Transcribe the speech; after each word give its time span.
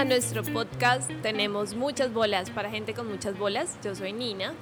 A 0.00 0.04
nuestro 0.06 0.42
podcast. 0.42 1.10
Tenemos 1.20 1.74
muchas 1.74 2.10
bolas 2.10 2.48
para 2.48 2.70
gente 2.70 2.94
con 2.94 3.06
muchas 3.06 3.38
bolas. 3.38 3.76
Yo 3.84 3.94
soy 3.94 4.14
Nina. 4.14 4.54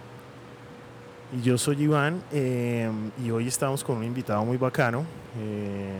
Y 1.32 1.42
yo 1.42 1.56
soy 1.56 1.80
Iván 1.84 2.24
eh, 2.32 2.90
y 3.24 3.30
hoy 3.30 3.46
estamos 3.46 3.84
con 3.84 3.98
un 3.98 4.02
invitado 4.02 4.44
muy 4.44 4.56
bacano 4.56 5.04
eh, 5.38 5.92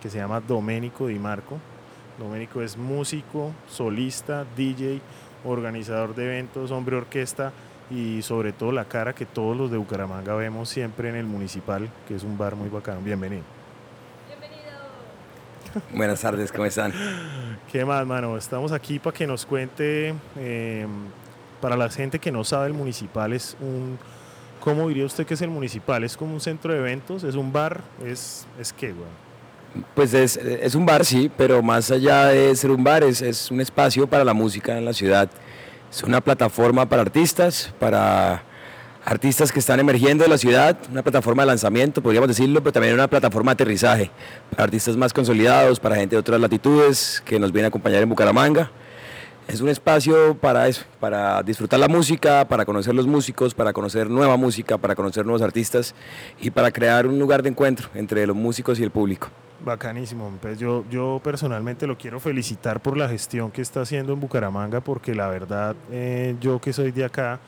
que 0.00 0.08
se 0.08 0.18
llama 0.18 0.38
Domenico 0.38 1.08
Di 1.08 1.18
Marco. 1.18 1.58
Domenico 2.20 2.62
es 2.62 2.76
músico, 2.76 3.50
solista, 3.68 4.46
DJ, 4.56 5.00
organizador 5.44 6.14
de 6.14 6.26
eventos, 6.26 6.70
hombre 6.70 6.94
orquesta 6.94 7.50
y 7.90 8.22
sobre 8.22 8.52
todo 8.52 8.70
la 8.70 8.84
cara 8.84 9.12
que 9.12 9.26
todos 9.26 9.56
los 9.56 9.72
de 9.72 9.76
Bucaramanga 9.76 10.36
vemos 10.36 10.68
siempre 10.68 11.08
en 11.08 11.16
el 11.16 11.26
municipal, 11.26 11.90
que 12.06 12.14
es 12.14 12.22
un 12.22 12.38
bar 12.38 12.54
muy 12.54 12.68
bacano. 12.68 13.00
Bienvenido. 13.00 13.53
Buenas 15.94 16.20
tardes, 16.20 16.52
¿cómo 16.52 16.64
están? 16.64 16.92
¿Qué 17.70 17.84
más, 17.84 18.06
mano? 18.06 18.36
Estamos 18.36 18.72
aquí 18.72 18.98
para 18.98 19.16
que 19.16 19.26
nos 19.26 19.46
cuente, 19.46 20.14
eh, 20.38 20.86
para 21.60 21.76
la 21.76 21.88
gente 21.90 22.18
que 22.18 22.30
no 22.30 22.44
sabe, 22.44 22.68
el 22.68 22.74
municipal 22.74 23.32
es 23.32 23.56
un... 23.60 23.98
¿Cómo 24.60 24.88
diría 24.88 25.04
usted 25.04 25.26
que 25.26 25.34
es 25.34 25.42
el 25.42 25.50
municipal? 25.50 26.04
¿Es 26.04 26.16
como 26.16 26.32
un 26.32 26.40
centro 26.40 26.72
de 26.72 26.78
eventos? 26.78 27.22
¿Es 27.22 27.34
un 27.34 27.52
bar? 27.52 27.82
¿Es, 28.04 28.46
es 28.58 28.72
qué, 28.72 28.92
güey? 28.92 29.84
Pues 29.94 30.14
es, 30.14 30.36
es, 30.36 30.74
un 30.74 30.86
bar, 30.86 31.04
sí, 31.04 31.30
pero 31.36 31.62
más 31.62 31.90
allá 31.90 32.26
de 32.26 32.54
ser 32.56 32.70
un 32.70 32.82
bar, 32.82 33.02
es, 33.02 33.20
es 33.20 33.50
un 33.50 33.60
espacio 33.60 34.06
para 34.06 34.24
la 34.24 34.32
música 34.32 34.78
en 34.78 34.84
la 34.84 34.94
ciudad. 34.94 35.28
Es 35.90 36.02
una 36.02 36.20
plataforma 36.20 36.88
para 36.88 37.02
artistas, 37.02 37.74
para 37.78 38.42
artistas 39.04 39.52
que 39.52 39.58
están 39.58 39.80
emergiendo 39.80 40.24
de 40.24 40.30
la 40.30 40.38
ciudad, 40.38 40.76
una 40.90 41.02
plataforma 41.02 41.42
de 41.42 41.48
lanzamiento, 41.48 42.02
podríamos 42.02 42.28
decirlo, 42.28 42.62
pero 42.62 42.72
también 42.72 42.94
una 42.94 43.08
plataforma 43.08 43.52
de 43.52 43.54
aterrizaje 43.54 44.10
para 44.50 44.64
artistas 44.64 44.96
más 44.96 45.12
consolidados, 45.12 45.78
para 45.78 45.96
gente 45.96 46.16
de 46.16 46.20
otras 46.20 46.40
latitudes 46.40 47.22
que 47.24 47.38
nos 47.38 47.52
viene 47.52 47.66
a 47.66 47.68
acompañar 47.68 48.02
en 48.02 48.08
Bucaramanga. 48.08 48.70
Es 49.46 49.60
un 49.60 49.68
espacio 49.68 50.34
para 50.38 50.68
eso, 50.68 50.84
para 51.00 51.42
disfrutar 51.42 51.78
la 51.78 51.88
música, 51.88 52.48
para 52.48 52.64
conocer 52.64 52.94
los 52.94 53.06
músicos, 53.06 53.52
para 53.52 53.74
conocer 53.74 54.08
nueva 54.08 54.38
música, 54.38 54.78
para 54.78 54.94
conocer 54.94 55.26
nuevos 55.26 55.42
artistas 55.42 55.94
y 56.40 56.50
para 56.50 56.70
crear 56.70 57.06
un 57.06 57.18
lugar 57.18 57.42
de 57.42 57.50
encuentro 57.50 57.90
entre 57.94 58.26
los 58.26 58.34
músicos 58.34 58.80
y 58.80 58.84
el 58.84 58.90
público. 58.90 59.28
Bacanísimo, 59.62 60.32
pues 60.40 60.58
yo, 60.58 60.84
yo 60.90 61.20
personalmente 61.22 61.86
lo 61.86 61.98
quiero 61.98 62.20
felicitar 62.20 62.80
por 62.80 62.96
la 62.96 63.06
gestión 63.06 63.50
que 63.50 63.60
está 63.60 63.82
haciendo 63.82 64.14
en 64.14 64.20
Bucaramanga, 64.20 64.80
porque 64.80 65.14
la 65.14 65.28
verdad, 65.28 65.76
eh, 65.90 66.36
yo 66.40 66.58
que 66.58 66.72
soy 66.72 66.90
de 66.90 67.04
acá, 67.04 67.38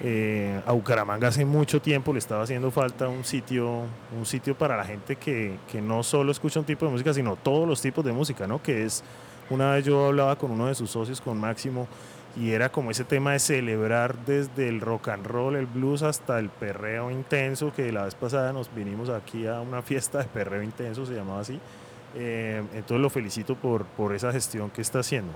eh, 0.00 0.60
a 0.66 0.72
Bucaramanga 0.72 1.28
hace 1.28 1.44
mucho 1.44 1.80
tiempo 1.80 2.12
le 2.12 2.18
estaba 2.18 2.42
haciendo 2.42 2.70
falta 2.70 3.08
un 3.08 3.24
sitio, 3.24 3.82
un 4.16 4.26
sitio 4.26 4.56
para 4.56 4.76
la 4.76 4.84
gente 4.84 5.16
que, 5.16 5.56
que, 5.70 5.80
no 5.80 6.02
solo 6.02 6.32
escucha 6.32 6.60
un 6.60 6.66
tipo 6.66 6.84
de 6.84 6.92
música, 6.92 7.14
sino 7.14 7.36
todos 7.36 7.66
los 7.66 7.80
tipos 7.80 8.04
de 8.04 8.12
música, 8.12 8.46
¿no? 8.46 8.62
Que 8.62 8.84
es, 8.84 9.02
una 9.48 9.72
vez 9.72 9.84
yo 9.84 10.06
hablaba 10.06 10.36
con 10.36 10.50
uno 10.50 10.66
de 10.66 10.74
sus 10.74 10.90
socios, 10.90 11.20
con 11.20 11.38
Máximo, 11.38 11.88
y 12.36 12.50
era 12.50 12.70
como 12.70 12.90
ese 12.90 13.04
tema 13.04 13.32
de 13.32 13.38
celebrar 13.38 14.16
desde 14.26 14.68
el 14.68 14.80
rock 14.80 15.08
and 15.08 15.26
roll, 15.26 15.56
el 15.56 15.66
blues, 15.66 16.02
hasta 16.02 16.38
el 16.38 16.50
perreo 16.50 17.10
intenso, 17.10 17.72
que 17.72 17.90
la 17.90 18.04
vez 18.04 18.14
pasada 18.14 18.52
nos 18.52 18.74
vinimos 18.74 19.08
aquí 19.08 19.46
a 19.46 19.60
una 19.60 19.80
fiesta 19.80 20.18
de 20.18 20.24
perreo 20.24 20.62
intenso, 20.62 21.06
se 21.06 21.14
llamaba 21.14 21.40
así. 21.40 21.58
Eh, 22.14 22.62
entonces 22.74 23.00
lo 23.00 23.08
felicito 23.08 23.54
por, 23.54 23.86
por 23.86 24.14
esa 24.14 24.32
gestión 24.32 24.68
que 24.70 24.82
está 24.82 24.98
haciendo. 24.98 25.32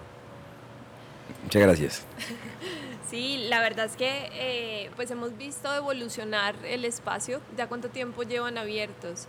Muchas 1.45 1.63
gracias. 1.63 2.07
Sí, 3.11 3.47
la 3.49 3.61
verdad 3.61 3.87
es 3.87 3.97
que 3.97 4.31
eh, 4.35 4.91
pues 4.95 5.11
hemos 5.11 5.37
visto 5.37 5.75
evolucionar 5.75 6.55
el 6.65 6.85
espacio. 6.85 7.41
¿Ya 7.57 7.67
cuánto 7.67 7.89
tiempo 7.89 8.23
llevan 8.23 8.57
abiertos? 8.57 9.27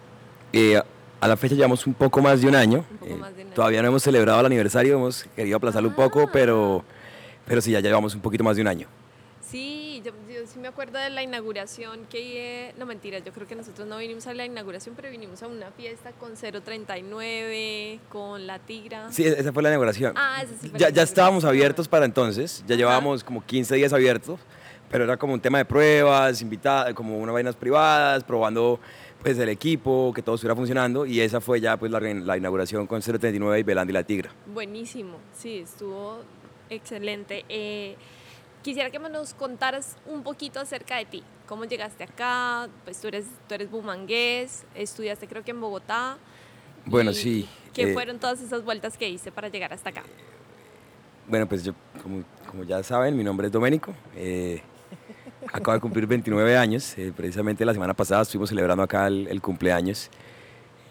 Eh, 0.53 0.79
a 1.19 1.27
la 1.27 1.35
fecha 1.35 1.55
llevamos 1.55 1.87
un 1.87 1.95
poco 1.95 2.21
más 2.21 2.41
de 2.41 2.47
un 2.47 2.55
año. 2.55 2.85
Un 2.91 2.97
poco 2.97 3.17
más 3.17 3.35
de 3.35 3.41
un 3.41 3.47
año. 3.47 3.55
Todavía 3.55 3.81
no 3.81 3.87
hemos 3.87 4.03
celebrado 4.03 4.39
el 4.39 4.45
aniversario, 4.45 4.97
hemos 4.97 5.23
querido 5.35 5.57
aplazarlo 5.57 5.89
un 5.89 5.95
poco, 5.95 6.29
pero, 6.31 6.83
pero 7.47 7.59
sí, 7.59 7.71
ya 7.71 7.79
llevamos 7.79 8.13
un 8.13 8.21
poquito 8.21 8.43
más 8.43 8.55
de 8.55 8.61
un 8.61 8.67
año. 8.67 8.87
Sí, 9.49 9.80
sí 10.51 10.59
me 10.59 10.67
acuerdo 10.67 10.99
de 10.99 11.09
la 11.09 11.23
inauguración 11.23 12.05
que, 12.09 12.73
no 12.77 12.85
mentiras, 12.85 13.23
yo 13.23 13.31
creo 13.31 13.47
que 13.47 13.55
nosotros 13.55 13.87
no 13.87 13.97
vinimos 13.97 14.27
a 14.27 14.33
la 14.33 14.45
inauguración, 14.45 14.95
pero 14.95 15.09
vinimos 15.09 15.41
a 15.43 15.47
una 15.47 15.71
fiesta 15.71 16.11
con 16.11 16.33
039, 16.35 17.99
con 18.09 18.45
la 18.45 18.59
Tigra. 18.59 19.11
Sí, 19.11 19.25
esa 19.25 19.53
fue 19.53 19.63
la 19.63 19.69
inauguración. 19.69 20.13
Ah, 20.17 20.41
esa 20.43 20.53
sí 20.61 20.69
fue 20.69 20.79
ya, 20.79 20.87
la 20.87 20.93
ya 20.93 21.03
estábamos 21.03 21.45
abiertos 21.45 21.87
para 21.87 22.05
entonces, 22.05 22.63
ya 22.67 22.75
llevábamos 22.75 23.23
como 23.23 23.45
15 23.45 23.75
días 23.75 23.93
abiertos, 23.93 24.39
pero 24.89 25.05
era 25.05 25.17
como 25.17 25.33
un 25.33 25.41
tema 25.41 25.57
de 25.57 25.65
pruebas, 25.65 26.41
invitadas, 26.41 26.93
como 26.93 27.17
unas 27.17 27.33
vainas 27.33 27.55
privadas, 27.55 28.23
probando 28.23 28.79
pues 29.21 29.37
el 29.37 29.49
equipo, 29.49 30.11
que 30.13 30.21
todo 30.21 30.35
estuviera 30.35 30.55
funcionando, 30.55 31.05
y 31.05 31.21
esa 31.21 31.39
fue 31.39 31.61
ya 31.61 31.77
pues 31.77 31.91
la, 31.91 31.99
la 31.99 32.37
inauguración 32.37 32.87
con 32.87 33.01
039 33.01 33.59
y 33.59 33.63
Belanda 33.63 33.91
y 33.91 33.93
la 33.93 34.03
Tigra. 34.03 34.31
Buenísimo, 34.47 35.17
sí, 35.37 35.59
estuvo 35.59 36.21
excelente. 36.69 37.45
Eh, 37.47 37.95
quisiera 38.61 38.89
que 38.89 38.99
nos 38.99 39.33
contaras 39.33 39.97
un 40.05 40.23
poquito 40.23 40.59
acerca 40.59 40.97
de 40.97 41.05
ti. 41.05 41.23
¿Cómo 41.47 41.65
llegaste 41.65 42.03
acá? 42.03 42.69
Pues 42.85 42.99
tú 43.01 43.07
eres, 43.07 43.25
tú 43.47 43.55
eres 43.55 43.69
bumangués, 43.69 44.65
estudiaste 44.75 45.27
creo 45.27 45.43
que 45.43 45.51
en 45.51 45.59
Bogotá. 45.61 46.17
Bueno, 46.85 47.13
sí. 47.13 47.47
¿Qué 47.73 47.91
eh, 47.91 47.93
fueron 47.93 48.19
todas 48.19 48.41
esas 48.41 48.63
vueltas 48.63 48.97
que 48.97 49.09
hice 49.09 49.31
para 49.31 49.49
llegar 49.49 49.73
hasta 49.73 49.89
acá? 49.89 50.03
Bueno, 51.27 51.47
pues 51.47 51.63
yo, 51.63 51.73
como, 52.01 52.23
como 52.49 52.63
ya 52.63 52.81
saben, 52.83 53.15
mi 53.15 53.23
nombre 53.23 53.47
es 53.47 53.53
Doménico. 53.53 53.93
eh, 54.15 54.61
acabo 55.51 55.73
de 55.73 55.81
cumplir 55.81 56.07
29 56.07 56.57
años. 56.57 56.97
eh, 56.97 57.13
precisamente 57.15 57.65
la 57.65 57.73
semana 57.73 57.93
pasada 57.93 58.21
estuvimos 58.21 58.49
celebrando 58.49 58.83
acá 58.83 59.07
el, 59.07 59.27
el 59.27 59.41
cumpleaños. 59.41 60.09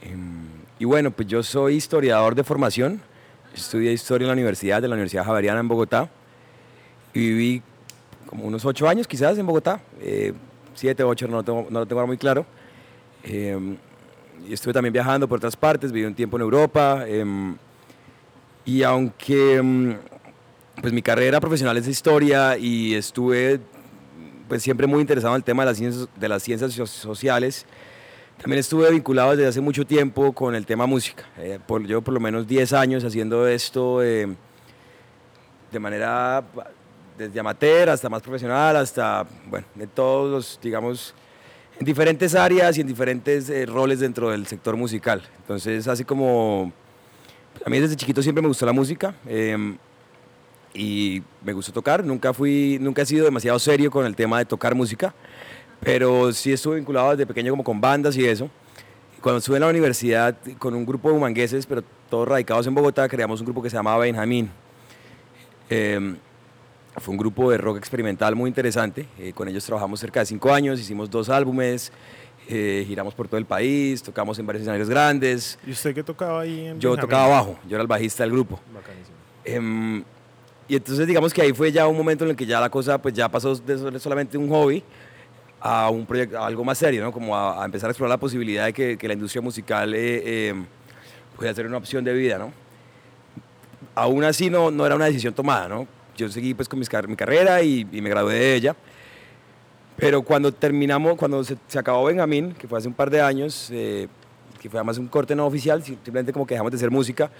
Em, 0.03 0.47
y 0.79 0.85
bueno, 0.85 1.11
pues 1.11 1.29
yo 1.29 1.43
soy 1.43 1.77
historiador 1.77 2.35
de 2.35 2.45
formación. 2.45 3.03
Estudié 3.55 3.93
historia 3.93 4.25
en 4.25 4.29
la 4.29 4.35
universidad, 4.35 4.81
de 4.81 4.89
la 4.89 4.95
Universidad 4.95 5.25
Javeriana 5.25 5.61
en 5.61 5.69
Bogotá. 5.69 6.09
Y 7.15 7.19
viví 7.21 7.63
como 8.27 8.45
unos 8.45 8.65
ocho 8.65 8.89
años 8.89 9.07
quizás 9.09 9.37
en 9.39 9.47
Bogotá. 9.47 9.81
eh, 10.01 10.33
siete, 10.75 11.03
ocho, 11.03 11.27
no 11.29 11.39
lo 11.39 11.43
tengo, 11.43 11.67
no 11.69 11.81
lo 11.81 11.87
tengo 11.87 12.07
muy 12.07 12.17
claro. 12.17 12.47
Em, 13.23 13.77
y 14.49 14.53
estuve 14.55 14.73
también 14.73 14.93
viajando 14.93 15.29
por 15.29 15.37
otras 15.39 15.57
partes, 15.57 15.93
viví 15.93 16.07
un 16.07 16.15
tiempo 16.15 16.37
en 16.37 16.43
Europa. 16.43 17.05
em, 17.07 17.57
y 18.65 18.83
aunque 18.83 19.57
em, 19.57 19.97
pues 20.81 20.93
mi 20.93 21.03
carrera 21.03 21.41
profesional 21.41 21.77
es 21.77 21.87
historia 21.89 22.57
y 22.57 22.95
estuve 22.95 23.61
pues 24.49 24.63
siempre 24.63 24.87
muy 24.87 25.01
interesado 25.01 25.35
en 25.35 25.39
el 25.41 25.45
tema 25.45 25.63
de 25.65 25.71
las 25.71 25.77
ciencias, 25.79 26.09
de 26.17 26.29
las 26.29 26.43
ciencias 26.43 26.73
so- 26.73 26.87
sociales, 26.87 27.67
también 28.41 28.59
estuve 28.61 28.91
vinculado 28.91 29.33
desde 29.33 29.47
hace 29.47 29.61
mucho 29.61 29.85
tiempo 29.87 30.33
con 30.33 30.55
el 30.55 30.65
tema 30.67 30.87
música. 30.87 31.25
Eh, 31.39 31.59
por, 31.67 31.85
llevo 31.87 32.01
por 32.01 32.15
lo 32.15 32.21
menos 32.21 32.47
10 32.47 32.73
años 32.73 33.05
haciendo 33.05 33.47
esto 33.47 34.01
de 34.01 34.35
manera 35.79 36.43
desde 37.21 37.39
amateur 37.39 37.91
hasta 37.91 38.09
más 38.09 38.23
profesional, 38.23 38.77
hasta, 38.77 39.27
bueno, 39.47 39.67
de 39.75 39.87
todos 39.87 40.31
los, 40.31 40.59
digamos, 40.63 41.15
en 41.79 41.85
diferentes 41.85 42.35
áreas 42.35 42.79
y 42.79 42.81
en 42.81 42.87
diferentes 42.87 43.51
eh, 43.51 43.67
roles 43.67 44.01
dentro 44.01 44.31
del 44.31 44.47
sector 44.47 44.75
musical. 44.77 45.23
Entonces, 45.39 45.87
así 45.87 46.05
como, 46.05 46.73
a 47.65 47.69
mí 47.69 47.79
desde 47.79 47.97
chiquito 47.97 48.23
siempre 48.23 48.41
me 48.41 48.49
gustó 48.49 48.65
la 48.65 48.73
música 48.73 49.15
eh, 49.27 49.77
y 50.73 51.23
me 51.45 51.53
gustó 51.53 51.73
tocar. 51.73 52.05
Nunca 52.05 52.33
fui, 52.33 52.79
nunca 52.81 53.03
he 53.03 53.07
sido 53.07 53.27
demasiado 53.27 53.59
serio 53.59 53.91
con 53.91 54.07
el 54.07 54.17
tema 54.17 54.39
de 54.39 54.47
tocar 54.47 54.75
música, 54.75 55.15
pero 55.81 56.33
sí 56.33 56.53
estuve 56.53 56.77
vinculado 56.77 57.11
desde 57.11 57.27
pequeño 57.27 57.53
como 57.53 57.65
con 57.65 57.83
bandas 57.83 58.17
y 58.17 58.27
eso. 58.27 58.49
Cuando 59.21 59.41
estuve 59.41 59.57
en 59.57 59.63
la 59.63 59.69
universidad 59.69 60.35
con 60.59 60.75
un 60.75 60.87
grupo 60.87 61.11
de 61.11 61.17
humangueses, 61.17 61.67
pero 61.67 61.85
todos 62.09 62.27
radicados 62.27 62.67
en 62.67 62.75
Bogotá, 62.75 63.07
creamos 63.11 63.41
un 63.41 63.45
grupo 63.45 63.63
que 63.63 63.69
se 63.69 63.77
llamaba 63.77 63.99
Benjamín. 63.99 64.51
Eh, 65.69 66.17
fue 66.99 67.13
un 67.13 67.19
grupo 67.19 67.51
de 67.51 67.59
rock 67.59 67.79
experimental 67.79 68.35
muy 68.35 68.49
interesante. 68.49 69.07
eh, 69.19 69.33
con 69.33 69.49
ellos 69.49 69.65
trabajamos 69.65 70.01
cerca 70.01 70.21
de 70.21 70.27
cinco 70.27 70.53
años, 70.53 70.81
hicimos 70.81 71.11
dos 71.11 71.29
álbumes, 71.29 71.93
eh, 72.49 72.85
giramos 72.87 73.15
por 73.15 73.29
todo 73.29 73.39
el 73.39 73.47
país, 73.47 74.03
tocamos 74.03 74.39
en 74.39 74.47
varios 74.47 74.63
escenarios 74.63 74.89
grandes. 74.89 75.59
¿Y 75.67 75.71
usted 75.71 75.95
qué 75.95 76.03
tocaba 76.03 76.41
ahí 76.41 76.67
en 76.67 76.81
Yo 76.81 76.91
Benjamín? 76.91 77.01
tocaba 77.01 77.29
bajo, 77.29 77.59
yo 77.69 77.77
era 77.77 77.83
el 77.83 77.87
bajista 77.89 78.25
del 78.25 78.33
grupo. 78.33 78.59
Bacanísimo. 78.75 79.17
Em, 79.45 80.03
y 80.69 80.77
entonces 80.77 81.07
digamos 81.07 81.33
que 81.33 81.43
ahí 81.43 81.53
fue 81.53 81.71
ya 81.73 81.87
un 81.87 81.97
momento 81.97 82.25
en 82.25 82.31
el 82.31 82.37
que 82.37 82.47
ya 82.47 82.61
la 82.61 82.69
cosa 82.71 82.99
pues 83.01 83.15
ya 83.15 83.29
pasó 83.29 83.55
de 83.55 83.99
solamente 83.99 84.37
un 84.37 84.49
hobby 84.49 84.83
a 85.61 85.91
un 85.91 86.07
proyecto, 86.07 86.39
a 86.39 86.47
algo 86.47 86.65
más 86.65 86.79
serio, 86.79 87.03
¿no? 87.03 87.13
Como 87.13 87.37
a, 87.37 87.63
a 87.63 87.65
empezar 87.67 87.89
a 87.89 87.93
explorar 87.93 88.11
la 88.11 88.21
posibilidad 88.21 88.65
de 88.67 88.73
que, 88.73 88.97
que 88.97 89.07
la 89.09 89.15
industria 89.15 89.43
musical 89.43 89.95
eh, 89.95 90.49
em, 90.49 90.65
pudiera 91.37 91.55
ser 91.55 91.67
una 91.67 91.77
opción 91.77 92.03
de 92.05 92.13
vida, 92.15 92.39
¿no? 92.39 92.53
Aún 93.95 94.25
así 94.25 94.49
no, 94.51 94.71
no 94.71 94.87
era 94.87 94.95
una 94.97 95.07
decisión 95.07 95.35
tomada, 95.35 95.69
¿no? 95.69 95.87
Yo 96.17 96.29
seguí 96.29 96.55
pues 96.55 96.69
con 96.69 96.79
mis 96.79 96.89
car- 96.89 97.09
mi 97.09 97.17
carrera 97.17 97.63
y, 97.63 97.87
y 97.93 98.01
me 98.01 98.11
gradué 98.11 98.35
de 98.35 98.55
ella. 98.55 98.77
Pero 99.97 100.23
cuando 100.23 100.53
terminamos, 100.53 101.17
cuando 101.17 101.45
se, 101.45 101.57
se 101.69 101.79
acabó 101.79 102.05
Benjamín, 102.05 102.53
que 102.55 102.67
fue 102.67 102.79
hace 102.79 102.89
un 102.89 102.95
par 102.95 103.11
de 103.11 103.21
años, 103.21 103.69
eh, 103.71 104.09
que 104.61 104.71
fue 104.71 104.79
además 104.79 104.99
un 104.99 105.09
corte 105.09 105.35
no 105.35 105.47
oficial, 105.47 105.83
simplemente 105.83 106.33
como 106.33 106.47
que 106.47 106.55
dejamos 106.55 106.71
de 106.73 106.77
hacer 106.77 106.91
música, 106.91 107.31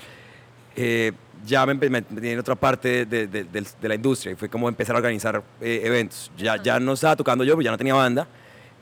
eh, 0.77 1.13
ya 1.47 1.65
me, 1.67 1.75
me 1.75 1.89
metí 1.89 2.29
en 2.29 2.39
otra 2.39 2.55
parte 2.55 3.07
de, 3.07 3.27
de- 3.27 3.45
de- 3.45 3.67
de 3.81 3.89
la 3.89 3.95
industria 3.95 4.33
y 4.33 4.35
fue 4.37 4.49
como 4.49 4.69
empezar 4.69 4.95
a 4.95 4.99
organizar 4.99 5.43
eh, 5.61 5.81
eventos. 5.85 6.31
Ya, 6.37 6.63
ya 6.63 6.79
no 6.79 6.93
estaba 6.93 7.17
tocando 7.17 7.45
yo, 7.45 7.55
porque 7.55 7.65
ya 7.65 7.71
no 7.71 7.79
tenía 7.79 7.95
banda 7.95 8.27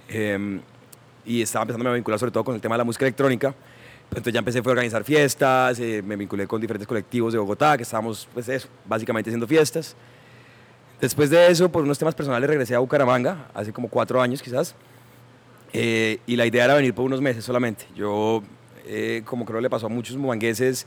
eh, 0.09 0.61
y 1.25 1.43
estaba 1.43 1.63
empezando 1.63 1.89
a 1.91 1.95
vincular 1.95 2.19
sobre 2.19 2.33
todo 2.33 2.43
con 2.45 2.55
el 2.57 2.61
tema 2.61 2.75
de 2.75 2.79
la 2.79 2.85
música 2.85 3.05
electrónica. 3.05 3.55
Entonces 4.11 4.33
ya 4.33 4.39
empecé 4.39 4.63
fue 4.63 4.73
a 4.73 4.75
organizar 4.75 5.05
fiestas, 5.05 5.79
eh, 5.81 6.03
me 6.03 6.17
vinculé 6.17 6.47
con 6.47 6.61
diferentes 6.61 6.89
colectivos 6.89 7.33
de 7.33 7.39
Bogotá, 7.39 7.77
que 7.77 7.83
estábamos, 7.83 8.29
pues 8.33 8.49
eso, 8.49 8.69
básicamente 8.87 9.31
haciendo 9.31 9.47
fiestas. 9.47 9.95
Después 11.01 11.31
de 11.31 11.49
eso, 11.49 11.71
por 11.71 11.85
unos 11.85 11.99
temas 11.99 12.15
personales, 12.15 12.49
regresé 12.49 12.75
a 12.75 12.79
Bucaramanga, 12.79 13.51
hace 13.55 13.73
como 13.73 13.89
cuatro 13.89 14.21
años 14.21 14.43
quizás, 14.43 14.75
eh, 15.73 16.19
y 16.27 16.37
la 16.37 16.47
idea 16.47 16.65
era 16.65 16.75
venir 16.75 16.95
por 16.95 17.05
unos 17.05 17.21
meses 17.21 17.45
solamente. 17.45 17.85
Yo, 17.95 18.43
eh, 18.87 19.23
como 19.25 19.45
creo 19.45 19.61
le 19.61 19.71
pasó 19.71 19.87
a 19.87 19.89
muchos 19.91 20.17
muangueses, 20.17 20.87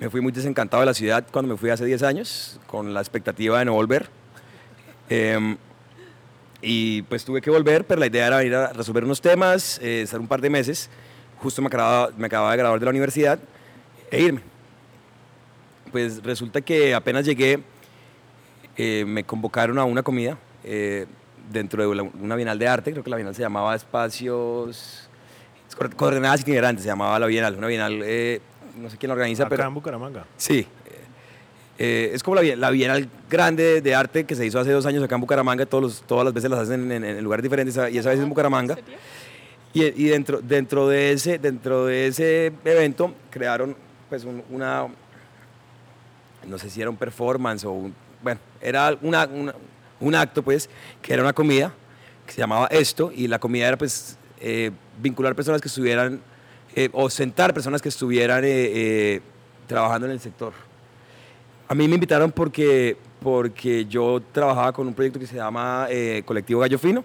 me 0.00 0.10
fui 0.10 0.20
muy 0.20 0.32
desencantado 0.32 0.80
de 0.80 0.86
la 0.86 0.94
ciudad 0.94 1.24
cuando 1.30 1.52
me 1.52 1.58
fui 1.58 1.70
hace 1.70 1.84
10 1.84 2.02
años, 2.02 2.58
con 2.66 2.92
la 2.94 3.00
expectativa 3.00 3.58
de 3.58 3.66
no 3.66 3.74
volver. 3.74 4.08
Em, 5.08 5.56
y 6.62 7.02
pues 7.02 7.24
tuve 7.24 7.40
que 7.40 7.50
volver, 7.50 7.84
pero 7.84 8.00
la 8.00 8.06
idea 8.06 8.26
era 8.26 8.38
venir 8.38 8.54
a 8.54 8.72
resolver 8.72 9.04
unos 9.04 9.20
temas, 9.20 9.78
eh, 9.82 10.02
estar 10.02 10.18
un 10.18 10.28
par 10.28 10.40
de 10.40 10.50
meses. 10.50 10.90
Justo 11.42 11.60
me 11.60 11.68
acababa, 11.68 12.10
me 12.16 12.26
acababa 12.26 12.52
de 12.52 12.58
graduar 12.58 12.78
de 12.78 12.86
la 12.86 12.90
universidad 12.90 13.38
e 14.10 14.22
irme. 14.22 14.40
Pues 15.90 16.22
resulta 16.22 16.60
que 16.60 16.94
apenas 16.94 17.24
llegué, 17.24 17.62
eh, 18.76 19.04
me 19.06 19.24
convocaron 19.24 19.78
a 19.78 19.84
una 19.84 20.02
comida 20.02 20.38
eh, 20.64 21.06
dentro 21.50 21.82
de 21.82 22.00
una 22.00 22.36
bienal 22.36 22.58
de 22.58 22.68
arte, 22.68 22.92
creo 22.92 23.04
que 23.04 23.10
la 23.10 23.16
bienal 23.16 23.34
se 23.34 23.42
llamaba 23.42 23.74
Espacios 23.74 25.08
Coordenadas 25.96 26.40
Itinerantes, 26.42 26.84
se 26.84 26.88
llamaba 26.88 27.18
la 27.18 27.26
bienal, 27.26 27.56
una 27.56 27.66
bienal, 27.66 27.98
no 27.98 28.88
sé 28.88 28.96
quién 28.96 29.08
la 29.08 29.14
organiza, 29.14 29.42
Acá 29.42 29.50
pero... 29.50 29.68
en 29.68 29.74
Bucaramanga. 29.74 30.24
Sí, 30.36 30.66
eh, 31.78 32.10
es 32.14 32.22
como 32.22 32.36
la, 32.36 32.42
la, 32.54 32.70
Bienal 32.70 33.08
Grande 33.30 33.80
de 33.80 33.94
Arte 33.94 34.24
que 34.24 34.36
se 34.36 34.44
hizo 34.44 34.60
hace 34.60 34.70
dos 34.70 34.86
años 34.86 35.02
acá 35.02 35.14
en 35.14 35.20
Bucaramanga, 35.20 35.66
todos 35.66 35.82
los, 35.82 36.02
todas 36.02 36.24
las 36.24 36.32
veces 36.32 36.50
las 36.50 36.60
hacen 36.60 36.92
en, 36.92 37.02
en, 37.02 37.24
lugares 37.24 37.42
diferentes 37.42 37.76
y 37.90 37.98
esa 37.98 38.10
vez 38.10 38.20
en 38.20 38.28
Bucaramanga. 38.28 38.76
Y, 39.74 40.08
dentro, 40.08 40.40
dentro, 40.42 40.88
de 40.88 41.12
ese, 41.12 41.38
dentro 41.38 41.86
de 41.86 42.06
ese 42.06 42.52
evento 42.64 43.14
crearon 43.30 43.74
pues 44.10 44.24
un, 44.24 44.42
una, 44.50 44.86
no 46.46 46.58
sé 46.58 46.68
si 46.68 46.82
era 46.82 46.90
un 46.90 46.96
performance 46.96 47.64
o 47.64 47.72
un, 47.72 47.94
bueno, 48.22 48.38
era 48.60 48.96
una, 49.00 49.26
un 49.98 50.14
acto 50.14 50.42
pues 50.42 50.68
que 51.00 51.14
era 51.14 51.22
una 51.22 51.32
comida 51.32 51.72
que 52.26 52.32
se 52.32 52.38
llamaba 52.40 52.66
esto 52.66 53.10
y 53.14 53.28
la 53.28 53.38
comida 53.38 53.68
era 53.68 53.78
pues 53.78 54.18
eh, 54.40 54.72
vincular 55.00 55.34
personas 55.34 55.62
que 55.62 55.68
estuvieran 55.68 56.20
eh, 56.74 56.88
o 56.92 57.10
sentar 57.10 57.52
personas 57.52 57.82
que 57.82 57.90
estuvieran 57.90 58.42
eh, 58.46 59.20
trabajando 59.66 60.06
en 60.06 60.12
el 60.12 60.20
sector. 60.20 60.54
A 61.68 61.74
mí 61.74 61.86
me 61.86 61.94
invitaron 61.94 62.32
porque, 62.32 62.96
porque 63.20 63.84
yo 63.86 64.22
trabajaba 64.32 64.72
con 64.72 64.86
un 64.86 64.94
proyecto 64.94 65.18
que 65.18 65.26
se 65.26 65.36
llama 65.36 65.86
eh, 65.90 66.22
Colectivo 66.24 66.60
Gallo 66.60 66.78
Fino. 66.78 67.04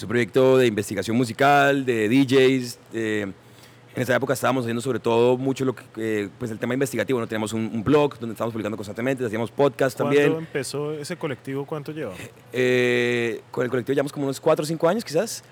Es 0.00 0.04
un 0.04 0.08
proyecto 0.08 0.56
de 0.56 0.66
investigación 0.66 1.14
musical, 1.14 1.84
de 1.84 2.08
DJs. 2.08 2.78
en 2.94 3.34
esa 3.94 4.16
época 4.16 4.32
estábamos 4.32 4.64
haciendo 4.64 4.80
sobre 4.80 4.98
todo 4.98 5.36
mucho 5.36 5.66
lo 5.66 5.74
que, 5.74 5.82
eh, 5.98 6.30
pues 6.38 6.50
el 6.50 6.58
tema 6.58 6.72
investigativo. 6.72 7.20
¿no? 7.20 7.26
Teníamos 7.26 7.52
un, 7.52 7.70
un, 7.70 7.84
blog 7.84 8.18
donde 8.18 8.32
estábamos 8.32 8.54
publicando 8.54 8.78
constantemente, 8.78 9.26
hacíamos 9.26 9.50
podcast 9.50 9.98
también. 9.98 10.28
¿Cuándo 10.28 10.38
empezó 10.38 10.94
ese 10.94 11.18
colectivo? 11.18 11.66
¿Cuánto 11.66 11.92
lleva? 11.92 12.14
Eh, 12.50 13.42
con 13.50 13.62
el 13.62 13.68
colectivo 13.68 13.92
llevamos 13.94 14.10
como 14.10 14.24
unos 14.24 14.40
4 14.40 14.62
o 14.62 14.66
5 14.66 14.88
años 14.88 15.04
quizás 15.04 15.44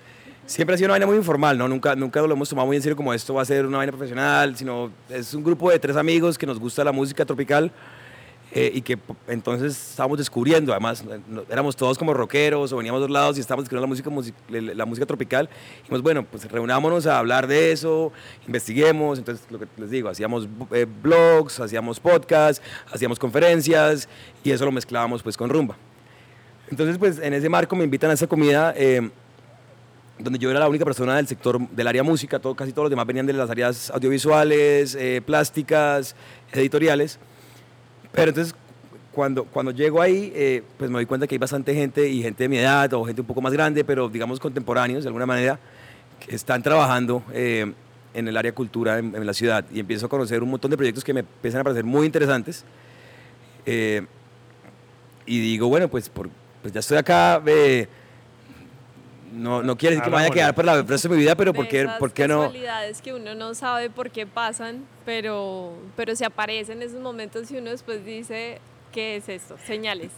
siempre 0.47 0.73
ha 0.73 0.77
sido 0.79 0.87
una 0.87 0.93
vaina 0.93 1.05
muy 1.05 1.17
informal, 1.17 1.55
¿no? 1.55 1.67
Nunca, 1.67 1.95
nunca 1.95 2.19
lo 2.19 2.33
hemos 2.33 2.49
tomado 2.49 2.65
muy 2.65 2.75
en 2.75 2.81
serio 2.81 2.95
como 2.95 3.13
esto 3.13 3.35
va 3.35 3.43
a 3.43 3.45
ser 3.45 3.67
una 3.67 3.77
vaina 3.77 3.91
profesional, 3.91 4.57
sino 4.57 4.89
es 5.11 5.31
un 5.35 5.43
grupo 5.43 5.69
de 5.69 5.77
tres 5.77 5.95
amigos 5.95 6.39
que 6.39 6.47
nos 6.47 6.59
gusta 6.59 6.83
la 6.83 6.91
música 6.91 7.23
tropical 7.23 7.71
eh, 8.51 8.71
y 8.73 8.81
que 8.81 8.97
entonces 9.27 9.91
estábamos 9.91 10.17
descubriendo, 10.17 10.71
además 10.71 11.03
éramos 11.49 11.75
todos 11.75 11.97
como 11.99 12.15
rockeros 12.15 12.73
o 12.73 12.77
veníamos 12.77 12.99
de 12.99 13.07
dos 13.07 13.11
lados 13.11 13.37
y 13.37 13.41
estábamos 13.41 13.65
descubriendo 13.65 13.85
la 13.85 14.17
música, 14.17 14.73
la 14.75 14.85
música 14.85 15.05
tropical. 15.05 15.49
Y 15.77 15.81
dijimos, 15.81 16.01
bueno, 16.01 16.25
pues 16.25 16.49
reunámonos 16.51 17.05
a 17.05 17.19
hablar 17.19 17.45
de 17.45 17.71
eso, 17.71 18.11
investiguemos, 18.47 19.19
entonces 19.19 19.45
lo 19.51 19.59
que 19.59 19.67
les 19.77 19.91
digo, 19.91 20.09
hacíamos 20.09 20.47
eh, 20.71 20.87
blogs, 21.01 21.59
hacíamos 21.59 21.99
podcasts, 21.99 22.63
hacíamos 22.91 23.19
conferencias 23.19 24.09
y 24.43 24.51
eso 24.51 24.65
lo 24.65 24.71
mezclábamos 24.71 25.21
pues 25.21 25.37
con 25.37 25.49
rumba. 25.49 25.77
Entonces 26.71 26.97
pues 26.97 27.19
en 27.19 27.33
ese 27.33 27.49
marco 27.49 27.75
me 27.75 27.83
invitan 27.83 28.09
a 28.09 28.13
esa 28.13 28.27
comida. 28.27 28.73
Eh, 28.75 29.09
donde 30.19 30.37
yo 30.37 30.51
era 30.51 30.59
la 30.59 30.67
única 30.67 30.83
persona 30.83 31.15
del 31.15 31.27
sector 31.27 31.65
del 31.69 31.87
área 31.87 32.03
música, 32.03 32.39
todo, 32.39 32.53
casi 32.53 32.73
todos 32.73 32.85
los 32.85 32.89
demás 32.89 33.07
venían 33.07 33.25
de 33.25 33.31
las 33.31 33.49
áreas 33.49 33.89
audiovisuales, 33.89 34.95
eh, 34.95 35.21
plásticas, 35.25 36.13
editoriales. 36.51 37.19
Pero 38.11 38.29
entonces, 38.29 38.55
cuando, 39.11 39.45
cuando 39.45 39.71
llego 39.71 40.01
ahí, 40.01 40.31
eh, 40.35 40.63
pues 40.77 40.89
me 40.89 40.97
doy 40.97 41.05
cuenta 41.05 41.27
que 41.27 41.35
hay 41.35 41.39
bastante 41.39 41.73
gente 41.73 42.07
y 42.07 42.21
gente 42.21 42.43
de 42.43 42.49
mi 42.49 42.57
edad 42.57 42.93
o 42.93 43.05
gente 43.05 43.21
un 43.21 43.27
poco 43.27 43.41
más 43.41 43.53
grande, 43.53 43.83
pero 43.83 44.09
digamos 44.09 44.39
contemporáneos 44.39 45.03
de 45.03 45.09
alguna 45.09 45.25
manera, 45.25 45.59
que 46.19 46.35
están 46.35 46.61
trabajando 46.61 47.23
eh, 47.33 47.71
en 48.13 48.27
el 48.27 48.37
área 48.37 48.53
cultura 48.53 48.99
en, 48.99 49.25
la 49.25 49.33
ciudad. 49.33 49.65
Y 49.71 49.79
empiezo 49.79 50.05
a 50.05 50.09
conocer 50.09 50.43
un 50.43 50.49
montón 50.49 50.71
de 50.71 50.77
proyectos 50.77 51.03
que 51.03 51.13
me 51.13 51.21
empiezan 51.21 51.61
a 51.61 51.63
parecer 51.63 51.83
muy 51.83 52.05
interesantes. 52.05 52.65
Eh, 53.65 54.05
y 55.25 55.39
digo, 55.39 55.67
bueno, 55.67 55.87
pues, 55.87 56.09
por, 56.09 56.29
pues 56.61 56.73
ya 56.73 56.79
estoy 56.79 56.97
acá. 56.97 57.41
No, 59.33 59.63
no 59.63 59.77
quiere 59.77 59.95
decir 59.95 60.03
que 60.03 60.09
me 60.09 60.15
vaya 60.15 60.27
a 60.27 60.31
quedar 60.31 60.55
por 60.55 60.65
la 60.65 60.81
resto 60.81 61.09
de 61.09 61.15
mi 61.15 61.21
vida, 61.21 61.35
pero 61.35 61.53
¿por 61.53 61.67
qué, 61.67 61.87
¿por 61.99 62.11
qué 62.11 62.27
no? 62.27 62.43
casualidades 62.43 63.01
que 63.01 63.13
uno 63.13 63.35
no 63.35 63.53
sabe 63.53 63.89
por 63.89 64.09
qué 64.09 64.25
pasan, 64.25 64.85
pero, 65.05 65.73
pero 65.95 66.15
se 66.15 66.25
aparecen 66.25 66.81
esos 66.81 67.01
momentos 67.01 67.49
y 67.51 67.57
uno 67.57 67.69
después 67.71 68.05
dice, 68.05 68.59
¿qué 68.91 69.17
es 69.17 69.29
esto? 69.29 69.57
Señales. 69.65 70.11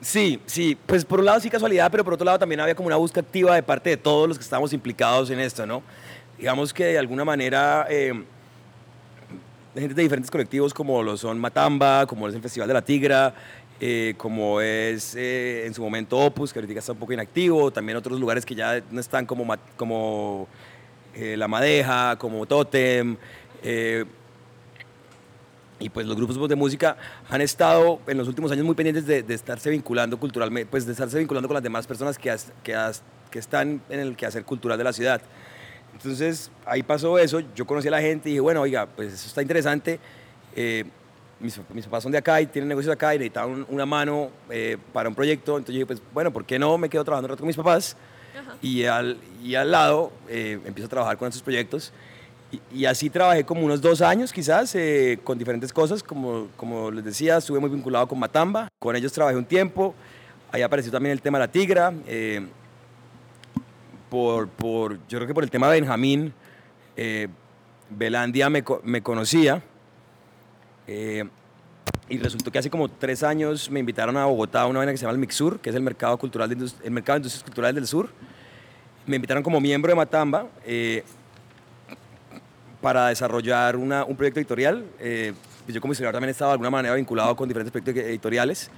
Sí, 0.00 0.40
sí, 0.46 0.76
pues 0.86 1.04
por 1.04 1.20
un 1.20 1.26
lado 1.26 1.38
sí 1.38 1.48
casualidad, 1.48 1.90
pero 1.90 2.04
por 2.04 2.14
otro 2.14 2.24
lado 2.24 2.38
también 2.38 2.60
había 2.60 2.74
como 2.74 2.88
una 2.88 2.96
búsqueda 2.96 3.20
activa 3.20 3.54
de 3.54 3.62
parte 3.62 3.90
de 3.90 3.96
todos 3.96 4.26
los 4.26 4.36
que 4.36 4.42
estábamos 4.42 4.72
implicados 4.72 5.30
en 5.30 5.38
esto, 5.38 5.64
¿no? 5.64 5.82
Digamos 6.38 6.74
que 6.74 6.86
de 6.86 6.98
alguna 6.98 7.24
manera 7.24 7.86
eh, 7.88 8.12
gente 9.74 9.94
de 9.94 10.02
diferentes 10.02 10.30
colectivos 10.30 10.74
como 10.74 11.02
lo 11.02 11.16
son 11.16 11.38
Matamba, 11.38 12.04
como 12.06 12.28
es 12.28 12.34
el 12.34 12.42
Festival 12.42 12.68
de 12.68 12.74
la 12.74 12.82
Tigra, 12.82 13.32
eh, 13.84 14.14
como 14.16 14.60
es 14.60 15.16
eh, 15.16 15.66
en 15.66 15.74
su 15.74 15.82
momento 15.82 16.16
Opus, 16.16 16.52
que 16.52 16.60
ahorita 16.60 16.78
está 16.78 16.92
un 16.92 16.98
poco 16.98 17.14
inactivo, 17.14 17.72
también 17.72 17.98
otros 17.98 18.20
lugares 18.20 18.46
que 18.46 18.54
ya 18.54 18.80
no 18.92 19.00
están 19.00 19.26
como, 19.26 19.44
como 19.76 20.46
eh, 21.16 21.36
La 21.36 21.48
Madeja, 21.48 22.14
como 22.16 22.46
Totem. 22.46 23.16
Y 25.80 25.88
pues 25.88 26.06
los 26.06 26.14
grupos 26.14 26.48
de 26.48 26.54
música 26.54 26.96
han 27.28 27.40
estado 27.40 27.98
en 28.06 28.18
los 28.18 28.28
últimos 28.28 28.52
años 28.52 28.64
muy 28.64 28.76
pendientes 28.76 29.04
de, 29.04 29.24
de 29.24 29.34
estarse 29.34 29.68
vinculando 29.68 30.16
culturalmente, 30.16 30.70
pues 30.70 30.86
de 30.86 30.92
estarse 30.92 31.18
vinculando 31.18 31.48
con 31.48 31.54
las 31.54 31.64
demás 31.64 31.84
personas 31.84 32.16
que, 32.16 32.30
has, 32.30 32.52
que, 32.62 32.76
has, 32.76 33.02
que 33.32 33.40
están 33.40 33.82
en 33.90 33.98
el 33.98 34.14
quehacer 34.14 34.44
cultural 34.44 34.78
de 34.78 34.84
la 34.84 34.92
ciudad. 34.92 35.20
Entonces 35.92 36.52
ahí 36.66 36.84
pasó 36.84 37.18
eso, 37.18 37.40
yo 37.56 37.66
conocí 37.66 37.88
a 37.88 37.90
la 37.90 38.00
gente 38.00 38.28
y 38.28 38.34
dije, 38.34 38.40
bueno, 38.42 38.60
oiga, 38.60 38.86
pues 38.86 39.12
eso 39.12 39.26
está 39.26 39.42
interesante. 39.42 39.98
Mis, 41.42 41.60
mis, 41.74 41.84
papás 41.84 42.02
son 42.02 42.12
de 42.12 42.18
acá 42.18 42.40
y 42.40 42.46
tienen 42.46 42.68
negocios 42.68 42.94
acá 42.94 43.14
y 43.14 43.18
necesitaban 43.18 43.50
un, 43.50 43.66
una 43.68 43.84
mano 43.84 44.30
eh, 44.48 44.78
para 44.92 45.08
un 45.08 45.14
proyecto. 45.14 45.58
Entonces 45.58 45.74
yo 45.74 45.80
dije, 45.80 45.86
pues 45.86 46.02
bueno, 46.14 46.32
¿por 46.32 46.44
qué 46.44 46.58
no 46.58 46.78
me 46.78 46.88
quedo 46.88 47.04
trabajando 47.04 47.26
un 47.26 47.30
rato 47.30 47.40
con 47.40 47.48
mis 47.48 47.56
papás? 47.56 47.96
Y 48.62 48.84
al, 48.84 49.18
y 49.42 49.56
al 49.56 49.70
lado 49.70 50.12
eh, 50.28 50.58
empiezo 50.64 50.86
a 50.86 50.90
trabajar 50.90 51.18
con 51.18 51.28
estos 51.28 51.42
proyectos. 51.42 51.92
Y, 52.50 52.80
y, 52.80 52.84
así 52.86 53.10
trabajé 53.10 53.44
como 53.44 53.64
unos 53.64 53.80
dos 53.80 54.02
años 54.02 54.32
quizás 54.32 54.74
eh, 54.74 55.18
con 55.24 55.38
diferentes 55.38 55.72
cosas. 55.72 56.02
Como, 56.02 56.48
como 56.56 56.90
les 56.90 57.04
decía, 57.04 57.38
estuve 57.38 57.58
muy 57.58 57.70
vinculado 57.70 58.06
con 58.06 58.18
Matamba. 58.18 58.68
Con 58.78 58.94
ellos 58.94 59.12
trabajé 59.12 59.36
un 59.36 59.44
tiempo. 59.44 59.94
Ahí 60.50 60.62
apareció 60.62 60.92
también 60.92 61.12
el 61.12 61.22
tema 61.22 61.38
de 61.38 61.46
la 61.46 61.52
tigra. 61.52 61.92
Eh, 62.06 62.46
por, 64.08 64.48
por, 64.48 64.98
yo 65.08 65.18
creo 65.18 65.26
que 65.26 65.34
por 65.34 65.44
el 65.44 65.50
tema 65.50 65.70
de 65.70 65.80
Benjamín, 65.80 66.34
Belandia 67.88 68.50
me, 68.50 68.62
me 68.82 69.02
conocía. 69.02 69.62
Eh, 70.86 71.24
y 72.08 72.18
resultó 72.18 72.50
que 72.50 72.58
hace 72.58 72.70
como 72.70 72.88
tres 72.88 73.22
años 73.22 73.70
me 73.70 73.80
invitaron 73.80 74.16
a 74.16 74.26
Bogotá 74.26 74.62
a 74.62 74.66
una 74.66 74.80
vaina 74.80 74.92
que 74.92 74.98
se 74.98 75.02
llama 75.02 75.12
el 75.12 75.18
Mixur, 75.18 75.60
que 75.60 75.70
es 75.70 75.76
el 75.76 75.82
mercado, 75.82 76.18
cultural 76.18 76.48
de 76.48 76.90
mercado 76.90 77.16
de 77.16 77.20
industrias 77.20 77.42
culturales 77.42 77.74
del 77.74 77.86
sur. 77.86 78.10
Me 79.06 79.16
invitaron 79.16 79.42
como 79.42 79.60
miembro 79.60 79.90
de 79.90 79.96
Matamba 79.96 80.46
eh, 80.66 81.04
para 82.80 83.08
desarrollar 83.08 83.76
un 83.76 84.16
proyecto 84.16 84.40
editorial. 84.40 84.84
Eh, 84.98 85.32
yo 85.68 85.80
como 85.80 85.92
historiador 85.92 86.14
también 86.14 86.30
estaba 86.30 86.50
de 86.50 86.54
alguna 86.54 86.70
manera 86.70 86.94
vinculado 86.94 87.34
con 87.34 87.48
diferentes 87.48 87.72
proyectos 87.72 88.04
editoriales. 88.04 88.70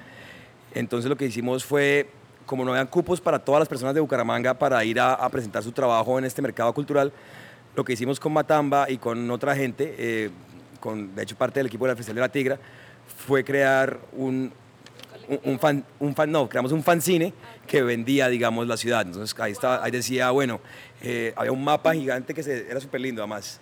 Entonces 0.75 1.09
lo 1.09 1.17
que 1.17 1.27
hicimos 1.27 1.65
fue, 1.65 2.09
como 2.47 2.65
no 2.65 2.73
habían 2.73 2.87
cupos 2.87 3.21
para 3.21 3.39
todas 3.39 3.61
las 3.61 3.69
personas 3.69 3.95
de 3.95 4.01
Bucaramanga 4.01 4.55
para 4.55 4.85
ir 4.85 5.01
a, 5.01 5.15
a 5.15 5.29
presentar 5.29 5.63
su 5.63 5.73
trabajo 5.73 6.19
en 6.19 6.25
este 6.25 6.43
mercado 6.43 6.73
cultural, 6.73 7.13
lo 7.75 7.85
que 7.85 7.95
hicimos 7.95 8.21
con 8.21 8.33
Matamba 8.33 8.89
y 8.89 8.99
con 8.99 9.31
otra 9.31 9.57
gente, 9.57 9.95
eh, 9.99 10.31
de 10.93 11.23
hecho 11.23 11.37
parte 11.37 11.61
del 11.61 11.67
equipo 11.67 11.85
de 11.87 11.93
la 11.93 11.97
Festival 11.97 12.17
de 12.17 12.21
la 12.21 12.29
Tigra, 12.29 12.59
fue 13.26 13.45
crear 13.45 13.99
un, 14.12 14.53
un, 15.29 15.41
un, 15.45 15.59
fan, 15.59 15.85
un 15.99 16.14
fan, 16.14 16.31
no, 16.31 16.49
creamos 16.49 16.73
un 16.73 16.83
fanzine 16.83 17.33
que 17.67 17.83
vendía, 17.83 18.29
digamos, 18.29 18.67
la 18.67 18.76
ciudad. 18.76 19.03
Entonces 19.03 19.38
ahí, 19.41 19.53
estaba, 19.53 19.83
ahí 19.83 19.91
decía, 19.91 20.31
bueno, 20.31 20.61
eh, 21.03 21.33
había 21.37 21.53
un 21.53 21.64
mapa 21.64 21.95
gigante 21.95 22.35
que 22.35 22.43
se, 22.43 22.71
era 22.71 22.81
súper 22.81 23.00
lindo 23.00 23.23
además. 23.23 23.61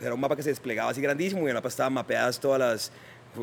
Era 0.00 0.14
un 0.14 0.20
mapa 0.20 0.34
que 0.34 0.42
se 0.42 0.50
desplegaba 0.50 0.90
así 0.90 1.00
grandísimo 1.00 1.42
y 1.42 1.44
en 1.44 1.48
el 1.50 1.54
mapa 1.54 1.68
estaban 1.68 1.92
mapeadas 1.92 2.40
todas 2.40 2.58
las, 2.58 2.92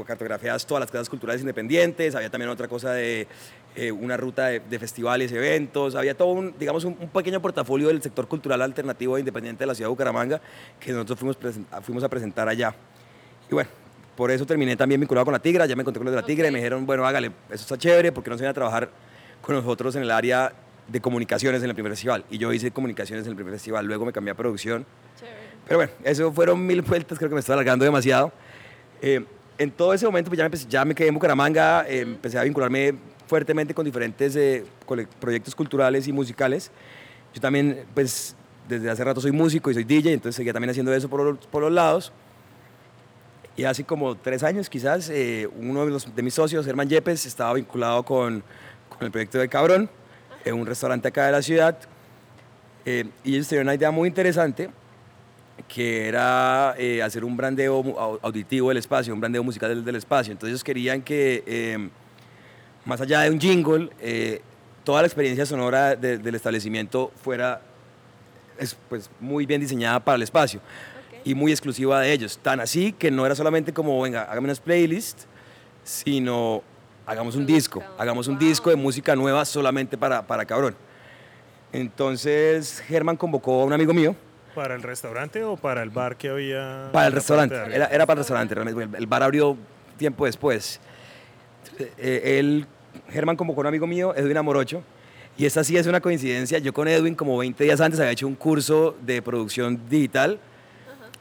cartografiadas 0.06 0.66
todas 0.66 0.82
las 0.82 0.92
casas 0.92 1.10
culturales 1.10 1.42
independientes. 1.42 2.16
Había 2.16 2.30
también 2.30 2.50
otra 2.50 2.68
cosa 2.68 2.92
de 2.94 3.28
eh, 3.76 3.92
una 3.92 4.18
ruta 4.18 4.48
de, 4.48 4.60
de, 4.60 4.80
festivales, 4.80 5.32
eventos, 5.32 5.96
había 5.96 6.16
todo 6.16 6.30
un, 6.30 6.56
digamos, 6.58 6.84
un, 6.86 6.96
pequeño 6.96 7.42
portafolio 7.42 7.88
del 7.88 8.02
sector 8.02 8.28
cultural 8.28 8.62
alternativo 8.62 9.16
e 9.16 9.20
independiente 9.20 9.64
de 9.64 9.68
la 9.68 9.76
ciudad 9.76 9.88
de 9.88 9.92
Bucaramanga 9.92 10.42
que 10.80 10.92
nosotros 10.92 11.20
fuimos, 11.20 11.38
fuimos 11.84 12.04
a 12.04 12.10
presentar 12.10 12.50
allá. 12.50 12.76
Y 13.50 13.54
bueno, 13.54 13.70
por 14.16 14.32
eso 14.32 14.46
terminé 14.46 14.76
también 14.76 15.00
vinculado 15.00 15.26
con 15.26 15.32
la 15.32 15.40
Tigra, 15.40 15.66
ya 15.66 15.76
me 15.76 15.82
encontré 15.82 16.00
con 16.00 16.06
los 16.06 16.14
de 16.14 16.22
la 16.22 16.26
Tigra 16.26 16.48
y 16.48 16.52
me 16.52 16.60
dijeron, 16.60 16.86
bueno, 16.86 17.06
hágale, 17.06 17.32
eso 17.50 17.62
está 17.62 17.78
chévere, 17.78 18.12
porque 18.12 18.30
no 18.30 18.36
se 18.36 18.42
viene 18.42 18.52
a 18.52 18.54
trabajar 18.54 18.90
con 19.42 19.56
nosotros 19.56 19.96
en 19.96 20.04
el 20.04 20.12
área 20.12 20.52
de 20.88 21.02
comunicaciones 21.02 21.64
en 21.64 21.70
el 21.70 21.76
primer 21.76 21.92
festival. 21.92 22.26
Y 22.30 22.38
yo 22.38 22.52
hice 22.52 22.72
comunicaciones 22.72 23.26
en 23.26 23.32
el 23.32 23.36
primer 23.36 23.54
festival, 23.54 23.86
luego 23.86 24.06
me 24.06 24.12
cambié 24.12 24.32
a 24.32 24.36
producción. 24.36 24.86
Pero 25.66 25.80
bueno, 25.80 25.92
eso 26.04 26.32
fueron 26.32 26.66
mil 26.66 26.82
vueltas, 26.82 27.18
creo 27.18 27.30
que 27.30 27.36
me 27.36 27.40
estoy 27.40 27.54
alargando 27.54 27.86
demasiado. 27.86 28.32
Eh, 29.02 29.24
en 29.58 29.72
todo 29.72 29.94
ese 29.94 30.06
momento 30.06 30.30
pues 30.30 30.38
ya, 30.38 30.50
me, 30.50 30.58
ya 30.58 30.86
me 30.86 30.96
quedé 30.96 31.10
en 31.10 31.14
Bucaramanga, 31.14 31.86
eh, 31.88 32.02
empecé 32.02 32.40
a 32.40 32.44
vincularme 32.44 32.96
fuertemente 33.28 33.74
con 33.74 33.86
diferentes 33.86 34.36
eh, 34.36 34.66
proyectos 35.20 35.54
culturales 35.54 36.08
y 36.08 36.12
musicales. 36.12 36.72
Yo 37.34 37.42
también, 37.42 37.86
pues, 37.94 38.36
desde 38.68 38.90
hace 38.90 39.04
rato 39.04 39.22
soy 39.22 39.32
músico 39.32 39.70
y 39.70 39.76
soy 39.76 39.84
DJ, 39.84 40.14
entonces 40.14 40.36
seguía 40.36 40.54
también 40.54 40.72
haciendo 40.72 40.94
eso 40.94 41.08
por, 41.10 41.38
por 41.38 41.62
los 41.62 41.72
lados. 41.72 42.12
Y 43.56 43.64
hace 43.66 43.84
como 43.84 44.16
tres 44.16 44.44
años 44.44 44.70
quizás, 44.70 45.10
eh, 45.10 45.50
uno 45.60 45.86
de, 45.86 46.24
mis 46.24 46.34
socios, 46.34 46.66
Germán 46.66 46.88
Yepes, 46.88 47.26
estaba 47.26 47.54
vinculado 47.54 48.04
con, 48.04 48.44
el 49.02 49.12
proyecto 49.12 49.38
de 49.38 49.50
Cabrón, 49.50 49.90
en 50.46 50.56
un 50.56 50.66
restaurante 50.66 51.08
acá 51.08 51.26
de 51.26 51.32
la 51.32 51.42
ciudad. 51.42 51.78
Eh, 52.86 53.06
y 53.24 53.36
ellos 53.36 53.48
tenían 53.48 53.66
una 53.68 53.76
idea 53.76 53.92
muy 53.92 54.08
interesante, 54.08 54.70
que 55.68 56.08
era 56.08 56.72
hacer 57.04 57.26
un 57.26 57.36
brandeo 57.36 58.20
auditivo 58.22 58.70
del 58.70 58.78
espacio, 58.78 59.14
un 59.14 59.20
brandeo 59.20 59.44
musical 59.44 59.84
del, 59.84 59.96
espacio. 59.96 60.32
Entonces 60.32 60.52
ellos 60.52 60.64
querían 60.64 61.02
que 61.02 61.90
más 62.86 63.02
allá 63.02 63.22
de 63.22 63.30
un 63.30 63.40
jingle, 63.40 63.90
eh, 64.00 64.42
toda 64.84 65.02
la 65.02 65.08
experiencia 65.08 65.46
sonora 65.46 65.96
del 65.96 66.36
establecimiento 66.36 67.12
fuera 67.22 67.62
pues, 68.90 69.10
muy 69.20 69.46
bien 69.46 69.62
diseñada 69.62 70.00
para 70.00 70.16
el 70.16 70.24
espacio 70.24 70.60
y 71.24 71.36
muy 71.36 71.52
exclusiva 71.52 72.02
de 72.02 72.12
ellos. 72.12 72.40
Tan 72.42 72.60
así 72.60 72.94
que 72.94 73.12
no 73.12 73.26
era 73.26 73.36
solamente 73.36 73.74
como, 73.74 74.02
venga, 74.02 74.24
hágame 74.24 74.46
unas 74.46 74.60
playlists, 74.60 75.28
sino 75.84 76.64
hagamos 77.06 77.36
un 77.36 77.46
disco, 77.46 77.84
hagamos 77.98 78.28
un 78.28 78.38
disco 78.38 78.70
de 78.70 78.76
música 78.76 79.16
nueva 79.16 79.46
solamente 79.46 79.98
para, 79.98 80.26
para 80.26 80.46
Cabrón. 80.46 80.76
Entonces 81.72 82.82
Germán 82.88 83.18
convocó 83.18 83.62
a 83.62 83.66
un 83.66 83.74
amigo 83.74 83.94
mío. 83.94 84.16
¿Para 84.56 84.76
el 84.76 84.82
restaurante 84.82 85.44
o 85.44 85.56
para 85.56 85.84
el 85.84 85.90
bar 85.90 86.18
que 86.18 86.30
había? 86.30 86.90
Para 86.92 87.08
el 87.08 87.14
restaurante, 87.14 87.56
era, 87.56 87.86
era, 87.86 88.06
para 88.06 88.14
el 88.14 88.18
restaurante 88.20 88.56
realmente. 88.56 88.98
El 88.98 89.08
bar 89.08 89.24
abrió 89.24 89.56
tiempo 89.98 90.26
después. 90.26 90.80
Eh, 91.98 92.40
él, 92.40 92.66
Germán 93.10 93.36
convocó 93.36 93.62
a 93.62 93.64
un 93.64 93.68
amigo 93.68 93.86
mío, 93.86 94.14
Edwin 94.16 94.38
Amorocho, 94.38 94.84
y 95.38 95.46
esta 95.46 95.64
sí 95.64 95.78
es 95.78 95.88
una 95.88 96.02
coincidencia. 96.02 96.58
Yo 96.58 96.74
con 96.74 96.88
Edwin, 96.88 97.16
como 97.16 97.38
20 97.38 97.64
días 97.64 97.80
antes, 97.80 98.00
había 98.00 98.12
hecho 98.12 98.28
un 98.28 98.36
curso 98.36 98.98
de 99.02 99.22
producción 99.22 99.80
digital 99.88 100.40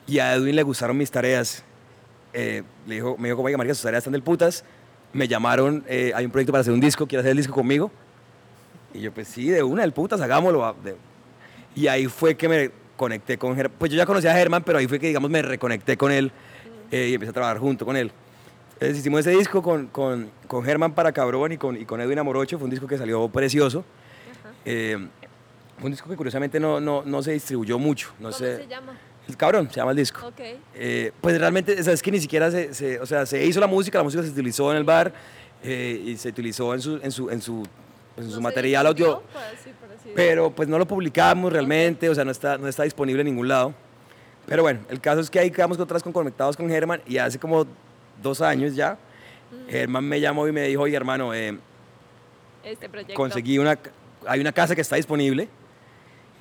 y 0.09 0.19
a 0.19 0.35
Edwin 0.35 0.57
le 0.57 0.65
gustaron 0.65 0.97
mis 0.97 1.11
tareas. 1.11 1.63
Eh, 2.33 2.65
le 2.87 2.97
dijo, 2.97 3.17
me 3.17 3.29
dijo, 3.29 3.37
como, 3.37 3.57
María, 3.57 3.75
sus 3.75 3.85
tareas 3.85 4.01
están 4.01 4.13
del 4.13 4.23
putas. 4.23 4.65
Me 5.13 5.29
llamaron, 5.29 5.85
eh, 5.87 6.13
hay 6.15 6.25
un 6.25 6.33
proyecto 6.33 6.53
para 6.53 6.63
hacer 6.63 6.73
un 6.73 6.81
disco, 6.81 7.07
¿quieres 7.07 7.23
hacer 7.23 7.31
el 7.33 7.37
disco 7.37 7.55
conmigo? 7.55 7.91
Y 8.93 9.01
yo, 9.01 9.13
pues 9.13 9.29
sí, 9.29 9.49
de 9.49 9.63
una, 9.63 9.83
del 9.83 9.93
putas, 9.93 10.21
hagámoslo. 10.21 10.75
Y 11.77 11.87
ahí 11.87 12.07
fue 12.07 12.37
que 12.37 12.49
me 12.49 12.71
conecté 12.97 13.39
con 13.39 13.55
Germán. 13.55 13.77
Pues 13.79 13.93
yo 13.93 13.97
ya 13.97 14.07
conocía 14.07 14.33
a 14.33 14.35
Germán, 14.35 14.65
pero 14.65 14.79
ahí 14.79 14.89
fue 14.89 14.99
que, 14.99 15.07
digamos, 15.07 15.31
me 15.31 15.43
reconecté 15.43 15.97
con 15.97 16.11
él 16.11 16.33
y 16.91 17.15
empecé 17.15 17.31
a 17.31 17.35
trabajar 17.35 17.59
junto 17.59 17.85
con 17.87 17.97
él 17.97 18.11
hicimos 18.87 19.21
ese 19.21 19.31
disco 19.31 19.63
con, 19.63 19.89
con, 19.89 20.31
con 20.47 20.65
Germán 20.65 20.93
para 20.95 21.13
Cabrón 21.13 21.53
y 21.53 21.59
con, 21.59 21.77
y 21.77 21.85
con 21.85 22.01
Edwin 22.01 22.19
Amorocho, 22.19 22.59
fue 22.59 22.65
un 22.65 22.71
disco 22.71 22.87
que 22.87 22.99
salió 22.99 23.29
precioso. 23.29 23.85
Eh, 24.65 24.97
fue 25.77 25.87
un 25.87 25.93
disco 25.93 26.09
que 26.09 26.17
curiosamente 26.17 26.61
no, 26.61 26.81
no, 26.81 27.03
no 27.05 27.23
se 27.23 27.33
distribuyó 27.33 27.79
mucho. 27.79 28.13
No 28.19 28.31
¿Cómo 28.31 28.39
se 28.39 28.67
llama? 28.69 28.93
El 29.29 29.37
Cabrón, 29.37 29.69
se 29.71 29.77
llama 29.77 29.91
el 29.91 29.97
disco. 29.99 30.27
Okay. 30.29 30.59
Eh, 30.75 31.13
pues 31.21 31.39
realmente, 31.39 31.79
es 31.79 32.03
que 32.03 32.11
ni 32.11 32.19
siquiera 32.21 32.51
se, 32.51 32.73
se, 32.73 32.99
o 32.99 33.05
sea, 33.05 33.27
se 33.27 33.45
hizo 33.45 33.61
la 33.61 33.67
música, 33.67 33.99
la 33.99 34.05
música 34.05 34.23
se 34.23 34.31
utilizó 34.31 34.71
en 34.71 34.79
el 34.79 34.85
bar 34.85 35.13
eh, 35.63 36.03
y 36.07 36.17
se 36.17 36.31
utilizó 36.31 36.73
en 36.73 36.81
su, 36.81 36.97
en 36.97 37.13
su, 37.13 37.31
en 37.31 37.43
su, 37.43 37.63
en 38.17 38.31
su 38.31 38.41
material 38.41 38.87
audio. 38.87 39.23
pero 40.15 40.51
pues 40.51 40.67
no 40.67 40.79
lo 40.79 40.87
publicamos 40.87 41.53
realmente, 41.53 42.09
o 42.09 42.15
sea, 42.15 42.25
no 42.25 42.31
está, 42.31 42.57
no 42.57 42.69
está 42.69 42.85
disponible 42.85 43.21
en 43.21 43.27
ningún 43.27 43.49
lado. 43.49 43.75
Pero 44.47 44.63
bueno, 44.63 44.81
el 44.89 44.99
caso 44.99 45.21
es 45.21 45.29
que 45.29 45.39
ahí 45.39 45.51
quedamos 45.51 45.79
otras 45.79 46.03
con 46.03 46.13
conectados 46.13 46.57
con 46.57 46.67
Germán 46.69 47.03
y 47.07 47.19
hace 47.19 47.39
como 47.39 47.67
dos 48.23 48.41
años 48.41 48.75
ya, 48.75 48.97
Germán 49.69 50.05
me 50.05 50.21
llamó 50.21 50.49
y 50.49 50.53
me 50.53 50.63
dijo, 50.63 50.83
oye 50.83 50.97
hermano, 50.97 51.35
eh, 51.35 51.59
este 52.65 52.89
proyecto. 52.89 53.15
conseguí 53.15 53.59
una, 53.59 53.79
hay 54.27 54.41
una 54.41 54.53
casa 54.53 54.75
que 54.75 54.81
está 54.81 54.97
disponible. 54.97 55.49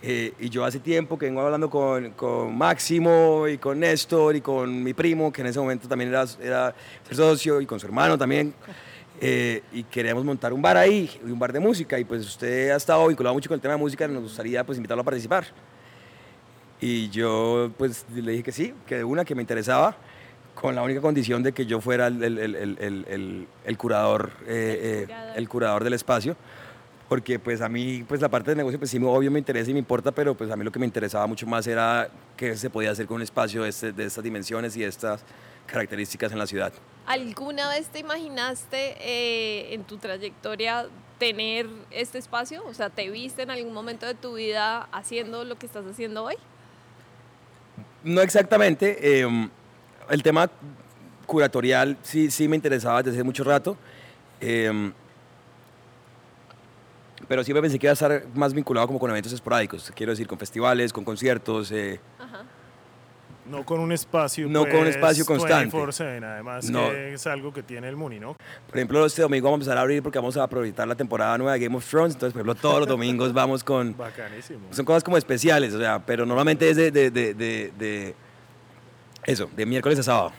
Eh, 0.02 0.34
y 0.40 0.50
yo 0.50 0.64
hace 0.64 0.80
tiempo 0.80 1.18
que 1.18 1.26
vengo 1.26 1.42
hablando 1.42 1.70
con, 1.70 2.12
con, 2.12 2.56
Máximo 2.56 3.48
y 3.48 3.58
con 3.58 3.80
Néstor 3.80 4.36
y 4.36 4.42
con 4.42 4.84
mi 4.84 4.94
primo, 4.94 5.32
que 5.32 5.42
en 5.42 5.48
ese 5.48 5.60
momento 5.60 5.88
también 5.88 6.12
era, 6.12 6.26
era 6.42 6.76
socio, 7.12 7.60
y 7.60 7.66
con 7.66 7.80
su 7.80 7.88
hermano 7.88 8.18
también. 8.18 8.54
Eh, 9.20 9.64
y 9.74 9.84
queremos 9.84 10.24
montar 10.24 10.54
un 10.54 10.62
bar 10.62 10.78
ahí, 10.78 11.20
un 11.24 11.40
bar 11.40 11.52
de 11.52 11.60
música. 11.60 11.98
Y 11.98 12.06
pues 12.06 12.26
usted 12.26 12.70
ha 12.70 12.76
estado 12.76 13.08
vinculado 13.08 13.34
mucho 13.34 13.50
con 13.50 13.56
el 13.56 13.62
tema 13.62 13.74
de 13.74 13.80
música, 13.80 14.08
nos 14.08 14.24
gustaría 14.24 14.64
pues 14.64 14.78
invitarlo 14.78 15.02
a 15.02 15.06
participar. 15.06 15.46
Y 16.80 17.10
yo 17.10 17.72
pues 17.78 18.06
le 18.14 18.32
dije 18.34 18.44
que 18.44 18.52
sí, 18.52 18.74
que 18.86 18.98
de 18.98 19.04
una, 19.04 19.26
que 19.26 19.34
me 19.34 19.42
interesaba 19.42 19.98
con 20.54 20.76
la 20.76 20.84
única 20.84 21.02
condición 21.02 21.42
de 21.42 21.54
que 21.54 21.66
yo 21.66 21.82
fuera 21.82 22.08
el, 22.08 22.24
el, 22.24 22.40
el, 22.40 23.48
el 23.66 23.78
curador, 23.78 24.32
eh, 24.48 25.08
el 25.36 25.50
curador 25.50 25.84
del 25.84 25.94
espacio 25.94 26.36
porque 27.10 27.40
pues 27.40 27.62
a 27.62 27.70
mí 27.70 28.04
pues 28.08 28.22
la 28.22 28.30
parte 28.30 28.52
del 28.52 28.58
negocio 28.58 28.78
pues 28.80 28.92
sí 28.92 29.00
obvio 29.02 29.32
me 29.32 29.40
interesa 29.40 29.70
y 29.70 29.74
me 29.74 29.80
importa, 29.80 30.12
pero 30.12 30.36
pues 30.36 30.52
a 30.52 30.56
mí 30.56 30.64
lo 30.64 30.72
que 30.72 30.80
me 30.80 30.86
interesaba 30.86 31.26
mucho 31.28 31.48
más 31.48 31.66
era 31.68 32.10
qué 32.36 32.56
se 32.58 32.70
podía 32.70 32.92
hacer 32.92 33.06
con 33.08 33.16
un 33.16 33.22
espacio 33.22 33.64
de, 33.64 33.70
este, 33.70 33.92
de 33.92 34.06
estas 34.06 34.24
dimensiones 34.24 34.76
y 34.76 34.82
de 34.82 34.88
estas 34.88 35.24
características 35.66 36.32
en 36.32 36.40
la 36.40 36.48
ciudad. 36.48 36.74
¿Alguna 37.06 37.70
vez 37.70 37.88
te 37.88 38.00
imaginaste 38.00 38.96
eh, 39.00 39.74
en 39.74 39.84
tu 39.84 39.98
trayectoria 39.98 40.88
tener 41.18 41.68
este 41.92 42.18
espacio? 42.18 42.66
O 42.66 42.74
sea, 42.74 42.90
¿te 42.90 43.10
viste 43.10 43.44
en 43.44 43.52
algún 43.52 43.74
momento 43.74 44.06
de 44.06 44.16
tu 44.16 44.36
vida 44.36 44.88
haciendo 44.92 45.44
lo 45.44 45.58
que 45.58 45.66
estás 45.66 45.86
haciendo 45.86 46.26
hoy? 46.26 46.36
No 48.04 48.22
exactamente. 48.22 48.98
Eh, 49.02 49.50
el 50.10 50.24
tema 50.24 50.50
curatorial 51.26 51.98
sí, 52.04 52.32
sí 52.32 52.48
me 52.48 52.56
interesaba 52.56 53.04
desde 53.04 53.18
hace 53.18 53.24
mucho 53.24 53.44
rato. 53.44 53.78
Em, 54.40 54.94
pero 57.28 57.44
siempre 57.44 57.62
pensé 57.62 57.78
que 57.78 57.88
iba 57.88 57.92
a 57.92 57.94
estar 57.94 58.24
más 58.34 58.54
vinculado 58.54 58.88
como 58.88 59.00
con 59.00 59.10
eventos 59.10 59.34
esporádicos, 59.34 59.92
quiero 59.96 60.12
decir, 60.12 60.28
con 60.28 60.38
festivales, 60.38 60.94
con 60.94 61.04
conciertos. 61.04 61.72
Eh, 61.72 62.00
no 63.50 63.66
con 63.66 63.80
un 63.80 63.92
espacio. 63.92 64.48
No 64.50 64.62
con 64.62 64.76
un 64.76 64.84
pues, 64.84 64.96
espacio 64.96 65.26
constante. 65.26 65.78
además 65.78 66.70
que 66.70 67.14
es 67.14 67.28
algo 67.28 67.54
que 67.54 67.64
tiene 67.64 67.88
el 67.88 67.96
Muni, 67.96 68.20
¿no? 68.20 68.36
Por 68.68 68.78
ejemplo, 68.78 69.06
este 69.06 69.22
domingo 69.22 69.46
vamos 69.46 69.60
a 69.60 69.62
empezar 69.62 69.78
a 69.78 69.82
abrir 69.82 70.04
porque 70.04 70.20
vamos 70.20 70.36
a 70.38 70.44
aprovechar 70.44 70.88
la 70.88 70.96
temporada 70.96 71.38
nueva 71.38 71.54
de 71.54 71.60
Game 71.60 71.76
of 71.76 71.90
Thrones. 71.90 72.16
Entonces, 72.16 72.34
por 72.34 72.42
ejemplo, 72.42 72.56
todos 72.56 72.80
los 72.80 72.88
domingos 72.88 73.34
vamos 73.34 73.64
con. 73.64 73.96
Bacanísimo. 73.96 74.68
Son 74.72 74.86
cosas 74.86 75.04
como 75.04 75.18
especiales, 75.18 75.74
o 75.74 75.80
sea, 75.80 76.06
pero 76.06 76.26
normalmente 76.26 76.70
es 76.70 76.76
de, 76.76 76.92
de, 76.92 77.12
de 77.12 78.16
eso, 79.24 79.50
de 79.56 79.66
miércoles 79.66 80.00
a 80.00 80.04
sábado. 80.04 80.32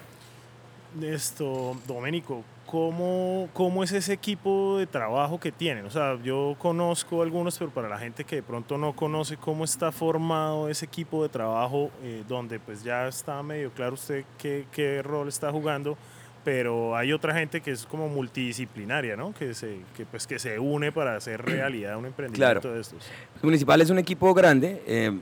Esto, 1.03 1.77
Doménico, 1.87 2.43
¿cómo, 2.71 3.49
¿cómo 3.55 3.83
es 3.83 3.93
ese 3.93 4.13
equipo 4.13 4.77
de 4.79 4.87
trabajo 4.87 5.41
que 5.41 5.51
tienen? 5.51 5.87
O 5.87 5.91
sea, 5.91 6.19
yo 6.23 6.55
conozco 6.59 7.23
algunos, 7.23 7.59
pero 7.59 7.71
para 7.71 7.89
la 7.89 7.99
gente 7.99 8.25
que 8.25 8.37
de 8.37 8.43
pronto 8.43 8.77
no 8.77 8.95
conoce 8.95 9.39
cómo 9.39 9.65
está 9.65 9.91
formado 9.91 10.69
ese 10.69 10.85
equipo 10.85 11.23
de 11.23 11.31
trabajo, 11.31 11.91
eh, 12.03 12.23
donde 12.29 12.61
pues 12.61 12.85
ya 12.85 13.09
está 13.09 13.43
medio 13.43 13.71
claro 13.71 13.95
usted 13.95 14.25
qué, 14.37 14.67
qué, 14.71 15.03
rol 15.03 15.29
está 15.29 15.51
jugando, 15.51 15.97
pero 16.45 16.95
hay 16.95 17.13
otra 17.15 17.35
gente 17.35 17.63
que 17.63 17.71
es 17.71 17.87
como 17.87 18.07
multidisciplinaria, 18.09 19.17
¿no? 19.17 19.33
Que 19.33 19.55
se, 19.55 19.79
que, 19.97 20.05
pues, 20.05 20.27
que 20.27 20.39
se 20.39 20.59
une 20.59 20.93
para 20.93 21.17
hacer 21.17 21.43
realidad 21.43 21.97
un 21.97 22.05
emprendimiento 22.05 22.75
de 22.75 22.81
estos. 22.83 23.03
El 23.37 23.45
municipal 23.45 23.81
es 23.81 23.89
un 23.89 23.99
equipo 23.99 24.33
grande. 24.35 24.83
Eh, 24.87 25.19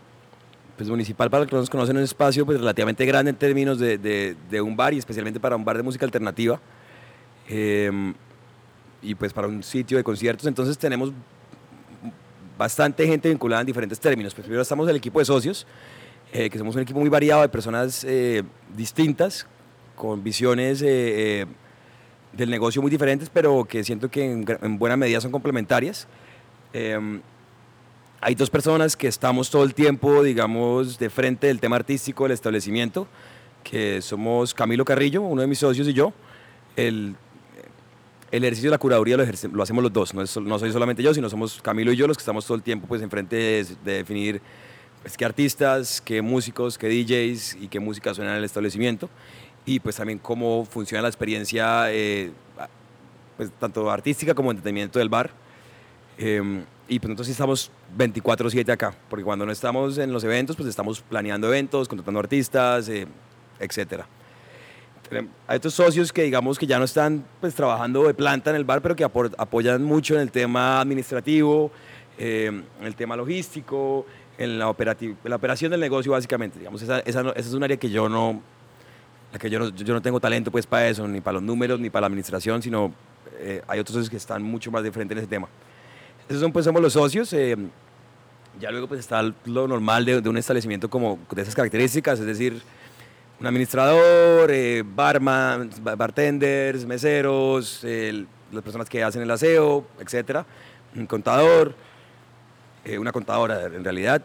pues 0.77 0.91
municipal 0.91 1.31
para 1.31 1.41
los 1.41 1.49
que 1.49 1.57
no 1.57 1.63
nos 1.63 1.71
conocen 1.71 1.97
es 1.97 2.01
un 2.01 2.05
espacio 2.05 2.45
pues 2.45 2.59
relativamente 2.59 3.07
grande 3.07 3.31
en 3.31 3.37
términos 3.37 3.79
de, 3.79 3.97
de, 3.97 4.61
un 4.61 4.77
bar 4.77 4.93
y 4.93 4.99
especialmente 4.99 5.41
para 5.41 5.57
un 5.57 5.65
bar 5.65 5.79
de 5.79 5.83
música 5.83 6.05
alternativa 6.05 6.61
em, 7.49 8.15
y 9.03 9.15
pues 9.15 9.33
para 9.33 9.47
un 9.49 9.63
sitio 9.63 9.97
de 9.97 10.05
conciertos 10.05 10.47
entonces 10.47 10.77
tenemos 10.79 11.13
bastante 12.59 13.07
gente 13.07 13.29
vinculada 13.29 13.61
en 13.61 13.67
diferentes 13.67 14.01
términos 14.01 14.35
pues 14.35 14.45
primero 14.45 14.63
estamos 14.63 14.89
el 14.89 14.97
equipo 14.97 15.19
de 15.19 15.25
socios 15.25 15.67
eh, 16.33 16.51
que 16.51 16.59
somos 16.59 16.75
un 16.75 16.83
equipo 16.83 16.99
muy 16.99 17.09
variado 17.09 17.43
de 17.43 17.49
personas 17.49 18.05
eh, 18.05 18.43
distintas 18.77 19.47
con 19.95 20.23
visiones 20.23 20.83
eh, 20.85 21.47
del 22.33 22.51
negocio 22.51 22.83
muy 22.83 22.91
diferentes 22.91 23.31
pero 23.31 23.65
que 23.65 23.85
siento 23.85 24.11
que 24.11 24.25
en, 24.25 24.45
en 24.63 24.79
buena 24.79 24.97
medida 24.97 25.21
son 25.21 25.31
complementarias 25.31 26.09
em, 26.73 27.21
hay 28.21 28.35
dos 28.35 28.51
personas 28.51 28.97
que 28.97 29.09
estamos 29.09 29.51
todo 29.51 29.63
el 29.63 29.75
tiempo, 29.75 30.23
digamos, 30.23 30.99
de 30.99 31.11
frente 31.11 31.47
del 31.47 31.61
tema 31.61 31.77
artístico 31.77 32.25
del 32.25 32.33
establecimiento, 32.33 33.07
que 33.63 34.01
somos 34.03 34.55
Camilo 34.55 34.85
Carrillo, 34.85 35.23
uno 35.23 35.43
de 35.43 35.47
mis 35.47 35.59
socios 35.59 35.87
y 35.87 35.93
yo. 35.93 36.13
El, 36.77 37.15
el 38.31 38.45
ejercicio 38.45 38.71
de 38.71 38.75
la 38.75 38.79
curaduría 38.79 39.17
lo, 39.17 39.63
hacemos 39.63 39.83
los 39.83 39.93
dos, 39.93 40.15
no, 40.15 40.59
soy 40.59 40.73
solamente 40.73 41.03
yo, 41.03 41.15
sino 41.15 41.29
somos 41.31 41.61
Camilo 41.63 41.93
y 41.93 41.97
yo 41.97 42.07
los 42.07 42.17
que 42.17 42.23
estamos 42.23 42.45
todo 42.45 42.57
el 42.57 42.63
tiempo 42.63 42.87
pues 42.87 43.03
enfrente 43.03 43.37
de, 43.37 43.67
de 43.85 43.93
definir 43.93 44.41
pues, 45.03 45.17
qué 45.17 45.25
artistas, 45.25 46.01
qué 46.01 46.23
músicos, 46.23 46.77
qué 46.79 46.89
DJs 46.89 47.59
y 47.61 47.69
qué 47.69 47.79
música 47.79 48.13
suena 48.15 48.33
en 48.33 48.39
el 48.39 48.45
establecimiento 48.45 49.09
y 49.67 49.81
pues 49.81 49.97
también 49.97 50.19
cómo 50.21 50.65
funciona 50.65 51.03
la 51.03 51.09
experiencia 51.09 51.93
eh, 51.93 52.31
pues, 53.37 53.51
tanto 53.59 53.91
artística 53.91 54.35
como 54.35 54.53
entretenimiento 54.53 54.99
del 54.99 55.09
bar. 55.09 55.31
Em, 56.17 56.65
y 56.89 57.01
pues 57.01 57.09
nosotros 57.11 57.27
sí 57.27 57.33
estamos 57.33 57.71
24/7 57.99 58.73
acá, 58.73 58.95
porque 59.11 59.25
cuando 59.25 59.45
no 59.45 59.53
estamos 59.53 59.99
en 59.99 60.13
los 60.13 60.23
eventos, 60.25 60.57
pues 60.57 60.69
estamos 60.69 61.01
planeando 61.01 61.49
eventos, 61.49 61.89
contratando 61.89 62.21
artistas, 62.21 62.89
eh, 62.89 63.07
etc. 63.59 64.05
Hay 65.47 65.57
otros 65.57 65.75
socios 65.75 66.13
que 66.13 66.23
digamos 66.23 66.59
que 66.59 66.67
ya 66.67 66.79
no 66.79 66.85
están 66.85 67.25
pues 67.41 67.55
trabajando 67.55 68.05
de 68.07 68.15
planta 68.15 68.51
en 68.51 68.57
el 68.57 68.65
bar, 68.65 68.83
pero 68.83 68.97
que 68.97 69.05
apoyan 69.05 69.83
mucho 69.83 70.15
en 70.15 70.21
el 70.21 70.31
tema 70.31 70.81
administrativo, 70.81 71.71
em, 72.19 72.65
en 72.81 72.87
el 72.87 72.97
tema 72.97 73.17
logístico, 73.17 74.07
en 74.39 74.59
la, 74.59 74.75
la 75.25 75.37
operación 75.37 75.71
del 75.71 75.81
negocio 75.81 76.13
básicamente. 76.13 76.59
Digamos, 76.59 76.83
esa, 76.83 77.01
esa, 77.01 77.21
esa 77.21 77.49
es 77.49 77.55
un 77.55 77.63
área 77.63 77.77
que 77.77 77.91
yo 77.91 78.09
no, 78.09 78.43
que 79.39 79.51
yo 79.51 79.59
no, 79.59 79.69
yo 79.69 79.95
no 79.95 80.03
tengo 80.03 80.21
talento 80.21 80.51
pues 80.51 80.67
para 80.67 80.89
eso, 80.89 81.07
ni 81.07 81.21
para 81.21 81.35
los 81.35 81.43
números, 81.43 81.79
ni 81.79 81.91
para 81.91 82.03
la 82.03 82.07
administración, 82.09 82.63
sino 82.63 82.93
eh, 83.39 83.63
hay 83.69 83.79
otros 83.79 83.95
socios 83.95 84.11
que 84.11 84.17
están 84.17 84.43
mucho 84.43 84.71
más 84.71 84.83
de 84.83 84.93
frente 84.93 85.15
en 85.15 85.19
ese 85.19 85.29
tema. 85.29 85.49
Esos 86.29 86.43
son, 86.43 86.53
pues, 86.53 86.65
somos 86.65 86.83
los 86.83 86.93
socios. 86.93 87.33
Eh, 87.33 87.57
ya 88.61 88.71
luego 88.71 88.89
pues 88.89 89.01
está 89.01 89.23
lo 89.45 89.69
normal 89.69 90.05
de, 90.05 90.29
un 90.29 90.37
establecimiento 90.39 90.89
como 90.89 91.19
de 91.31 91.43
esas 91.43 91.55
características, 91.55 92.21
es 92.21 92.27
decir, 92.27 92.63
un 93.41 93.47
administrador, 93.47 94.51
eh, 94.51 94.83
barman, 94.85 95.71
bartenders, 95.83 96.87
meseros, 96.87 97.85
las 98.53 98.63
personas 98.63 98.89
que 98.89 99.03
hacen 99.03 99.23
el 99.23 99.31
aseo, 99.31 99.87
etcétera, 100.01 100.47
un 100.95 101.07
contador, 101.07 101.75
una 102.99 103.13
contadora 103.13 103.65
en 103.65 103.85
realidad. 103.85 104.23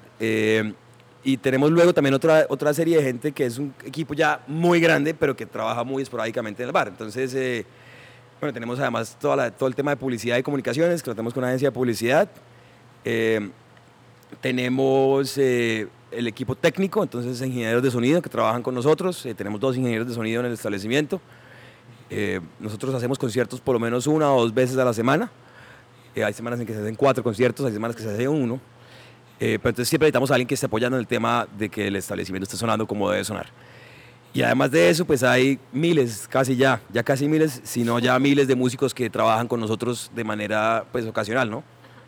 Y 1.23 1.37
tenemos 1.37 1.69
luego 1.69 1.93
también 1.93 2.15
otra, 2.15 2.47
otra 2.49 2.73
serie 2.73 2.97
de 2.97 3.03
gente 3.03 3.31
que 3.31 3.45
es 3.45 3.59
un 3.59 3.73
equipo 3.85 4.15
ya 4.15 4.41
muy 4.47 4.79
grande, 4.79 5.13
pero 5.13 5.35
que 5.35 5.45
trabaja 5.45 5.83
muy 5.83 6.01
esporádicamente 6.01 6.63
en 6.63 6.69
el 6.69 6.73
bar. 6.73 6.87
Entonces, 6.87 7.33
eh, 7.35 7.65
bueno, 8.39 8.51
tenemos 8.53 8.79
además 8.79 9.15
toda 9.19 9.51
todo 9.51 9.69
el 9.69 9.75
tema 9.75 9.91
de 9.91 9.97
publicidad 9.97 10.37
y 10.37 10.43
comunicaciones, 10.43 11.03
que 11.03 11.11
lo 11.11 11.15
tenemos 11.15 11.33
con 11.33 11.41
una 11.41 11.49
agencia 11.49 11.67
de 11.67 11.73
publicidad. 11.73 12.27
Eh, 13.05 13.51
tenemos 14.41 15.37
eh, 15.37 15.87
el 16.11 16.27
equipo 16.27 16.55
técnico, 16.55 17.03
entonces 17.03 17.41
ingenieros 17.41 17.81
de 17.81 17.91
sonido 17.91 18.21
que 18.21 18.29
trabajan 18.29 18.61
con 18.61 18.75
nosotros. 18.75 19.27
tenemos 19.35 19.59
dos 19.59 19.77
ingenieros 19.77 20.07
de 20.07 20.13
sonido 20.13 20.41
en 20.41 20.47
el 20.47 20.53
establecimiento. 20.53 21.21
nosotros 22.59 22.93
hacemos 22.93 23.17
conciertos 23.17 23.61
por 23.61 23.73
lo 23.73 23.79
menos 23.79 24.07
una 24.07 24.33
o 24.33 24.41
dos 24.41 24.53
veces 24.53 24.77
a 24.77 24.85
la 24.85 24.93
semana. 24.93 25.31
hay 26.15 26.33
semanas 26.33 26.59
en 26.59 26.65
que 26.65 26.73
se 26.73 26.79
hacen 26.79 26.95
cuatro 26.95 27.23
conciertos, 27.23 27.65
hay 27.65 27.73
semanas 27.73 27.95
que 27.95 28.03
se 28.03 28.09
hace 28.09 28.27
uno. 28.27 28.59
Eh, 29.41 29.57
pero 29.57 29.69
entonces 29.71 29.89
siempre 29.89 30.05
necesitamos 30.05 30.29
a 30.29 30.35
alguien 30.35 30.47
que 30.47 30.53
esté 30.53 30.67
apoyando 30.67 30.97
en 30.97 31.01
el 31.01 31.07
tema 31.07 31.47
de 31.57 31.67
que 31.67 31.87
el 31.87 31.95
establecimiento 31.95 32.43
esté 32.43 32.57
sonando 32.57 32.85
como 32.85 33.09
debe 33.09 33.23
sonar. 33.23 33.47
Y 34.33 34.43
además 34.43 34.69
de 34.69 34.91
eso, 34.91 35.03
pues 35.03 35.23
hay 35.23 35.59
miles, 35.73 36.27
casi 36.29 36.55
ya, 36.55 36.79
ya 36.93 37.01
casi 37.01 37.27
miles, 37.27 37.59
sino 37.63 37.97
ya 37.97 38.19
miles 38.19 38.47
de 38.47 38.55
músicos 38.55 38.93
que 38.93 39.09
trabajan 39.09 39.47
con 39.47 39.59
nosotros 39.59 40.11
de 40.15 40.23
manera 40.23 40.85
pues 40.91 41.07
ocasional, 41.07 41.49
¿no? 41.49 41.63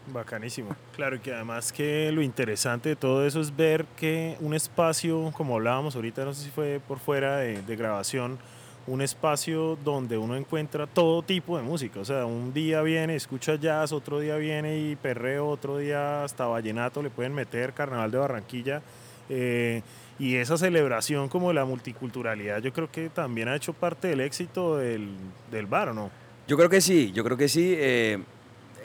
Bacanísimo. 0.07 0.75
Claro, 0.95 1.22
que 1.22 1.33
además 1.33 1.72
que 1.72 2.12
lo 2.12 2.22
interesante 2.22 2.89
de 2.89 2.95
todo 2.95 3.25
eso 3.25 3.39
es 3.39 3.55
ver 3.55 3.86
que 3.98 4.38
un 4.41 4.53
espacio, 4.53 5.31
como 5.35 5.55
hablábamos 5.55 5.96
ahorita, 5.96 6.25
no 6.25 6.33
sé 6.33 6.46
si 6.46 6.50
fue 6.50 6.81
por 6.87 7.00
fuera 7.00 7.37
de, 7.37 7.61
de 7.61 7.75
grabación, 7.75 8.37
un 8.85 9.01
espacio 9.01 9.77
donde 9.83 10.18
uno 10.18 10.35
encuentra 10.35 10.87
todo 10.87 11.22
tipo 11.22 11.57
de 11.57 11.63
música. 11.63 12.00
O 12.00 12.05
sea, 12.05 12.25
un 12.25 12.53
día 12.53 12.81
viene, 12.81 13.16
escucha 13.16 13.55
jazz, 13.55 13.94
otro 13.94 14.20
día 14.20 14.35
viene 14.35 14.77
y 14.77 14.96
perreo, 14.96 15.48
otro 15.48 15.77
día 15.77 16.24
hasta 16.24 16.46
vallenato 16.46 17.01
le 17.01 17.09
pueden 17.09 17.33
meter, 17.33 17.74
Carnaval 17.74 18.11
de 18.11 18.18
Barranquilla. 18.18 18.81
Eh, 19.29 19.81
y 20.20 20.35
esa 20.35 20.57
celebración 20.57 21.29
como 21.29 21.48
de 21.48 21.53
la 21.53 21.63
multiculturalidad 21.63 22.61
yo 22.61 22.74
creo 22.74 22.92
que 22.92 23.09
también 23.09 23.48
ha 23.48 23.55
hecho 23.55 23.72
parte 23.72 24.09
del 24.09 24.20
éxito 24.20 24.77
del, 24.77 25.09
del 25.50 25.66
bar, 25.66 25.89
¿o 25.89 25.94
no? 25.94 26.11
Yo 26.46 26.57
creo 26.57 26.70
que 26.70 26.81
sí, 26.81 27.11
yo 27.13 27.24
creo 27.24 27.37
que 27.37 27.48
sí. 27.48 27.74
Eh, 27.77 28.20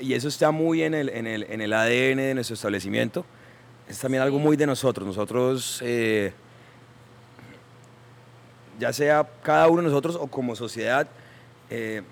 y 0.01 0.15
eso 0.15 0.29
está 0.29 0.51
muy 0.51 0.83
en 0.83 0.95
el, 0.95 1.09
en, 1.09 1.27
el, 1.27 1.45
en 1.45 1.61
el 1.61 1.73
ADN 1.73 2.17
de 2.17 2.35
nuestro 2.35 2.55
establecimiento. 2.55 3.25
Es 3.89 3.99
también 3.99 4.23
algo 4.23 4.39
muy 4.39 4.57
de 4.57 4.67
nosotros. 4.67 5.07
Nosotros... 5.07 5.81
Eh, 5.85 6.33
ya 8.79 8.93
sea 8.93 9.29
cada 9.43 9.69
uno 9.69 9.83
de 9.83 9.89
nosotros 9.89 10.17
o 10.17 10.27
como 10.29 10.55
sociedad, 10.55 11.09
eh, 11.71 12.03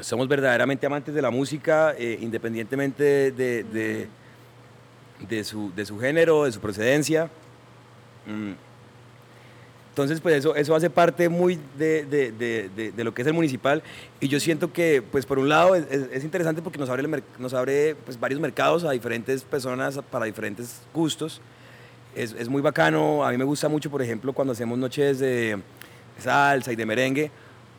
somos 0.00 0.28
verdaderamente 0.28 0.86
amantes 0.86 1.14
de 1.14 1.22
la 1.22 1.30
música, 1.30 1.94
eh, 1.98 2.18
independientemente 2.20 3.32
de, 3.32 4.08
de, 5.28 5.44
su, 5.44 5.72
de, 5.74 5.84
su, 5.84 5.98
género, 5.98 6.44
de 6.44 6.52
su 6.52 6.60
procedencia. 6.60 7.30
Mm. 8.26 8.69
Entonces, 9.90 10.20
pues 10.20 10.36
eso, 10.36 10.54
eso 10.54 10.74
hace 10.74 10.88
parte 10.88 11.28
muy 11.28 11.58
de, 11.76 12.92
lo 12.96 13.12
que 13.12 13.22
es 13.22 13.28
el 13.28 13.34
municipal 13.34 13.82
y 14.20 14.28
yo 14.28 14.38
siento 14.40 14.72
que, 14.72 15.02
pues 15.02 15.26
por 15.26 15.38
un 15.38 15.48
lado, 15.48 15.74
es, 15.74 16.24
interesante 16.24 16.62
porque 16.62 16.78
nos 16.78 16.88
abre, 16.88 17.22
nos 17.38 17.54
abre 17.54 17.96
pues, 18.04 18.18
varios 18.18 18.40
mercados 18.40 18.84
a 18.84 18.92
diferentes 18.92 19.42
personas 19.42 19.98
para 20.10 20.24
diferentes 20.26 20.80
gustos 20.94 21.40
es, 22.14 22.34
es, 22.38 22.48
muy 22.48 22.62
bacano. 22.62 23.24
A 23.24 23.30
mí 23.30 23.36
me 23.36 23.44
gusta 23.44 23.68
mucho, 23.68 23.90
por 23.90 24.02
ejemplo, 24.02 24.32
cuando 24.32 24.52
hacemos 24.52 24.78
noches 24.78 25.18
de 25.18 25.58
salsa 26.18 26.72
y 26.72 26.76
de 26.76 26.86
merengue, 26.86 27.30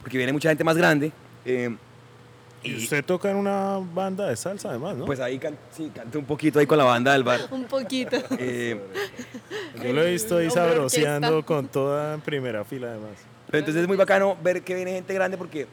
porque 0.02 0.18
viene 0.18 0.34
mucha 0.34 0.50
gente 0.50 0.64
más 0.64 0.78
grande. 0.78 1.12
Eh, 1.46 1.76
y, 2.64 2.76
usted 2.76 3.04
toca 3.04 3.32
en 3.32 3.38
una 3.38 3.80
banda 3.94 4.28
de 4.28 4.36
salsa 4.36 4.70
además, 4.70 4.96
¿no? 4.96 5.06
Pues 5.06 5.20
ahí 5.20 5.40
sí, 5.76 5.92
canto 5.94 6.20
un 6.20 6.26
poquito 6.26 6.60
ahí 6.60 6.66
con 6.66 6.78
la 6.78 6.84
banda 6.84 7.14
del 7.14 7.24
bar. 7.24 7.42
un 7.52 7.66
poquito. 7.66 8.18
Eh, 8.38 8.80
yo 9.84 9.94
lo 9.94 10.04
he 10.04 10.12
visto 10.12 10.38
ahí 10.38 10.50
sabroseando 10.50 11.44
con 11.46 11.68
toda 11.68 12.16
en 12.16 12.22
primera 12.22 12.64
fila 12.64 12.90
además. 12.90 13.18
Pero 13.48 13.60
entonces 13.60 13.82
es 13.82 13.88
muy 13.88 13.98
bacano 13.98 14.38
ver 14.42 14.62
que 14.62 14.76
viene 14.76 14.94
gente 14.94 15.14
grande 15.14 15.38
porque, 15.38 15.68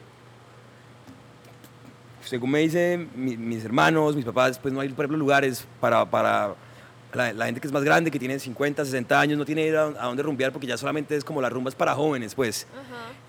según 2.25 2.51
me 2.51 2.61
dicen 2.61 3.09
mis 3.15 3.65
hermanos, 3.65 4.17
mis 4.17 4.25
papás, 4.25 4.59
pues 4.59 4.73
no 4.73 4.81
hay, 4.81 4.89
por 4.89 5.05
ejemplo, 5.05 5.19
lugares 5.19 5.67
para, 5.81 6.05
para 6.11 6.55
la, 7.13 7.47
gente 7.47 7.61
que 7.61 7.67
es 7.67 7.73
más 7.73 7.85
grande, 7.85 8.11
que 8.11 8.19
tiene 8.19 8.39
50, 8.39 8.85
60 8.85 9.21
años, 9.21 9.39
no 9.39 9.45
tiene 9.45 9.67
ir 9.67 9.77
a, 9.77 9.91
dónde 9.91 10.23
rumbear 10.23 10.53
porque 10.53 10.67
ya 10.67 10.77
solamente 10.77 11.17
es 11.17 11.25
como 11.25 11.41
las 11.41 11.53
rumbas 11.53 11.75
para 11.75 11.95
jóvenes, 11.95 12.35
pues. 12.35 12.67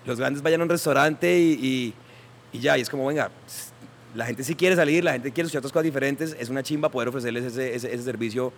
Los 0.04 0.18
grandes 0.18 0.42
vayan 0.42 0.60
a 0.60 0.64
un 0.64 0.70
restaurante 0.70 1.38
y, 1.38 1.52
y, 1.52 1.94
ya, 2.58 2.76
y 2.76 2.80
es 2.80 2.90
como, 2.90 3.06
venga, 3.06 3.30
la 4.14 4.26
gente 4.26 4.42
sí 4.42 4.54
quiere 4.54 4.74
salir, 4.74 5.04
la 5.04 5.12
gente 5.12 5.30
quiere 5.30 5.46
escuchar 5.46 5.60
otras 5.60 5.72
cosas 5.72 5.84
diferentes, 5.84 6.36
es 6.38 6.48
una 6.48 6.62
chimba 6.62 6.88
poder 6.88 7.08
ofrecerles 7.08 7.44
ese, 7.44 7.74
ese, 7.74 8.02
servicio 8.02 8.52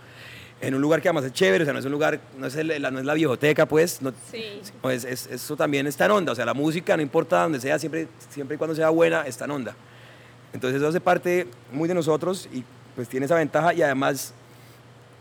en 0.61 0.75
un 0.75 0.81
lugar 0.81 1.03
que 1.03 1.09
además 1.09 1.25
es 1.25 1.33
chévere, 1.33 1.65
o 1.65 1.67
sea, 1.67 1.73
no 1.73 1.81
es 1.81 1.85
un 1.85 1.93
lugar, 1.93 2.21
no 2.39 2.47
es, 2.47 2.55
la, 2.55 2.91
no 2.91 2.99
es 3.01 3.05
la 3.05 3.15
biblioteca, 3.15 3.67
pues, 3.67 4.01
no, 4.01 4.13
pues 4.81 5.05
es, 5.05 5.27
eso 5.27 5.57
también 5.57 5.87
está 5.87 6.07
en 6.07 6.13
onda, 6.13 6.33
o 6.33 6.35
sea, 6.35 6.47
la 6.47 6.55
música, 6.55 6.97
no 6.97 7.03
importa 7.03 7.43
donde 7.43 7.61
sea, 7.61 7.79
siempre, 7.79 8.09
siempre 8.31 8.55
y 8.55 8.59
cuando 8.59 8.75
sea 8.75 8.89
buena, 8.91 9.27
está 9.27 9.45
en 9.45 9.51
onda. 9.51 9.77
Entonces 10.53 10.81
eso 10.81 10.89
hace 10.89 11.01
parte 11.01 11.47
muy 11.73 11.89
de 11.89 11.95
nosotros 11.95 12.49
y 12.53 12.65
pues 12.95 13.09
tiene 13.09 13.27
esa 13.27 13.37
ventaja 13.37 13.73
y 13.73 13.83
además 13.83 14.35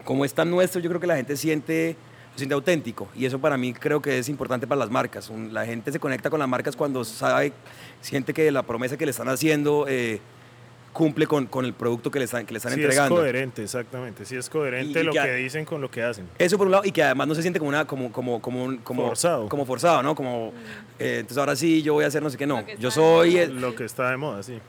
como 0.04 0.26
es 0.26 0.34
tan 0.34 0.50
nuestro, 0.50 0.82
yo 0.82 0.90
creo 0.90 1.00
que 1.00 1.08
la 1.08 1.16
gente 1.16 1.38
siente, 1.38 1.96
siente 2.36 2.54
auténtico 2.54 3.10
y 3.15 3.26
eso 3.26 3.39
para 3.39 3.58
mí 3.58 3.74
creo 3.74 4.02
que 4.02 4.20
es 4.20 4.30
importante 4.30 4.67
para 4.67 4.80
las 4.80 4.89
marcas. 4.89 5.32
la 5.52 5.65
gente 5.65 5.91
se 5.91 6.00
conecta 6.00 6.30
con 6.30 6.39
las 6.39 6.48
marcas 6.48 6.76
cuando 6.76 7.04
sabe, 7.04 7.54
siente 8.02 8.34
que 8.34 8.52
la 8.52 8.63
promesa 8.63 8.98
que 8.98 9.06
le 9.06 9.12
están 9.12 9.30
haciendo 9.30 9.86
eh, 9.88 10.22
cumple 10.94 11.28
con, 11.28 11.46
con, 11.46 11.65
el 11.65 11.74
producto 11.74 12.12
que 12.12 12.20
le 12.20 12.26
están, 12.26 12.46
que 12.46 12.54
le 12.54 12.58
están 12.58 12.74
sí 12.74 12.82
entregando. 12.82 13.15
es 13.15 13.22
coherente, 13.22 13.63
exactamente. 13.63 14.26
Sí 14.26 14.36
es 14.36 14.50
coherente 14.50 15.04
lo 15.04 15.12
que, 15.12 15.36
dicen 15.36 15.65
con 15.65 15.82
lo 15.82 15.89
que 15.89 16.04
hacen. 16.04 16.28
Eso 16.38 16.58
por 16.58 16.67
un 16.67 16.72
lado, 16.72 16.84
y 16.86 16.91
que 16.91 17.04
además 17.04 17.28
no 17.28 17.36
se 17.36 17.41
siente 17.41 17.60
como 17.60 17.70
una, 17.70 17.86
como, 17.86 18.12
como, 18.12 18.41
como, 18.41 18.84
como 18.84 19.08
forzado. 19.08 19.50
Como 19.50 19.65
forzado, 19.65 20.04
¿no? 20.04 20.15
Como, 20.15 20.54
eh, 21.00 21.17
entonces 21.20 21.38
ahora 21.38 21.56
sí, 21.56 21.82
yo 21.82 21.94
voy 21.94 22.06
a 22.06 22.08
hacer 22.08 22.22
no 22.22 22.30
sé 22.30 22.38
qué, 22.38 22.48
no. 22.48 22.65
Yo 22.78 22.91
soy... 22.91 23.48
Lo 23.48 23.76
que 23.76 23.86
está 23.86 24.10
de 24.10 24.17
moda, 24.17 24.44
sí. 24.44 24.60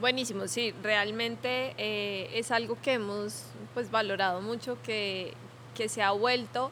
Buenísimo, 0.00 0.48
sí, 0.48 0.74
realmente 0.82 1.74
eh, 1.78 2.28
es 2.34 2.50
algo 2.50 2.76
que 2.82 2.94
hemos 2.94 3.46
pues 3.72 3.90
valorado 3.90 4.42
mucho, 4.42 4.76
que, 4.82 5.32
que 5.74 5.88
se 5.88 6.02
ha 6.02 6.12
vuelto 6.12 6.70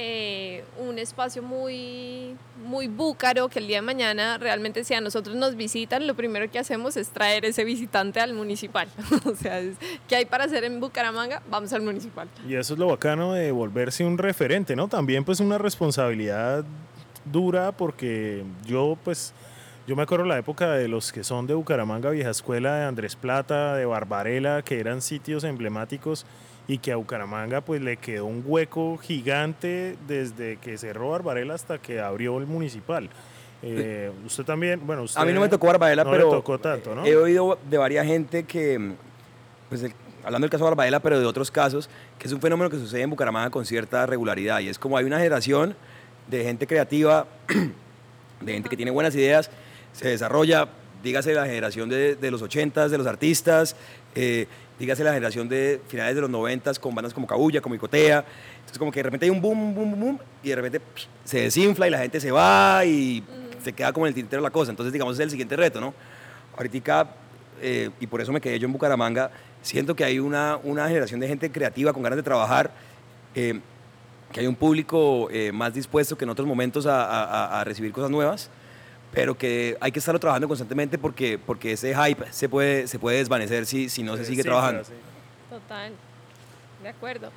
eh, 0.00 0.64
un 0.78 0.98
espacio 0.98 1.42
muy, 1.42 2.36
muy 2.64 2.86
búcaro, 2.86 3.48
que 3.48 3.58
el 3.58 3.66
día 3.66 3.78
de 3.78 3.82
mañana 3.82 4.38
realmente 4.38 4.84
si 4.84 4.94
a 4.94 5.00
nosotros 5.00 5.34
nos 5.34 5.56
visitan, 5.56 6.06
lo 6.06 6.14
primero 6.14 6.48
que 6.50 6.58
hacemos 6.60 6.96
es 6.96 7.08
traer 7.08 7.44
ese 7.44 7.64
visitante 7.64 8.20
al 8.20 8.32
municipal. 8.32 8.86
o 9.24 9.34
sea, 9.34 9.60
¿qué 10.06 10.16
hay 10.16 10.24
para 10.24 10.44
hacer 10.44 10.62
en 10.62 10.78
Bucaramanga? 10.78 11.42
Vamos 11.50 11.72
al 11.72 11.82
municipal. 11.82 12.28
Y 12.48 12.54
eso 12.54 12.74
es 12.74 12.78
lo 12.78 12.86
bacano 12.86 13.32
de 13.32 13.50
volverse 13.50 14.04
un 14.04 14.18
referente, 14.18 14.76
¿no? 14.76 14.86
También 14.86 15.24
pues 15.24 15.40
una 15.40 15.58
responsabilidad 15.58 16.64
dura 17.24 17.72
porque 17.72 18.44
yo 18.66 18.96
pues 19.02 19.34
yo 19.88 19.96
me 19.96 20.02
acuerdo 20.02 20.26
la 20.26 20.38
época 20.38 20.70
de 20.74 20.86
los 20.86 21.12
que 21.12 21.24
son 21.24 21.46
de 21.46 21.54
Bucaramanga, 21.54 22.10
Vieja 22.10 22.30
Escuela, 22.30 22.76
de 22.76 22.84
Andrés 22.84 23.16
Plata, 23.16 23.74
de 23.74 23.86
Barbarela, 23.86 24.62
que 24.62 24.78
eran 24.78 25.02
sitios 25.02 25.44
emblemáticos 25.44 26.24
y 26.68 26.78
que 26.78 26.92
a 26.92 26.96
Bucaramanga 26.96 27.62
pues 27.62 27.80
le 27.80 27.96
quedó 27.96 28.26
un 28.26 28.44
hueco 28.46 28.98
gigante 28.98 29.96
desde 30.06 30.58
que 30.58 30.76
cerró 30.78 31.10
Barbarela 31.10 31.54
hasta 31.54 31.78
que 31.78 31.98
abrió 32.00 32.38
el 32.38 32.46
municipal. 32.46 33.08
Eh, 33.62 34.12
usted 34.24 34.44
también, 34.44 34.86
bueno, 34.86 35.02
usted... 35.02 35.20
A 35.20 35.24
mí 35.24 35.32
no 35.32 35.40
me 35.40 35.48
tocó 35.48 35.66
Barbaela, 35.66 36.04
no 36.04 36.10
pero 36.10 36.26
le 36.26 36.36
tocó 36.36 36.58
tanto, 36.60 36.94
¿no? 36.94 37.04
he 37.04 37.16
oído 37.16 37.58
de 37.68 37.78
varias 37.78 38.06
gente 38.06 38.44
que, 38.44 38.92
pues 39.68 39.82
el- 39.82 39.94
hablando 40.22 40.44
del 40.44 40.50
caso 40.50 40.64
de 40.64 40.70
Barbaela, 40.70 41.00
pero 41.00 41.18
de 41.18 41.26
otros 41.26 41.50
casos, 41.50 41.88
que 42.18 42.26
es 42.28 42.32
un 42.32 42.40
fenómeno 42.40 42.68
que 42.70 42.76
sucede 42.76 43.00
en 43.00 43.10
Bucaramanga 43.10 43.50
con 43.50 43.64
cierta 43.64 44.04
regularidad. 44.06 44.60
Y 44.60 44.68
es 44.68 44.78
como 44.78 44.96
hay 44.98 45.06
una 45.06 45.16
generación 45.18 45.74
de 46.28 46.44
gente 46.44 46.66
creativa, 46.66 47.26
de 48.42 48.52
gente 48.52 48.68
que 48.68 48.76
tiene 48.76 48.90
buenas 48.90 49.14
ideas, 49.14 49.50
se 49.92 50.08
desarrolla, 50.08 50.68
dígase 51.02 51.32
la 51.32 51.46
generación 51.46 51.88
de, 51.88 52.14
de 52.14 52.30
los 52.30 52.42
80s, 52.42 52.88
de 52.88 52.98
los 52.98 53.06
artistas, 53.06 53.74
eh, 54.14 54.46
dígase 54.78 55.02
la 55.04 55.10
generación 55.12 55.48
de 55.48 55.80
finales 55.88 56.14
de 56.14 56.20
los 56.20 56.30
90s 56.30 56.78
con 56.78 56.94
bandas 56.94 57.12
como 57.14 57.26
Cabulla, 57.26 57.60
como 57.60 57.74
Icotea. 57.74 58.24
Entonces 58.56 58.78
como 58.78 58.90
que 58.92 59.00
de 59.00 59.04
repente 59.04 59.26
hay 59.26 59.30
un 59.30 59.40
boom, 59.40 59.74
boom, 59.74 59.90
boom, 59.90 60.00
boom, 60.00 60.18
y 60.42 60.48
de 60.50 60.56
repente 60.56 60.80
psh, 60.80 61.06
se 61.24 61.40
desinfla 61.42 61.86
y 61.88 61.90
la 61.90 61.98
gente 61.98 62.20
se 62.20 62.30
va 62.30 62.84
y 62.84 63.22
se 63.62 63.72
queda 63.72 63.92
como 63.92 64.06
en 64.06 64.10
el 64.10 64.14
tintero 64.14 64.40
la 64.42 64.50
cosa. 64.50 64.70
Entonces 64.70 64.92
digamos 64.92 65.14
ese 65.14 65.22
es 65.22 65.26
el 65.26 65.30
siguiente 65.30 65.56
reto, 65.56 65.80
¿no? 65.80 65.94
Ahorita, 66.56 67.08
eh, 67.60 67.90
y 68.00 68.06
por 68.06 68.20
eso 68.20 68.32
me 68.32 68.40
quedé 68.40 68.58
yo 68.58 68.66
en 68.66 68.72
Bucaramanga, 68.72 69.30
siento 69.62 69.94
que 69.96 70.04
hay 70.04 70.18
una, 70.18 70.58
una 70.62 70.86
generación 70.88 71.20
de 71.20 71.28
gente 71.28 71.50
creativa 71.50 71.92
con 71.92 72.02
ganas 72.02 72.16
de 72.16 72.22
trabajar, 72.22 72.70
eh, 73.34 73.60
que 74.32 74.40
hay 74.40 74.46
un 74.46 74.54
público 74.56 75.28
eh, 75.30 75.52
más 75.52 75.72
dispuesto 75.74 76.16
que 76.18 76.24
en 76.24 76.30
otros 76.30 76.46
momentos 76.46 76.86
a, 76.86 77.02
a- 77.04 77.24
a- 77.24 77.60
a 77.60 77.64
recibir 77.64 77.92
cosas 77.92 78.10
nuevas, 78.10 78.50
pero 79.12 79.36
que 79.36 79.76
hay 79.80 79.90
que 79.92 79.98
estarlo 79.98 80.18
trabajando 80.20 80.48
constantemente 80.48 80.98
porque, 80.98 81.38
porque 81.38 81.72
ese 81.72 81.94
hype 81.94 82.30
se 82.32 82.48
puede, 82.48 82.86
se 82.86 82.98
puede 82.98 83.18
desvanecer 83.18 83.66
si, 83.66 83.88
si 83.88 84.02
no 84.02 84.16
se 84.16 84.24
sigue 84.24 84.42
Sí, 84.42 84.48
trabajando. 84.48 84.84
sí. 84.84 84.92
Total, 85.50 85.92
de 86.82 86.88
acuerdo. 86.88 87.30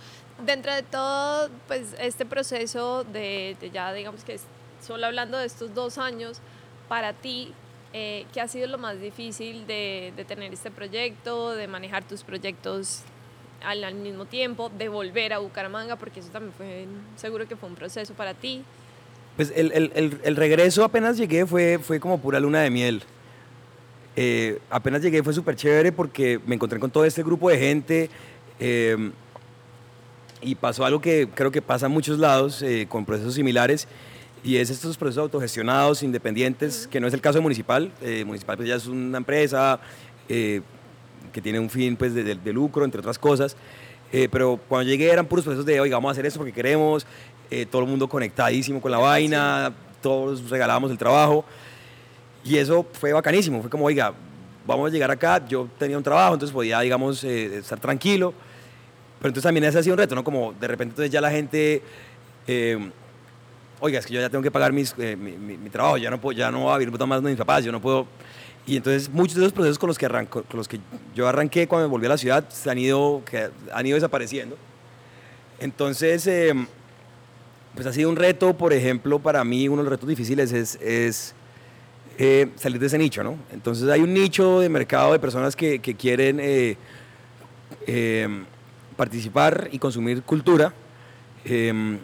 Dentro 0.46 0.74
de 0.74 0.84
todo, 0.84 1.50
pues 1.68 1.96
este 2.00 2.26
proceso 2.26 3.04
de, 3.06 3.56
de 3.62 3.70
ya, 3.72 3.94
digamos 3.94 4.24
que 4.24 4.40
solo 4.86 5.06
hablando 5.06 5.38
de 5.38 5.46
estos 5.46 5.74
dos 5.74 5.98
años, 5.98 6.40
para 6.90 7.14
ti, 7.14 7.54
eh, 7.94 8.26
¿qué 8.34 8.42
ha 8.42 8.48
sido 8.48 8.68
lo 8.68 8.78
más 8.78 9.00
difícil 9.00 9.66
de, 9.68 10.12
de 10.16 10.26
tener 10.26 10.52
este 10.52 10.72
proyecto, 10.72 11.52
de 11.52 11.68
manejar 11.68 12.04
tus 12.04 12.24
proyectos 12.24 13.02
al, 13.64 13.84
al 13.84 13.94
mismo 13.96 14.26
tiempo, 14.26 14.70
de 14.78 14.90
volver 14.90 15.34
a 15.34 15.38
Bucaramanga, 15.40 15.96
porque 15.96 16.20
eso 16.20 16.30
también 16.30 16.54
fue, 16.54 16.86
seguro 17.16 17.48
que 17.48 17.56
fue 17.56 17.70
un 17.70 17.76
proceso 17.76 18.14
para 18.16 18.34
ti? 18.34 18.64
Pues 19.36 19.52
el, 19.56 19.72
el- 19.72 19.92
el- 19.96 20.18
el 20.24 20.36
regreso 20.36 20.84
apenas 20.84 21.18
llegué 21.18 21.46
fue, 21.46 21.80
fue 21.82 22.00
como 22.00 22.20
pura 22.20 22.40
luna 22.40 22.62
de 22.62 22.70
miel. 22.70 23.02
Eh, 24.16 24.60
apenas 24.70 25.02
llegué 25.02 25.24
fue 25.24 25.34
súper 25.34 25.56
chévere 25.56 25.92
porque 25.92 26.40
me 26.46 26.56
encontré 26.56 26.80
con 26.80 26.92
todo 26.92 27.06
este 27.06 27.24
grupo 27.24 27.50
de 27.50 27.58
gente 27.58 28.10
eh, 28.60 29.12
y 30.42 30.56
pasó 30.56 30.84
algo 30.86 31.00
que 31.00 31.30
creo 31.34 31.50
que 31.52 31.62
pasa 31.62 31.86
en 31.86 31.94
muchos 31.94 32.20
lados 32.20 32.62
eh, 32.62 32.88
con 32.90 33.06
procesos 33.06 33.36
similares 33.36 33.88
y 34.44 34.58
es 34.58 34.70
estos 34.70 34.98
procesos 34.98 35.22
autogestionados, 35.24 36.04
independientes, 36.04 36.88
que 36.88 37.00
no 37.00 37.08
es 37.08 37.14
el 37.14 37.22
caso 37.22 37.38
de 37.38 37.42
Municipal. 37.44 37.92
Municipal 38.26 38.58
pues 38.58 38.68
ya 38.68 38.76
es 38.76 38.88
una 38.88 39.20
empresa 39.20 39.80
que 40.28 41.42
tiene 41.44 41.60
un 41.60 41.70
fin 41.70 41.96
pues 41.96 42.14
de, 42.14 42.24
de- 42.24 42.36
de 42.36 42.54
lucro, 42.54 42.84
entre 42.84 43.00
otras 43.00 43.20
cosas. 43.20 43.56
Eh, 44.12 44.28
pero 44.30 44.60
cuando 44.68 44.90
llegué 44.90 45.10
eran 45.10 45.26
puros 45.28 45.46
procesos 45.46 45.66
de, 45.66 45.80
oiga, 45.80 45.96
vamos 45.96 46.10
a 46.10 46.12
hacer 46.14 46.26
eso 46.26 46.38
porque 46.40 46.52
queremos, 46.52 47.06
eh, 47.52 47.66
todo 47.70 47.84
el 47.84 47.88
mundo 47.88 48.08
conectadísimo 48.08 48.82
con 48.82 48.90
la 48.92 48.98
vaina, 48.98 49.72
todos 50.02 50.50
regalábamos 50.50 50.90
el 50.90 50.98
trabajo. 50.98 51.46
Y 52.44 52.58
eso 52.58 52.86
fue 52.94 53.14
bacanísimo, 53.14 53.62
fue 53.62 53.70
como, 53.70 53.86
oiga, 53.86 54.14
vamos 54.66 54.90
a 54.90 54.92
llegar 54.94 55.12
acá, 55.12 55.46
yo 55.48 55.68
tenía 55.78 55.98
un 55.98 56.04
trabajo, 56.04 56.34
entonces 56.34 56.54
podía, 56.54 56.80
digamos, 56.80 57.24
eh, 57.24 57.58
estar 57.58 57.80
tranquilo. 57.80 58.34
Pero 59.20 59.30
entonces 59.30 59.44
también 59.44 59.66
ese 59.66 59.78
ha 59.78 59.84
sido 59.84 59.94
un 59.94 60.00
reto, 60.00 60.16
¿no? 60.16 60.24
Como 60.24 60.54
de 60.54 60.68
repente 60.68 60.94
entonces 60.94 61.12
ya 61.12 61.22
la 61.22 61.30
gente, 61.30 61.84
eh, 62.48 62.92
oiga, 63.80 64.00
es 64.00 64.06
que 64.08 64.14
yo 64.14 64.22
ya 64.22 64.30
tengo 64.30 64.42
que 64.42 64.50
pagar 64.50 64.74
mis, 64.74 64.96
eh, 64.98 65.16
mi, 65.16 65.34
mi- 65.34 65.58
mi 65.58 65.70
trabajo, 65.70 65.98
ya 65.98 66.10
no, 66.10 66.20
puedo, 66.20 66.36
ya 66.36 66.50
no 66.50 66.62
voy 66.62 66.74
a 66.74 66.78
vivir 66.80 66.98
más 67.06 67.22
de 67.22 67.30
mis 67.30 67.38
papás, 67.38 67.64
yo 67.64 67.72
no 67.72 67.80
puedo... 67.82 68.08
Y 68.66 68.78
entonces 68.78 69.10
muchos 69.10 69.36
de 69.36 69.42
los 69.42 69.54
procesos 69.54 69.78
con 69.80 69.88
los 69.88 69.98
que, 69.98 70.06
arranco, 70.06 70.44
con 70.44 70.58
los 70.58 70.68
que 70.68 70.80
yo 71.16 71.28
arranqué 71.28 71.68
cuando 71.68 71.88
me 71.88 71.92
volví 71.92 72.06
a 72.06 72.10
la 72.10 72.18
ciudad 72.18 72.48
se 72.50 72.70
han 72.70 72.78
ido, 72.78 73.22
que 73.26 73.50
han 73.74 73.86
ido 73.86 73.96
desapareciendo. 73.96 74.56
Entonces, 75.60 76.26
eh, 76.28 76.54
pues 77.76 77.88
ha 77.88 77.94
sido 77.94 78.10
un 78.10 78.16
reto, 78.16 78.58
por 78.58 78.74
ejemplo, 78.74 79.20
para 79.20 79.44
mí 79.44 79.68
uno 79.68 79.78
de 79.78 79.90
los 79.90 79.92
retos 79.92 80.10
difíciles 80.10 80.52
es, 80.52 80.76
es 80.82 81.34
eh, 82.18 82.50
salir 82.56 82.80
de 82.80 82.88
ese 82.88 82.98
nicho, 82.98 83.24
¿no? 83.24 83.38
Entonces 83.52 83.88
hay 83.90 84.02
un 84.02 84.14
nicho 84.14 84.60
de 84.60 84.70
mercado 84.70 85.14
de 85.14 85.20
personas 85.20 85.56
que, 85.56 85.80
que 85.80 85.96
quieren 85.96 86.40
eh, 86.42 86.78
eh, 87.88 88.44
participar 88.98 89.70
y 89.72 89.80
consumir 89.80 90.22
cultura, 90.24 90.74
eh, 91.46 91.98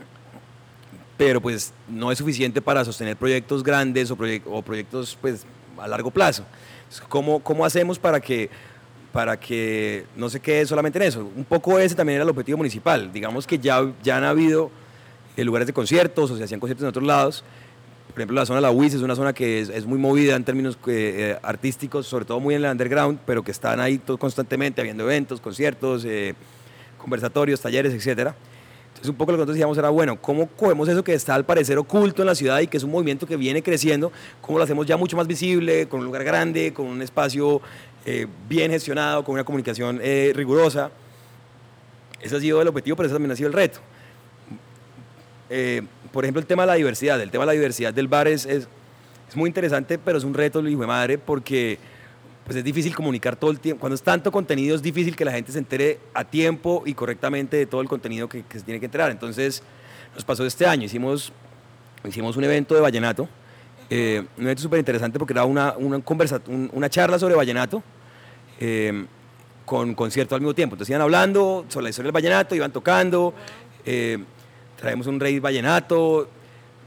pero 1.18 1.42
pues 1.42 1.74
no 1.90 2.12
es 2.12 2.18
suficiente 2.18 2.62
para 2.62 2.86
sostener 2.86 3.18
proyectos 3.18 3.64
grandes 3.64 4.10
o, 4.12 4.18
proyec- 4.18 4.44
o 4.46 4.62
proyectos 4.62 5.18
pues 5.20 5.46
a 5.78 5.88
largo 5.88 6.12
plazo. 6.12 6.46
Entonces, 6.84 7.06
¿Cómo, 7.10 7.40
cómo 7.44 7.66
hacemos 7.66 8.00
para 8.00 8.20
que, 8.20 8.50
para 9.12 9.38
que 9.40 10.06
no 10.16 10.30
se 10.30 10.40
quede 10.40 10.66
solamente 10.66 10.98
en 11.00 11.04
eso? 11.04 11.30
Un 11.36 11.44
poco 11.44 11.78
ese 11.80 11.96
también 11.96 12.16
era 12.18 12.24
el 12.24 12.30
objetivo 12.30 12.58
municipal. 12.58 13.12
Digamos 13.12 13.46
que 13.46 13.60
ya, 13.60 13.92
ya 14.02 14.18
han 14.18 14.24
habido 14.24 14.72
eh, 15.38 15.46
lugares 15.46 15.68
de 15.68 15.74
conciertos 15.74 16.32
o 16.32 16.38
se 16.38 16.44
hacían 16.44 16.60
conciertos 16.60 16.84
en 16.84 16.90
otros 16.90 17.06
lados. 17.06 17.44
Por 18.18 18.22
ejemplo, 18.22 18.36
la 18.36 18.48
zona 18.48 18.58
de 18.58 18.62
la 18.64 18.72
UIS 18.72 18.96
es 18.96 19.02
una 19.02 19.16
zona 19.16 19.32
que 19.32 19.60
es, 19.60 19.70
es 19.70 19.86
muy 19.86 20.00
movida 20.00 20.36
en 20.36 20.44
términos 20.44 20.76
eh, 20.88 21.36
eh, 21.36 21.40
artísticos, 21.44 22.08
sobre 22.08 22.26
todo 22.26 22.40
muy 22.40 22.56
en 22.56 22.66
el 22.66 22.72
underground, 22.72 23.20
pero 23.28 23.44
que 23.44 23.52
están 23.52 23.80
ahí 23.80 24.00
todo 24.00 24.18
constantemente 24.18 24.82
habiendo 24.82 25.04
eventos, 25.04 25.40
conciertos, 25.40 26.04
eh, 26.04 26.34
conversatorios, 26.98 27.62
talleres, 27.62 27.94
etcétera. 27.94 28.36
Entonces, 28.88 29.10
un 29.10 29.16
poco 29.18 29.32
lo 29.32 29.36
que 29.36 29.42
nosotros 29.42 29.56
decíamos 29.56 29.78
era, 29.78 29.90
bueno, 29.92 30.20
¿cómo 30.20 30.48
cogemos 30.48 30.90
eso 30.90 31.04
que 31.04 31.14
está 31.14 31.36
al 31.36 31.46
parecer 31.46 31.78
oculto 31.78 32.24
en 32.24 32.26
la 32.26 32.34
ciudad 32.34 32.60
y 32.60 32.66
que 32.66 32.78
es 32.78 32.84
un 32.84 32.90
movimiento 32.90 33.28
que 33.28 33.38
viene 33.38 33.62
creciendo? 33.62 34.12
¿Cómo 34.42 34.58
lo 34.58 34.64
hacemos 34.64 34.88
ya 34.88 34.98
mucho 34.98 35.16
más 35.16 35.28
visible, 35.28 35.88
con 35.88 36.00
un 36.00 36.08
lugar 36.08 36.24
grande, 36.24 36.74
con 36.74 36.88
un 36.88 37.04
espacio 37.04 37.62
eh, 38.04 38.26
bien 38.50 38.72
gestionado, 38.72 39.24
con 39.24 39.34
una 39.34 39.44
comunicación 39.44 40.00
eh, 40.02 40.32
rigurosa? 40.34 40.90
Ese 42.20 42.36
ha 42.36 42.40
sido 42.40 42.60
el 42.64 42.68
objetivo, 42.68 42.98
pero 42.98 43.06
ese 43.06 43.14
también 43.14 43.34
ha 43.34 43.36
sido 43.36 43.50
el 43.50 43.54
reto. 43.54 43.80
Eh, 45.50 45.82
por 46.12 46.24
ejemplo, 46.26 46.40
el 46.42 46.46
tema 46.48 46.64
de 46.64 46.68
la 46.68 46.74
diversidad. 46.76 47.22
El 47.22 47.32
tema 47.32 47.44
de 47.44 47.48
la 47.48 47.54
diversidad 47.54 47.94
del 47.94 48.08
bar 48.08 48.28
es, 48.28 48.46
es, 48.46 48.68
es 49.30 49.36
muy 49.36 49.48
interesante, 49.50 49.98
pero 49.98 50.18
es 50.18 50.24
un 50.24 50.34
reto, 50.34 50.66
hijo 50.68 50.82
de 50.82 50.88
madre, 50.88 51.18
porque 51.18 51.78
pues 52.46 52.56
es 52.58 52.64
difícil 52.64 52.96
comunicar 52.96 53.36
todo 53.36 53.52
el 53.52 53.60
tiempo. 53.60 53.82
Cuando 53.82 53.96
es 53.96 54.02
tanto 54.02 54.32
contenido, 54.32 54.76
es 54.76 54.82
difícil 54.82 55.16
que 55.16 55.26
la 55.26 55.32
gente 55.34 55.52
se 55.52 55.58
entere 55.60 56.00
a 56.14 56.24
tiempo 56.24 56.84
y 56.86 56.94
correctamente 56.94 57.58
de 57.58 57.66
todo 57.66 57.82
el 57.82 57.90
contenido 57.90 58.30
que, 58.30 58.44
se 58.50 58.62
tiene 58.62 58.80
que 58.80 58.86
enterar. 58.86 59.12
Entonces, 59.12 59.62
nos 60.16 60.24
pasó 60.24 60.46
este 60.46 60.66
año. 60.66 60.86
Hicimos, 60.86 61.34
hicimos 62.08 62.38
un 62.38 62.44
evento 62.46 62.74
de 62.76 62.82
vallenato. 62.82 63.28
eh, 63.90 64.24
un 64.38 64.44
evento 64.44 64.62
súper 64.62 64.80
interesante 64.80 65.18
porque 65.20 65.34
era 65.34 65.46
una, 65.46 65.74
una, 65.78 66.00
conversa, 66.02 66.42
un- 66.48 66.70
una 66.74 66.90
charla 66.90 67.20
sobre 67.20 67.36
vallenato. 67.36 67.84
eh, 68.60 69.06
con 69.66 69.94
concierto 69.96 70.34
al 70.34 70.40
mismo 70.40 70.54
tiempo. 70.56 70.76
Entonces 70.76 70.92
iban 70.92 71.02
hablando 71.02 71.66
sobre 71.68 71.84
la 71.84 71.90
historia 71.90 72.08
del 72.08 72.14
vallenato, 72.14 72.56
iban 72.56 72.72
tocando, 72.72 73.34
traemos 74.80 75.08
un 75.08 75.20
rey 75.20 75.40
vallenato, 75.40 76.30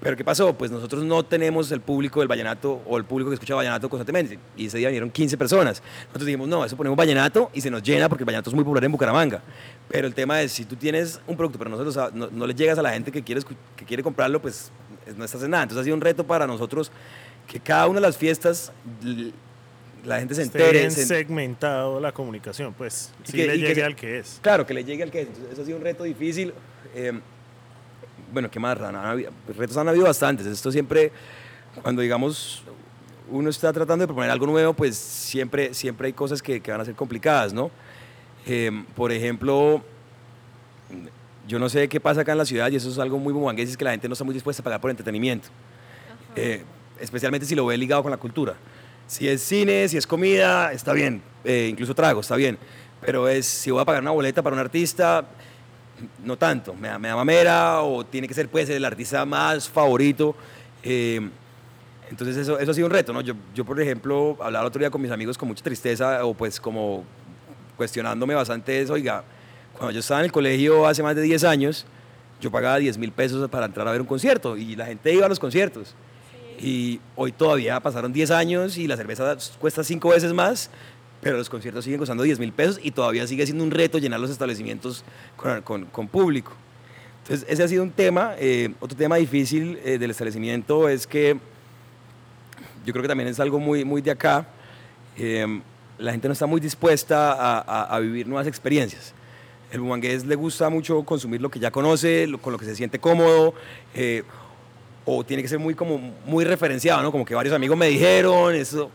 pero 0.01 0.17
¿qué 0.17 0.25
pasó? 0.25 0.55
Pues 0.57 0.71
nosotros 0.71 1.05
no 1.05 1.23
tenemos 1.25 1.71
el 1.73 1.81
público 1.83 2.21
del 2.21 2.29
vallenato 2.29 2.81
o 2.87 2.97
el 2.97 3.05
público 3.05 3.31
que 3.31 3.35
escucha 3.35 3.55
vallenato 3.55 3.89
constantemente. 3.91 4.39
Y 4.57 4.67
ese 4.67 4.79
día 4.79 4.89
vinieron 4.89 5.11
15 5.11 5.37
personas. 5.37 5.83
Nosotros 6.07 6.25
dijimos, 6.27 6.49
no, 6.49 6.65
eso 6.65 6.77
ponemos 6.77 6.97
vallenato 6.97 7.51
y 7.53 7.61
se 7.61 7.71
nos 7.71 7.83
llena 7.83 8.09
porque 8.09 8.23
el 8.23 8.27
vallenato 8.27 8.49
es 8.49 8.55
muy 8.55 8.65
popular 8.65 8.85
en 8.85 8.93
Bucaramanga. 8.93 9.43
Pero 9.89 10.07
el 10.07 10.15
tema 10.15 10.41
es, 10.41 10.53
si 10.53 10.65
tú 10.65 10.77
tienes 10.77 11.21
un 11.27 11.37
producto, 11.37 11.59
pero 11.59 11.69
no, 11.71 11.77
se 11.77 11.85
lo 11.85 11.93
sa- 11.93 12.11
no, 12.15 12.29
no 12.31 12.47
le 12.47 12.55
llegas 12.55 12.79
a 12.79 12.83
la 12.83 12.93
gente 12.93 13.13
que 13.13 13.23
quiere, 13.23 13.43
que 13.77 13.85
quiere 13.85 14.03
comprarlo, 14.03 14.41
pues 14.41 14.71
es- 15.07 15.17
no 15.17 15.25
estás 15.25 15.43
en 15.43 15.51
nada. 15.51 15.65
Entonces 15.65 15.83
ha 15.83 15.85
sido 15.85 15.97
un 15.97 16.01
reto 16.03 16.27
para 16.27 16.47
nosotros 16.47 16.91
que 17.47 17.61
cada 17.61 17.87
una 17.89 17.97
de 18.01 18.07
las 18.07 18.17
fiestas 18.17 18.73
la 20.05 20.19
gente 20.19 20.35
se 20.35 20.43
entere. 20.43 20.79
bien 20.79 20.91
se- 20.91 21.05
segmentado 21.05 22.01
la 22.01 22.13
comunicación, 22.13 22.73
pues, 22.73 23.13
Y 23.25 23.31
si 23.33 23.37
que- 23.37 23.47
le 23.49 23.57
y 23.57 23.61
que 23.61 23.67
llegue 23.69 23.75
se- 23.81 23.85
al 23.85 23.97
que 23.97 24.19
es. 24.19 24.39
Claro, 24.41 24.65
que 24.67 24.73
le 24.73 24.83
llegue 24.85 25.03
al 25.03 25.11
que 25.11 25.23
es. 25.23 25.27
Entonces, 25.27 25.53
eso 25.53 25.63
ha 25.63 25.65
sido 25.67 25.77
un 25.77 25.85
reto 25.85 26.05
difícil. 26.05 26.55
Eh, 26.95 27.13
bueno, 28.33 28.51
¿qué 28.51 28.61
más? 28.61 28.79
Retos 28.79 29.77
han 29.77 29.89
habido 29.89 30.05
bastantes. 30.05 30.47
Esto 30.47 30.71
siempre, 30.71 31.13
cuando 31.83 32.03
digamos, 32.03 32.63
uno 33.31 33.51
está 33.51 33.73
tratando 33.73 34.03
de 34.03 34.07
proponer 34.07 34.31
algo 34.31 34.47
nuevo, 34.47 34.75
pues 34.75 34.97
siempre, 34.97 35.75
siempre 35.75 36.09
hay 36.09 36.13
cosas 36.13 36.43
que, 36.43 36.61
que 36.61 36.71
van 36.71 36.81
a 36.81 36.85
ser 36.85 36.95
complicadas, 36.95 37.53
¿no? 37.53 37.71
Eh, 38.47 38.85
por 38.95 39.13
ejemplo, 39.13 39.83
yo 41.47 41.59
no 41.59 41.69
sé 41.69 41.89
qué 41.89 42.01
pasa 42.01 42.23
acá 42.23 42.33
en 42.33 42.39
la 42.39 42.45
ciudad 42.45 42.71
y 42.71 42.77
eso 42.77 42.89
es 42.89 42.99
algo 42.99 43.19
muy 43.19 43.33
bumangués, 43.33 43.71
es 43.71 43.77
que 43.77 43.85
la 43.85 43.93
gente 43.93 44.09
no 44.09 44.15
está 44.15 44.25
muy 44.25 44.35
dispuesta 44.35 44.63
a 44.63 44.65
pagar 44.65 44.81
por 44.81 44.91
entretenimiento. 44.91 45.49
Eh, 46.37 46.63
especialmente 47.01 47.47
si 47.47 47.55
lo 47.55 47.67
ve 47.67 47.77
ligado 47.77 48.03
con 48.03 48.11
la 48.11 48.17
cultura. 48.17 48.55
Si 49.07 49.29
es 49.29 49.43
cine, 49.43 49.89
si 49.89 49.97
es 49.97 50.07
comida, 50.07 50.73
está 50.73 50.93
bien, 50.93 51.23
eh, 51.45 51.69
incluso 51.71 51.95
trago, 51.95 52.21
está 52.21 52.37
bien. 52.37 52.59
Pero 53.01 53.29
es, 53.29 53.47
si 53.47 53.71
voy 53.71 53.83
a 53.83 53.85
pagar 53.85 54.03
una 54.03 54.13
boleta 54.13 54.43
para 54.43 54.55
un 54.55 54.61
artista, 54.61 55.25
no 56.25 56.37
tanto, 56.37 56.75
me 56.75 56.89
da, 56.89 56.99
me 56.99 57.09
da 57.09 57.17
mamera 57.17 57.83
o 57.83 58.05
tiene 58.05 58.29
que 58.29 58.35
ser 58.35 58.49
pues 58.49 58.69
el 58.71 58.85
artista 58.85 59.25
más 59.25 59.69
favorito. 59.69 60.35
eh, 60.83 61.21
entonces 62.11 62.37
eso, 62.37 62.59
eso 62.59 62.73
ha 62.73 62.75
sido 62.75 62.89
un 62.89 62.93
reto, 62.93 63.13
¿no? 63.13 63.21
Yo, 63.21 63.35
yo, 63.55 63.65
por 63.65 63.81
ejemplo, 63.81 64.37
hablaba 64.41 64.65
el 64.65 64.69
otro 64.69 64.81
día 64.81 64.91
con 64.91 65.01
mis 65.01 65.13
amigos 65.13 65.39
con 65.39 65.47
mucha 65.47 65.63
tristeza 65.63 66.25
o 66.27 66.35
pues 66.35 66.59
como 66.61 67.05
cuestionándome 67.77 68.35
bastante 68.35 68.81
eso, 68.81 68.95
oiga, 68.95 69.23
cuando 69.73 69.93
yo 69.93 70.01
estaba 70.01 70.21
en 70.21 70.27
el 70.27 70.33
colegio 70.33 70.89
hace 70.89 71.05
más 71.05 71.15
de 71.15 71.23
10 71.23 71.45
años, 71.45 71.87
yo 72.41 72.51
pagaba 72.51 72.79
10 72.79 72.99
mil 72.99 73.13
pesos 73.13 73.49
para 73.49 73.67
entrar 73.67 73.87
a 73.87 73.93
ver 73.93 74.01
un 74.01 74.09
concierto 74.09 74.57
y 74.57 74.75
la 74.75 74.87
gente 74.87 75.15
iba 75.15 75.27
a 75.27 75.29
los 75.29 75.39
conciertos. 75.39 75.95
Y 76.61 77.01
hoy 77.17 77.33
todavía 77.33 77.79
pasaron 77.81 78.13
10 78.13 78.33
años 78.33 78.77
y 78.77 78.89
la 78.89 78.97
cerveza 78.97 79.37
cuesta 79.59 79.85
5 79.85 80.09
veces 80.09 80.33
más, 80.33 80.69
pero 81.21 81.37
los 81.37 81.51
conciertos 81.51 81.85
siguen 81.85 81.99
costando 81.99 82.23
10 82.23 82.39
mil 82.39 82.53
pesos 82.53 82.81
y 82.83 82.91
todavía 82.93 83.27
sigue 83.27 83.45
siendo 83.45 83.63
un 83.65 83.71
reto 83.71 83.99
llenar 83.99 84.21
los 84.21 84.31
establecimientos 84.31 85.05
con, 85.37 85.63
con, 85.63 85.85
con 85.87 86.09
público. 86.09 86.53
Entonces, 87.23 87.47
ese 87.49 87.63
ha 87.63 87.69
sido 87.69 87.83
un 87.83 87.91
tema. 87.91 88.35
Eh, 88.39 88.71
otro 88.81 88.97
tema 88.97 89.17
difícil 89.17 89.79
eh, 89.85 89.99
del 89.99 90.11
establecimiento 90.11 90.89
es 90.89 91.07
que 91.07 91.37
yo 92.85 92.93
creo 92.93 93.03
que 93.03 93.09
también 93.09 93.29
es 93.29 93.39
algo 93.39 93.61
muy, 93.61 93.85
muy 93.85 94.01
de 94.01 94.11
acá. 94.11 94.47
Eh, 95.17 95.61
la 95.99 96.13
gente 96.13 96.29
no 96.29 96.33
está 96.33 96.47
muy 96.47 96.61
dispuesta 96.61 97.33
a, 97.33 97.95
a, 97.95 97.99
vivir 98.01 98.27
nuevas 98.27 98.47
experiencias. 98.47 99.13
El 99.71 99.81
bumangués 99.81 100.25
le 100.25 100.35
gusta 100.35 100.71
mucho 100.71 101.03
consumir 101.05 101.43
lo 101.43 101.51
que 101.51 101.61
ya 101.61 101.71
conoce, 101.71 102.27
con 102.41 102.55
lo 102.55 102.59
que 102.59 102.65
se 102.65 102.75
siente 102.75 102.99
cómodo, 102.99 103.55
o 105.05 105.25
tiene 105.25 105.43
que 105.43 105.49
ser 105.49 105.59
muy, 105.59 105.75
como, 105.75 105.99
muy 106.25 106.45
referenciado, 106.45 107.03
¿no? 107.03 107.13
Como 107.13 107.27
que 107.27 107.35
varios 107.35 107.55
amigos 107.55 107.77
me 107.77 107.87
dijeron, 107.89 108.55
eso 108.55 108.91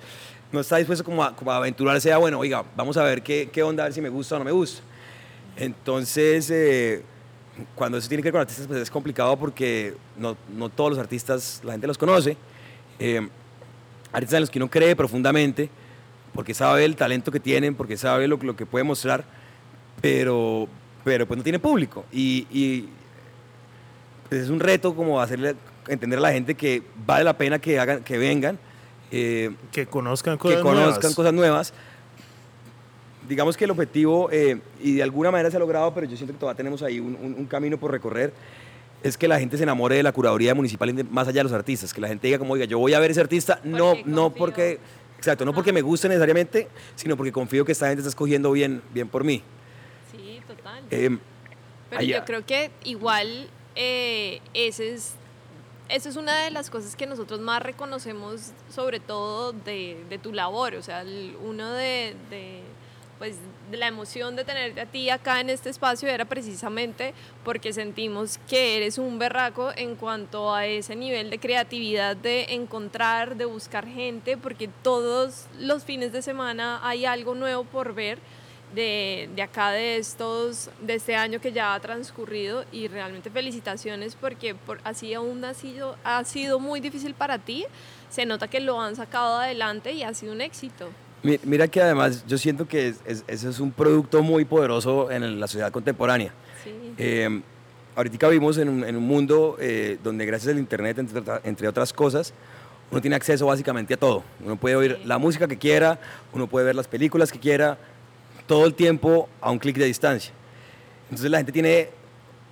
no 0.52 0.60
está 0.60 0.78
dispuesto 0.78 1.04
como 1.04 1.24
a, 1.24 1.36
como 1.36 1.52
a 1.52 1.58
aventurarse 1.58 2.12
a, 2.12 2.18
bueno, 2.18 2.40
oiga, 2.40 2.64
vamos 2.76 2.98
a 2.98 3.04
ver 3.04 3.22
qué, 3.22 3.50
qué, 3.52 3.64
onda, 3.64 3.84
a 3.84 3.88
ver 3.88 3.94
si 3.94 4.02
me 4.02 4.10
gusta 4.10 4.36
o 4.36 4.40
no 4.40 4.46
me 4.46 4.52
gusta. 4.52 4.82
Entonces, 5.58 6.50
eh, 6.50 7.04
cuando 7.74 7.98
eso 7.98 8.08
tiene 8.08 8.22
que 8.22 8.28
ver 8.28 8.34
con 8.34 8.42
artistas, 8.42 8.68
pues 8.68 8.82
es 8.82 8.90
complicado 8.90 9.38
porque 9.38 9.96
no, 10.18 10.36
todos 10.70 10.92
los 10.92 11.00
artistas, 11.00 11.62
la 11.64 11.74
gente 11.74 11.88
los 11.88 11.98
conoce. 11.98 12.38
Eh, 13.00 13.28
artistas 14.12 14.38
en 14.38 14.42
los 14.42 14.50
que 14.50 14.60
uno 14.60 14.70
cree 14.70 14.96
profundamente, 14.96 15.70
porque 16.34 16.54
sabe 16.54 16.86
el 16.86 16.96
talento 16.96 17.32
que 17.32 17.40
tienen, 17.40 17.76
porque 17.76 17.98
sabe 17.98 18.28
lo, 18.28 18.40
que 18.56 18.66
puede 18.66 18.84
mostrar, 18.84 19.24
pero, 20.02 20.68
pero 21.04 21.26
pues 21.26 21.38
no 21.38 21.44
tiene 21.44 21.60
público. 21.60 22.06
Y, 22.12 22.48
y 22.52 22.90
pues 24.30 24.42
es 24.42 24.50
un 24.50 24.60
reto 24.60 24.96
como 24.96 25.22
hacerle 25.22 25.56
entender 25.88 26.20
a 26.20 26.22
la 26.22 26.32
gente 26.32 26.56
que 26.56 26.84
vale 27.06 27.24
la 27.24 27.38
pena 27.38 27.60
que, 27.60 27.80
hagan, 27.80 28.04
que 28.04 28.18
vengan 28.18 28.60
eh, 29.12 29.52
que 29.72 29.86
conozcan 29.86 30.38
cosas 30.38 30.58
que 30.58 30.64
conozcan 30.64 30.86
nuevas. 31.02 31.16
cosas 31.16 31.34
nuevas. 31.34 31.74
Digamos 33.28 33.58
que 33.58 33.66
el 33.66 33.72
objetivo, 33.72 34.30
eh, 34.32 34.60
y 34.82 34.96
de 34.96 35.04
alguna 35.04 35.32
manera 35.32 35.50
se 35.50 35.58
ha 35.58 35.60
logrado, 35.60 35.94
pero 35.94 36.06
yo 36.06 36.16
siento 36.16 36.34
que 36.34 36.40
todavía 36.40 36.58
tenemos 36.58 36.84
ahí 36.84 37.00
un, 37.00 37.16
un, 37.16 37.36
un, 37.40 37.46
camino 37.48 37.78
por 37.80 37.92
recorrer, 37.92 38.32
es 39.02 39.18
que 39.18 39.28
la 39.28 39.40
gente 39.40 39.58
se 39.58 39.64
enamore 39.64 39.96
de 39.96 40.04
la 40.04 40.12
curaduría 40.12 40.54
municipal 40.54 40.94
más 41.10 41.28
allá 41.28 41.40
de 41.40 41.46
los 41.46 41.54
artistas, 41.54 41.94
que 41.94 42.02
la 42.02 42.08
gente 42.08 42.28
diga 42.28 42.40
como, 42.40 42.54
oiga, 42.54 42.66
yo 42.66 42.78
voy 42.78 42.94
a 42.94 43.00
ver 43.00 43.12
ese 43.12 43.22
artista, 43.22 43.56
porque 43.56 43.70
no, 43.70 43.94
no 44.06 44.30
porque, 44.32 44.80
exacto, 45.18 45.44
no 45.44 45.54
porque 45.54 45.74
me 45.74 45.82
guste 45.82 46.08
necesariamente, 46.08 46.68
sino 46.96 47.18
porque 47.18 47.32
confío 47.32 47.66
que 47.66 47.72
esta 47.72 47.88
gente 47.88 48.02
está 48.02 48.10
escogiendo 48.10 48.52
bien, 48.52 48.82
bien 48.94 49.08
por 49.08 49.24
mí. 49.24 49.42
Sí, 50.12 50.40
total. 50.48 50.84
Eh, 50.92 51.18
pero 51.90 52.02
allá. 52.02 52.20
yo 52.20 52.26
creo 52.26 52.46
que 52.46 52.72
igual 52.84 53.50
eh, 53.76 54.40
ese 54.54 54.94
es 54.94 55.16
eso 55.90 56.10
es 56.10 56.16
una 56.16 56.44
de 56.44 56.52
las 56.52 56.70
cosas 56.70 56.96
que 56.96 57.06
nosotros 57.06 57.40
más 57.40 57.62
reconocemos, 57.62 58.52
sobre 58.74 59.00
todo 59.00 59.52
de, 59.52 60.04
de 60.10 60.18
tu 60.18 60.34
labor, 60.34 60.76
o 60.76 60.82
sea, 60.82 61.04
uno 61.44 61.72
de, 61.74 62.16
de, 62.30 62.62
pues, 63.18 63.36
la 63.72 63.88
emoción 63.88 64.36
de 64.36 64.44
tenerte 64.44 64.82
a 64.82 64.86
ti 64.86 65.10
acá 65.10 65.40
en 65.40 65.50
este 65.50 65.70
espacio 65.70 66.10
era 66.10 66.26
precisamente 66.26 67.14
porque 67.44 67.74
sentimos 67.74 68.40
que 68.50 68.78
eres 68.78 68.98
un 68.98 69.20
berraco 69.20 69.72
en 69.76 69.96
cuanto 69.96 70.54
a 70.54 70.66
ese 70.66 70.96
nivel 70.96 71.30
de 71.30 71.40
creatividad, 71.40 72.16
de 72.16 72.54
encontrar, 72.54 73.36
de 73.36 73.46
buscar 73.46 73.88
gente, 73.88 74.38
porque 74.38 74.70
todos 74.84 75.46
los 75.60 75.84
fines 75.84 76.12
de 76.12 76.22
semana 76.22 76.80
hay 76.84 77.06
algo 77.06 77.36
nuevo 77.36 77.64
por 77.64 77.94
ver 77.94 78.20
de, 78.76 79.30
de, 79.36 79.42
acá 79.42 79.72
de 79.72 79.98
estos 79.98 80.70
de 80.82 80.96
este 80.96 81.16
año 81.16 81.40
que 81.40 81.52
ya 81.52 81.74
ha 81.74 81.80
transcurrido 81.80 82.66
y 82.72 82.88
realmente 82.88 83.30
felicitaciones 83.30 84.16
porque 84.16 84.54
por, 84.54 84.80
así 84.84 85.14
aún 85.14 85.44
ha 85.46 85.54
sido 85.54 85.96
ha 86.04 86.24
sido 86.26 86.60
muy 86.60 86.82
difícil 86.82 87.14
para 87.14 87.40
ti 87.40 87.66
se 88.10 88.26
nota 88.26 88.48
que 88.48 88.60
lo 88.60 88.80
han 88.80 88.96
sacado 88.96 89.38
adelante 89.38 89.94
y 89.94 90.04
ha 90.04 90.14
sido 90.14 90.34
un 90.34 90.42
éxito 90.42 90.90
mira 91.24 91.68
que 91.68 91.82
además 91.82 92.26
yo 92.28 92.38
siento 92.38 92.68
que 92.68 92.90
es, 92.90 92.98
es, 93.06 93.24
ese 93.28 93.50
es 93.50 93.60
un 93.60 93.72
producto 93.72 94.22
muy 94.22 94.46
poderoso 94.46 95.10
en 95.10 95.40
la 95.40 95.48
sociedad 95.48 95.72
contemporánea 95.72 96.34
sí. 96.64 96.72
eh, 96.98 97.42
ahorita 97.96 98.28
vivimos 98.28 98.58
en 98.58 98.70
un, 98.70 98.84
en 98.84 98.96
un 98.96 99.04
mundo 99.04 99.58
eh, 99.60 99.98
donde 100.04 100.26
gracias 100.26 100.52
al 100.52 100.60
internet 100.60 101.00
entre, 101.00 101.24
entre 101.44 101.68
otras 101.68 101.94
cosas 101.94 102.34
uno 102.92 103.02
tiene 103.02 103.16
acceso 103.16 103.46
básicamente 103.46 103.94
a 103.94 103.98
todo 103.98 104.24
uno 104.44 104.58
puede 104.58 104.76
oír 104.76 104.98
sí. 105.02 105.08
la 105.08 105.18
música 105.18 105.48
que 105.48 105.58
quiera 105.58 105.98
uno 106.34 106.48
puede 106.48 106.66
ver 106.66 106.76
las 106.76 106.88
películas 106.88 107.32
que 107.32 107.40
quiera 107.40 107.78
todo 108.48 108.66
el 108.66 108.74
tiempo 108.74 109.30
a 109.42 109.52
un 109.52 109.60
clic 109.60 109.78
de 109.78 109.86
distancia. 109.86 110.32
Entonces 111.06 111.30
la 111.30 111.38
gente 111.38 111.52
tiene, 111.52 111.90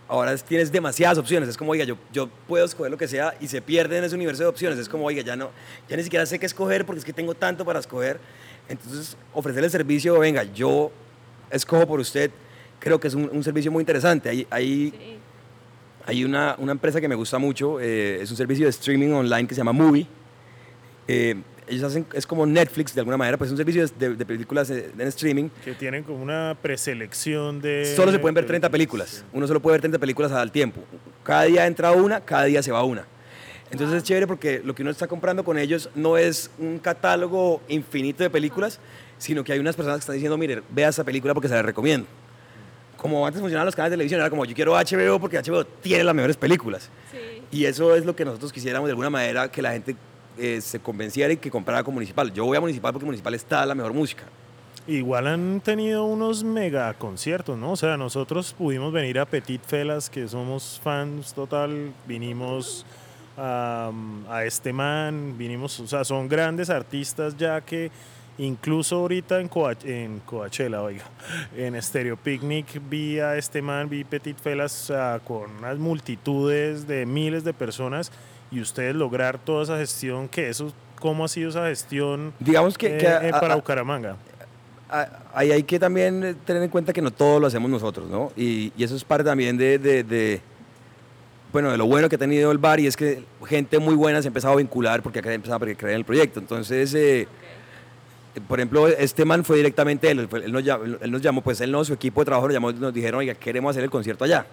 ahora 0.08 0.36
tienes 0.38 0.72
demasiadas 0.72 1.18
opciones, 1.18 1.50
es 1.50 1.58
como, 1.58 1.72
oiga, 1.72 1.86
yo, 1.86 1.98
yo 2.12 2.30
puedo 2.48 2.66
escoger 2.66 2.92
lo 2.92 2.98
que 2.98 3.08
sea 3.08 3.36
y 3.40 3.48
se 3.48 3.62
pierde 3.62 3.98
en 3.98 4.04
ese 4.04 4.16
universo 4.16 4.44
de 4.44 4.50
opciones, 4.50 4.78
es 4.80 4.90
como, 4.90 5.06
oiga, 5.06 5.22
ya, 5.22 5.36
no, 5.36 5.50
ya 5.90 5.98
ni 5.98 6.04
siquiera 6.04 6.26
sé 6.26 6.40
qué 6.40 6.46
escoger 6.46 6.86
porque 6.86 7.00
es 7.00 7.06
que 7.06 7.14
tengo 7.14 7.34
tanto 7.34 7.66
para 7.66 7.80
escoger. 7.80 8.20
Entonces 8.70 9.18
ofrecer 9.34 9.64
el 9.64 9.72
servicio, 9.72 10.20
venga, 10.20 10.44
yo 10.44 10.92
escojo 11.50 11.88
por 11.88 12.00
usted, 12.00 12.32
creo 12.80 13.00
que 13.00 13.08
es 13.08 13.14
un, 13.14 13.30
un 13.32 13.44
servicio 13.44 13.72
muy 13.72 13.82
interesante. 13.82 14.30
Hay, 14.30 14.48
hay, 14.50 14.92
sí. 14.92 15.18
hay 16.06 16.24
una, 16.24 16.56
una, 16.58 16.72
empresa 16.72 17.02
que 17.02 17.08
me 17.08 17.16
gusta 17.16 17.38
mucho, 17.38 17.80
eh, 17.80 18.22
es 18.22 18.32
un 18.32 18.38
servicio 18.38 18.66
de 18.66 18.70
streaming 18.70 19.12
online 19.12 19.48
que 19.48 19.56
se 19.56 19.60
llama 19.60 19.74
Movie. 19.74 20.08
Eh, 21.08 21.36
ellos 21.68 21.84
hacen, 21.84 22.06
es 22.14 22.26
como 22.26 22.46
Netflix 22.46 22.94
de 22.94 23.02
alguna 23.02 23.18
manera, 23.18 23.38
pues 23.38 23.50
es 23.50 23.52
un 23.52 23.58
servicio 23.58 23.88
de, 23.88 24.16
de 24.16 24.26
películas 24.26 24.70
en 24.70 25.02
streaming. 25.02 25.50
Que 25.64 25.74
tienen 25.74 26.04
como 26.04 26.22
una 26.22 26.58
preselección 26.62 27.62
de... 27.62 27.94
Solo 27.96 28.12
se 28.12 28.20
pueden 28.20 28.36
ver 28.36 28.46
30 28.46 28.70
películas, 28.70 29.24
uno 29.34 29.48
solo 29.48 29.62
puede 29.62 29.76
ver 29.76 29.82
30 29.82 30.00
películas 30.00 30.32
al 30.32 30.52
tiempo. 30.52 30.82
Cada 31.24 31.44
día 31.44 31.66
entra 31.66 31.92
una, 31.92 32.22
cada 32.22 32.46
día 32.46 32.62
se 32.62 32.72
va 32.72 32.84
una. 32.84 33.06
Entonces 33.74 33.90
wow. 33.90 33.98
es 33.98 34.04
chévere 34.04 34.28
porque 34.28 34.62
lo 34.64 34.76
que 34.76 34.84
uno 34.84 34.92
está 34.92 35.08
comprando 35.08 35.44
con 35.44 35.58
ellos 35.58 35.90
no 35.96 36.18
es 36.18 36.52
un 36.60 36.78
catálogo 36.78 37.62
infinito 37.68 38.24
de 38.24 38.30
películas, 38.30 38.80
sino 39.18 39.44
que 39.44 39.54
hay 39.54 39.60
unas 39.60 39.76
personas 39.76 39.98
que 39.98 40.02
están 40.02 40.16
diciendo, 40.16 40.38
mire, 40.38 40.62
vea 40.70 40.90
esa 40.90 41.04
película 41.04 41.34
porque 41.34 41.48
se 41.48 41.56
la 41.56 41.64
recomiendo. 41.64 42.06
Como 42.98 43.26
antes 43.26 43.42
funcionaban 43.42 43.66
los 43.66 43.76
canales 43.76 43.92
de 43.92 43.96
televisión, 43.96 44.22
era 44.22 44.30
como 44.30 44.46
yo 44.46 44.54
quiero 44.54 44.74
HBO 44.74 45.20
porque 45.20 45.40
HBO 45.40 45.66
tiene 45.66 46.04
las 46.04 46.14
mejores 46.14 46.38
películas. 46.38 46.90
Sí. 47.12 47.42
Y 47.52 47.66
eso 47.66 47.96
es 47.96 48.06
lo 48.06 48.16
que 48.16 48.26
nosotros 48.26 48.54
quisiéramos 48.54 48.88
de 48.88 48.92
alguna 48.92 49.10
manera 49.10 49.52
que 49.52 49.62
la 49.62 49.72
gente 49.72 49.96
eh, 50.38 50.62
se 50.62 50.80
convenciera 50.80 51.34
y 51.34 51.38
que 51.38 51.52
comprara 51.52 51.84
con 51.84 51.94
Municipal. 51.94 52.32
Yo 52.34 52.46
voy 52.46 52.58
a 52.58 52.62
Municipal 52.62 52.92
porque 52.92 53.06
Municipal 53.06 53.34
está 53.34 53.66
la 53.66 53.76
mejor 53.76 53.94
música. 53.94 54.24
Igual 54.88 55.28
han 55.28 55.62
tenido 55.62 56.04
unos 56.04 56.44
mega 56.44 56.94
conciertos, 56.96 57.58
¿no? 57.58 57.72
O 57.72 57.76
sea, 57.78 57.96
nosotros 57.96 58.54
pudimos 58.58 58.92
venir 58.92 59.18
a 59.18 59.26
Petit 59.26 59.62
Felas, 59.64 60.10
que 60.10 60.28
somos 60.28 60.82
fans 60.84 61.34
total, 61.34 61.94
vinimos 62.06 62.86
a, 63.38 63.92
a 64.30 64.44
este 64.44 64.74
man, 64.74 65.38
vinimos, 65.38 65.80
o 65.80 65.88
sea, 65.88 66.04
son 66.04 66.28
grandes 66.28 66.70
artistas 66.70 67.38
ya 67.38 67.62
que 67.62 67.92
incluso 68.38 68.98
ahorita 68.98 69.40
en, 69.40 69.48
Coach, 69.48 69.86
Coachella, 70.26 70.82
oiga, 70.82 71.06
en 71.56 71.82
Stereo 71.82 72.18
Picnic 72.18 72.82
vi 72.90 73.20
a 73.20 73.38
este 73.38 73.62
man, 73.62 73.90
vi 73.90 74.04
Petit 74.04 74.38
Felas 74.38 74.92
con 75.26 75.52
unas 75.60 75.78
multitudes 75.78 76.88
de 76.88 77.06
miles 77.06 77.44
de 77.44 77.54
personas 77.54 78.12
y 78.54 78.62
ustedes 78.62 78.96
lograr 78.96 79.40
toda 79.40 79.64
esa 79.64 79.78
gestión, 79.78 80.30
que 80.30 80.50
eso, 80.50 80.72
¿cómo 81.00 81.26
ha 81.26 81.28
sido 81.28 81.50
esa 81.50 81.66
gestión 81.66 82.34
Digamos 82.40 82.78
que, 82.78 82.96
eh, 82.96 82.98
que 82.98 83.08
a, 83.08 83.40
para 83.40 83.54
a, 83.54 83.56
Bucaramanga? 83.56 84.16
Ahí 85.34 85.52
hay 85.52 85.64
que 85.64 85.80
también 85.80 86.38
tener 86.46 86.62
en 86.62 86.70
cuenta 86.70 86.94
que 86.94 87.02
no 87.02 87.10
todo 87.10 87.40
lo 87.40 87.48
hacemos 87.48 87.70
nosotros, 87.70 88.08
¿no? 88.08 88.32
Y, 88.38 88.72
y 88.78 88.84
eso 88.84 88.96
es 88.96 89.04
parte 89.04 89.24
también 89.24 89.58
de, 89.58 89.80
de, 89.80 90.04
de, 90.04 90.40
bueno, 91.52 91.72
de 91.72 91.78
lo 91.78 91.88
bueno 91.88 92.10
que 92.10 92.16
ha 92.16 92.20
tenido 92.20 92.52
el 92.52 92.60
bar 92.60 92.80
y 92.80 92.86
es 92.86 92.96
que 92.96 93.24
gente 93.48 93.80
muy 93.80 93.96
buena 93.96 94.22
se 94.22 94.28
ha 94.28 94.30
empezado 94.30 94.54
a 94.54 94.58
vincular 94.58 95.02
porque 95.02 95.20
acá 95.20 95.34
empezado 95.34 95.58
a 95.58 95.60
creer 95.60 95.94
en 95.94 95.96
el 95.96 96.06
proyecto. 96.06 96.40
Entonces, 96.40 96.94
eh, 96.94 97.28
okay. 98.32 98.44
por 98.48 98.60
ejemplo, 98.60 98.88
este 98.88 99.26
man 99.26 99.44
fue 99.44 99.58
directamente 99.58 100.12
él, 100.12 100.28
él 100.32 100.52
nos, 100.52 100.64
llamó, 100.64 100.84
él 100.84 101.12
nos 101.12 101.22
llamó, 101.22 101.42
pues 101.42 101.60
él 101.62 101.72
no, 101.72 101.84
su 101.84 101.94
equipo 101.94 102.22
de 102.22 102.26
trabajo 102.26 102.48
nos, 102.48 102.54
llamó, 102.54 102.72
nos 102.72 102.94
dijeron, 102.94 103.20
oiga, 103.20 103.34
queremos 103.34 103.72
hacer 103.72 103.84
el 103.84 103.90
concierto 103.90 104.26
allá. 104.26 104.46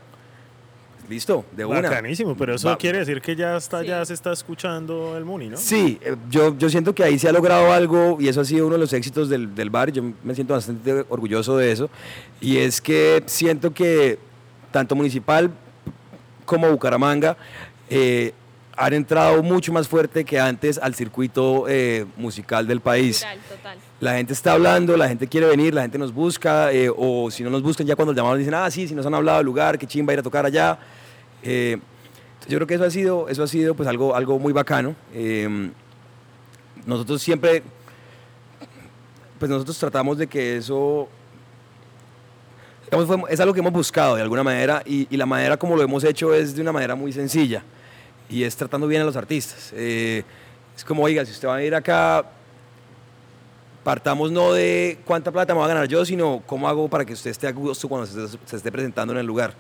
Listo, 1.11 1.45
de 1.51 1.65
una. 1.65 1.83
Bacanísimo, 1.83 2.37
pero 2.37 2.55
eso 2.55 2.69
Va. 2.69 2.79
quiere 2.79 2.99
decir 2.99 3.21
que 3.21 3.35
ya 3.35 3.57
está, 3.57 3.81
sí. 3.81 3.89
ya 3.89 4.05
se 4.05 4.15
está 4.15 4.33
escuchando 4.33 5.17
el 5.17 5.25
Muni, 5.25 5.49
¿no? 5.49 5.57
Sí, 5.57 5.99
eh, 6.03 6.15
yo, 6.31 6.57
yo 6.57 6.71
siento 6.71 6.95
que 6.95 7.03
ahí 7.03 7.19
se 7.19 7.29
ha 7.29 7.33
logrado 7.33 7.73
algo 7.73 8.17
y 8.21 8.29
eso 8.29 8.41
ha 8.41 8.45
sido 8.45 8.67
uno 8.67 8.77
de 8.77 8.81
los 8.81 8.93
éxitos 8.93 9.29
del, 9.29 9.53
del 9.53 9.71
bar. 9.71 9.91
Yo 9.91 10.05
me 10.23 10.35
siento 10.37 10.55
bastante 10.55 11.05
orgulloso 11.09 11.57
de 11.57 11.73
eso. 11.73 11.91
Y 12.41 12.59
es 12.59 12.81
que 12.81 13.25
siento 13.27 13.75
que 13.75 14.19
tanto 14.71 14.95
Municipal 14.95 15.51
como 16.45 16.71
Bucaramanga 16.71 17.37
eh, 17.89 18.33
han 18.77 18.93
entrado 18.93 19.43
mucho 19.43 19.73
más 19.73 19.89
fuerte 19.89 20.25
que 20.25 20.39
antes 20.39 20.79
al 20.79 20.95
circuito 20.95 21.67
eh, 21.69 22.07
musical 22.17 22.67
del 22.67 22.81
país. 22.81 23.21
Total, 23.21 23.39
total. 23.49 23.79
La 24.01 24.15
gente 24.15 24.33
está 24.33 24.53
hablando, 24.53 24.97
la 24.97 25.09
gente 25.09 25.27
quiere 25.27 25.47
venir, 25.47 25.75
la 25.75 25.83
gente 25.83 25.99
nos 25.99 26.15
busca, 26.15 26.73
eh, 26.73 26.91
o 26.97 27.31
si 27.31 27.43
no 27.43 27.51
nos 27.51 27.63
buscan 27.63 27.87
ya 27.87 27.95
cuando 27.95 28.15
llamamos 28.15 28.39
dicen, 28.39 28.55
ah, 28.55 28.71
sí, 28.71 28.89
si 28.89 28.95
nos 28.95 29.05
han 29.05 29.13
hablado 29.13 29.39
del 29.39 29.47
lugar, 29.47 29.79
qué 29.79 29.87
chimba 29.87 30.13
ir 30.15 30.21
a 30.21 30.23
tocar 30.23 30.47
allá. 30.47 30.79
Eh, 31.43 31.79
yo 32.49 32.59
creo 32.59 32.67
que 32.67 32.75
eso 32.75 32.85
ha 32.85 32.91
sido, 32.91 33.29
eso 33.29 33.43
ha 33.43 33.47
sido 33.47 33.75
pues 33.75 33.89
algo, 33.89 34.15
algo 34.15 34.39
muy 34.39 34.53
bacano. 34.53 34.95
Eh, 35.13 35.71
nosotros 36.87 37.21
siempre, 37.23 37.63
pues 39.39 39.51
nosotros 39.51 39.79
tratamos 39.79 40.19
de 40.19 40.27
que 40.27 40.57
eso, 40.57 41.09
es 43.29 43.41
algo 43.41 43.55
que 43.55 43.61
hemos 43.61 43.73
buscado 43.73 44.17
de 44.17 44.23
alguna 44.23 44.43
manera 44.43 44.83
y, 44.85 45.07
y, 45.11 45.17
la 45.17 45.27
manera 45.27 45.57
como 45.57 45.77
lo 45.77 45.83
hemos 45.83 46.03
hecho 46.03 46.35
es 46.35 46.57
de 46.57 46.63
una 46.63 46.73
manera 46.73 46.95
muy 46.95 47.13
sencilla 47.13 47.63
y 48.31 48.45
es 48.45 48.57
tratando 48.57 48.87
bien 48.87 49.03
a 49.03 49.05
los 49.05 49.17
artistas. 49.17 49.73
Eh, 49.77 50.25
Es 50.77 50.85
como, 50.85 51.03
oiga, 51.03 51.27
si 51.27 51.33
usted 51.33 51.47
va 51.47 51.57
a 51.57 51.63
ir 51.63 51.75
acá, 51.75 52.25
partamos 53.85 54.33
no 54.33 54.53
de 54.53 54.99
cuánta 55.05 55.31
plata 55.31 55.53
me 55.53 55.61
va 55.61 55.67
a 55.67 55.69
ganar 55.69 55.89
yo, 55.89 56.05
sino 56.05 56.43
cómo 56.47 56.69
hago 56.69 56.89
para 56.89 57.05
que 57.05 57.13
usted 57.13 57.31
esté 57.31 57.49
a 57.49 57.53
gusto 57.53 57.87
cuando 57.89 58.07
se 58.07 58.57
esté 58.57 58.73
presentando 58.73 59.13
en 59.13 59.19
el 59.19 59.27
lugar. 59.27 59.53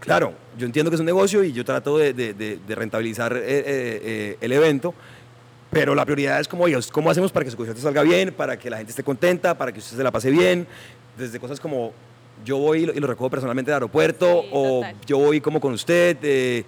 Claro, 0.00 0.32
yo 0.58 0.66
entiendo 0.66 0.90
que 0.90 0.94
es 0.96 1.00
un 1.00 1.06
negocio 1.06 1.44
y 1.44 1.52
yo 1.52 1.64
trato 1.64 1.98
de, 1.98 2.12
de- 2.14 2.34
de- 2.34 2.58
de 2.66 2.74
rentabilizar 2.74 3.34
eh, 3.36 3.40
eh, 3.44 3.64
eh, 3.66 4.36
el 4.40 4.52
evento, 4.52 4.94
pero 5.70 5.94
la 5.94 6.04
prioridad 6.04 6.40
es 6.40 6.48
como, 6.48 6.64
oye, 6.64 6.76
¿cómo 6.90 7.10
hacemos 7.10 7.30
para 7.32 7.44
que 7.44 7.50
su 7.50 7.56
concierto 7.56 7.82
salga 7.82 8.02
bien, 8.02 8.32
para 8.32 8.58
que 8.58 8.70
la 8.70 8.78
gente 8.78 8.90
esté 8.90 9.02
contenta, 9.04 9.56
para 9.56 9.72
que 9.72 9.78
usted 9.78 9.96
se 9.96 10.02
la 10.02 10.10
pase 10.10 10.30
bien? 10.30 10.66
Desde 11.18 11.38
cosas 11.38 11.60
como, 11.60 11.92
yo 12.44 12.56
voy 12.58 12.82
y 12.82 12.86
lo, 12.86 12.94
y 12.94 12.98
lo 13.00 13.06
recojo 13.06 13.28
personalmente 13.30 13.70
del 13.70 13.74
aeropuerto, 13.76 14.42
Sí, 14.42 14.48
o 14.52 14.80
total. 14.80 14.96
yo 15.06 15.18
voy 15.18 15.40
como 15.40 15.60
con 15.60 15.74
usted, 15.74 16.16
eh, 16.22 16.64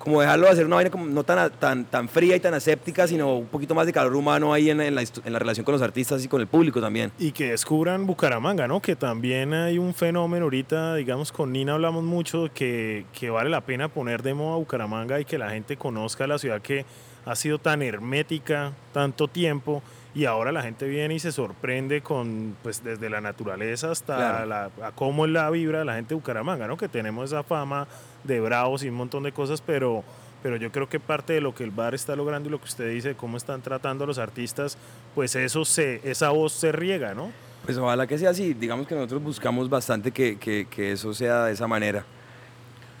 como 0.00 0.20
dejarlo 0.20 0.46
de 0.46 0.52
hacer 0.52 0.64
una 0.66 0.76
vaina 0.76 0.90
como 0.90 1.04
no 1.06 1.22
tan, 1.24 1.50
tan, 1.52 1.84
tan 1.84 2.08
fría 2.08 2.34
y 2.34 2.40
tan 2.40 2.54
aséptica, 2.54 3.06
sino 3.06 3.36
un 3.36 3.46
poquito 3.46 3.74
más 3.74 3.86
de 3.86 3.92
calor 3.92 4.16
humano 4.16 4.52
ahí 4.52 4.70
en, 4.70 4.80
en 4.80 4.94
la, 4.94 5.02
en 5.02 5.32
la 5.32 5.38
relación 5.38 5.64
con 5.64 5.74
los 5.74 5.82
artistas 5.82 6.24
y 6.24 6.28
con 6.28 6.40
el 6.40 6.46
público 6.46 6.80
también. 6.80 7.12
Y 7.18 7.32
que 7.32 7.50
descubran 7.50 8.06
Bucaramanga, 8.06 8.66
¿no? 8.66 8.80
Que 8.80 8.96
también 8.96 9.52
hay 9.52 9.76
un 9.78 9.92
fenómeno 9.94 10.44
ahorita, 10.44 10.94
digamos, 10.96 11.30
con 11.32 11.52
Nina 11.52 11.74
hablamos 11.74 12.02
mucho 12.02 12.48
que, 12.54 13.04
que 13.12 13.28
vale 13.30 13.50
la 13.50 13.60
pena 13.60 13.88
poner 13.88 14.22
de 14.22 14.32
moda 14.34 14.56
Bucaramanga 14.56 15.20
y 15.20 15.24
que 15.26 15.36
la 15.38 15.50
gente 15.50 15.76
conozca 15.76 16.26
la 16.26 16.38
ciudad 16.38 16.62
que 16.62 16.86
ha 17.26 17.36
sido 17.36 17.58
tan 17.58 17.82
hermética 17.82 18.72
tanto 18.94 19.28
tiempo 19.28 19.82
y 20.14 20.24
ahora 20.24 20.50
la 20.50 20.62
gente 20.62 20.88
viene 20.88 21.14
y 21.14 21.18
se 21.20 21.30
sorprende 21.30 22.00
con, 22.00 22.56
pues 22.64 22.82
desde 22.82 23.08
la 23.10 23.20
naturaleza 23.20 23.90
hasta 23.92 24.16
Claro. 24.16 24.46
la, 24.46 24.64
a 24.82 24.92
cómo 24.92 25.26
es 25.26 25.30
la 25.30 25.48
vibra 25.50 25.80
de 25.80 25.84
la 25.84 25.94
gente 25.94 26.08
de 26.08 26.14
Bucaramanga, 26.16 26.66
¿no? 26.66 26.76
Que 26.76 26.88
tenemos 26.88 27.26
esa 27.30 27.42
fama 27.44 27.86
de 28.24 28.40
bravos 28.40 28.82
y 28.84 28.88
un 28.88 28.94
montón 28.96 29.22
de 29.22 29.32
cosas, 29.32 29.60
pero... 29.60 30.04
Pero 30.42 30.56
yo 30.56 30.72
creo 30.72 30.88
que 30.88 30.98
parte 30.98 31.34
de 31.34 31.42
lo 31.42 31.54
que 31.54 31.64
el 31.64 31.70
bar 31.70 31.94
está 31.94 32.16
logrando 32.16 32.48
y 32.48 32.50
lo 32.52 32.56
que 32.58 32.64
usted 32.64 32.88
dice, 32.90 33.14
cómo 33.14 33.36
están 33.36 33.60
tratando 33.60 34.04
a 34.04 34.06
los 34.06 34.16
artistas, 34.16 34.78
pues 35.14 35.36
eso 35.36 35.66
se, 35.66 36.00
esa 36.02 36.30
voz 36.30 36.54
se 36.54 36.72
riega, 36.72 37.12
¿no? 37.12 37.30
Pues 37.66 37.76
ojalá 37.76 38.06
que 38.06 38.16
sea 38.16 38.30
así. 38.30 38.54
Digamos 38.54 38.86
que 38.86 38.94
nosotros 38.94 39.22
buscamos 39.22 39.68
bastante 39.68 40.12
que, 40.12 40.38
que- 40.38 40.66
que 40.70 40.92
eso 40.92 41.12
sea 41.12 41.44
de 41.44 41.52
esa 41.52 41.66
manera. 41.68 42.06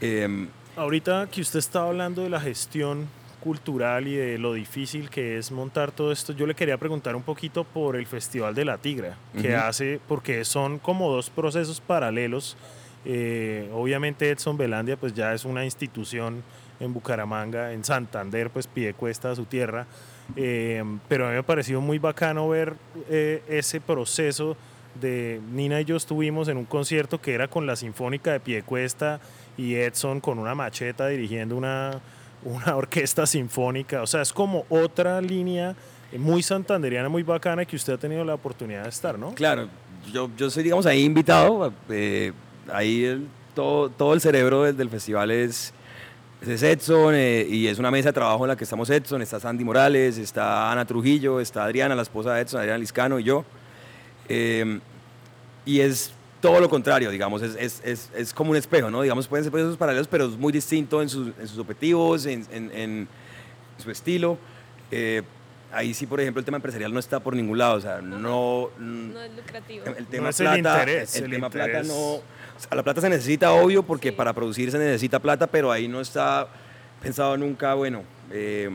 Em, 0.02 0.48
Ahorita 0.76 1.28
que 1.30 1.40
usted 1.40 1.58
estaba 1.60 1.88
hablando 1.88 2.22
de 2.22 2.28
la 2.28 2.40
gestión 2.40 3.08
cultural 3.42 4.06
y 4.06 4.16
de 4.16 4.36
lo 4.36 4.52
difícil 4.52 5.08
que 5.08 5.38
es 5.38 5.50
montar 5.50 5.92
todo 5.92 6.12
esto, 6.12 6.34
yo 6.34 6.46
le 6.46 6.54
quería 6.54 6.76
preguntar 6.76 7.16
un 7.16 7.22
poquito 7.22 7.64
por 7.64 7.96
el 7.96 8.04
Festival 8.06 8.54
de 8.54 8.66
la 8.66 8.76
Tigra, 8.76 9.16
que 9.40 9.56
hace, 9.56 9.98
porque 10.08 10.44
son 10.44 10.78
como 10.78 11.10
dos 11.10 11.30
procesos 11.30 11.80
paralelos. 11.80 12.56
Eh, 13.04 13.70
obviamente 13.72 14.28
Edson 14.30 14.56
Belandia 14.56 14.96
pues 14.96 15.14
ya 15.14 15.32
es 15.32 15.44
una 15.44 15.64
institución 15.64 16.42
en 16.80 16.92
Bucaramanga, 16.92 17.72
en 17.72 17.84
Santander 17.84 18.50
pues 18.50 18.66
pide 18.66 18.94
cuesta 18.94 19.30
a 19.30 19.36
su 19.36 19.44
tierra, 19.44 19.86
Eh, 20.36 20.84
pero 21.08 21.24
a 21.24 21.28
mí 21.28 21.32
me 21.32 21.40
ha 21.40 21.42
parecido 21.42 21.80
muy 21.80 21.98
bacano 21.98 22.48
ver 22.48 22.74
eh, 23.08 23.42
ese 23.48 23.80
proceso 23.80 24.56
de 25.00 25.40
Nina 25.52 25.80
y 25.80 25.84
yo 25.84 25.96
estuvimos 25.96 26.46
en 26.46 26.56
un 26.56 26.66
concierto 26.66 27.20
que 27.20 27.34
era 27.34 27.48
con 27.48 27.66
la 27.66 27.74
Sinfónica 27.74 28.30
de 28.30 28.38
Piecuesta 28.38 29.18
y 29.56 29.74
Edson 29.74 30.20
con 30.20 30.38
una 30.38 30.54
macheta 30.54 31.08
dirigiendo 31.08 31.56
una, 31.56 32.00
una 32.44 32.76
orquesta 32.76 33.26
sinfónica. 33.26 34.02
O 34.02 34.06
sea, 34.06 34.22
es 34.22 34.32
como 34.32 34.66
otra 34.68 35.20
línea 35.20 35.74
muy 36.16 36.44
santanderiana, 36.44 37.08
muy 37.08 37.24
bacana 37.24 37.64
que 37.64 37.74
usted 37.74 37.94
ha 37.94 37.98
tenido 37.98 38.24
la 38.24 38.34
oportunidad 38.34 38.84
de 38.84 38.88
estar, 38.88 39.18
¿no? 39.18 39.34
claro, 39.34 39.68
yo, 40.12 40.30
yo 40.36 40.48
soy, 40.48 40.62
digamos, 40.62 40.86
ahí 40.86 41.02
invitado. 41.02 41.72
Ahí 42.72 43.26
todo, 43.54 43.88
todo 43.90 44.14
el 44.14 44.20
cerebro 44.20 44.62
del, 44.64 44.76
del 44.76 44.88
festival 44.90 45.30
es, 45.30 45.72
es 46.46 46.62
Edson 46.62 47.14
eh, 47.14 47.46
y 47.48 47.66
es 47.66 47.78
una 47.78 47.90
mesa 47.90 48.08
de 48.10 48.12
trabajo 48.14 48.44
en 48.44 48.48
la 48.48 48.56
que 48.56 48.64
estamos 48.64 48.88
Edson, 48.90 49.22
está 49.22 49.40
Sandy 49.40 49.64
Morales, 49.64 50.16
está 50.18 50.70
Ana 50.72 50.84
Trujillo, 50.84 51.40
está 51.40 51.64
Adriana, 51.64 51.94
la 51.94 52.02
esposa 52.02 52.34
de 52.34 52.42
Edson, 52.42 52.60
Adriana 52.60 52.78
Liscano 52.78 53.18
y 53.18 53.24
yo. 53.24 53.44
Eh, 54.28 54.78
y 55.66 55.80
es 55.80 56.12
todo 56.40 56.58
lo 56.60 56.70
contrario, 56.70 57.10
digamos, 57.10 57.42
es, 57.42 57.54
es, 57.56 57.82
es, 57.84 58.10
es 58.16 58.32
como 58.32 58.52
un 58.52 58.56
espejo, 58.56 58.90
¿no? 58.90 59.02
Digamos, 59.02 59.28
pueden 59.28 59.44
ser 59.44 59.50
procesos 59.52 59.76
paralelos, 59.76 60.08
pero 60.08 60.24
es 60.26 60.38
muy 60.38 60.52
distinto 60.52 61.02
en 61.02 61.08
sus, 61.10 61.28
en 61.38 61.46
sus 61.48 61.58
objetivos, 61.58 62.24
en, 62.24 62.46
en- 62.50 62.70
en 62.74 63.08
su 63.76 63.90
estilo. 63.90 64.38
Eh, 64.90 65.22
ahí 65.72 65.94
sí, 65.94 66.06
por 66.06 66.20
ejemplo, 66.20 66.40
el 66.40 66.44
tema 66.44 66.56
empresarial 66.56 66.92
no 66.92 66.98
está 67.00 67.20
por 67.20 67.34
ningún 67.36 67.58
lado, 67.58 67.76
o 67.76 67.80
sea, 67.80 68.00
no... 68.00 68.70
No 68.78 69.20
es 69.22 69.36
lucrativo. 69.36 69.84
El 69.86 70.06
tema 70.06 70.30
es 70.30 70.40
el 70.40 70.46
plata, 70.46 70.80
interés, 70.80 71.16
el, 71.16 71.24
el 71.24 71.30
tema 71.30 71.50
plata 71.50 71.82
no... 71.82 71.94
o 71.94 72.22
sea, 72.58 72.74
la 72.76 72.82
plata 72.82 73.00
se 73.00 73.08
necesita, 73.08 73.52
obvio, 73.52 73.82
porque 73.82 74.10
Sí. 74.10 74.16
para 74.16 74.32
producir 74.32 74.70
se 74.70 74.78
necesita 74.78 75.18
plata, 75.20 75.46
pero 75.46 75.70
ahí 75.70 75.88
no 75.88 76.00
está 76.00 76.48
pensado 77.02 77.36
nunca, 77.36 77.74
bueno, 77.74 78.02
eh, 78.30 78.70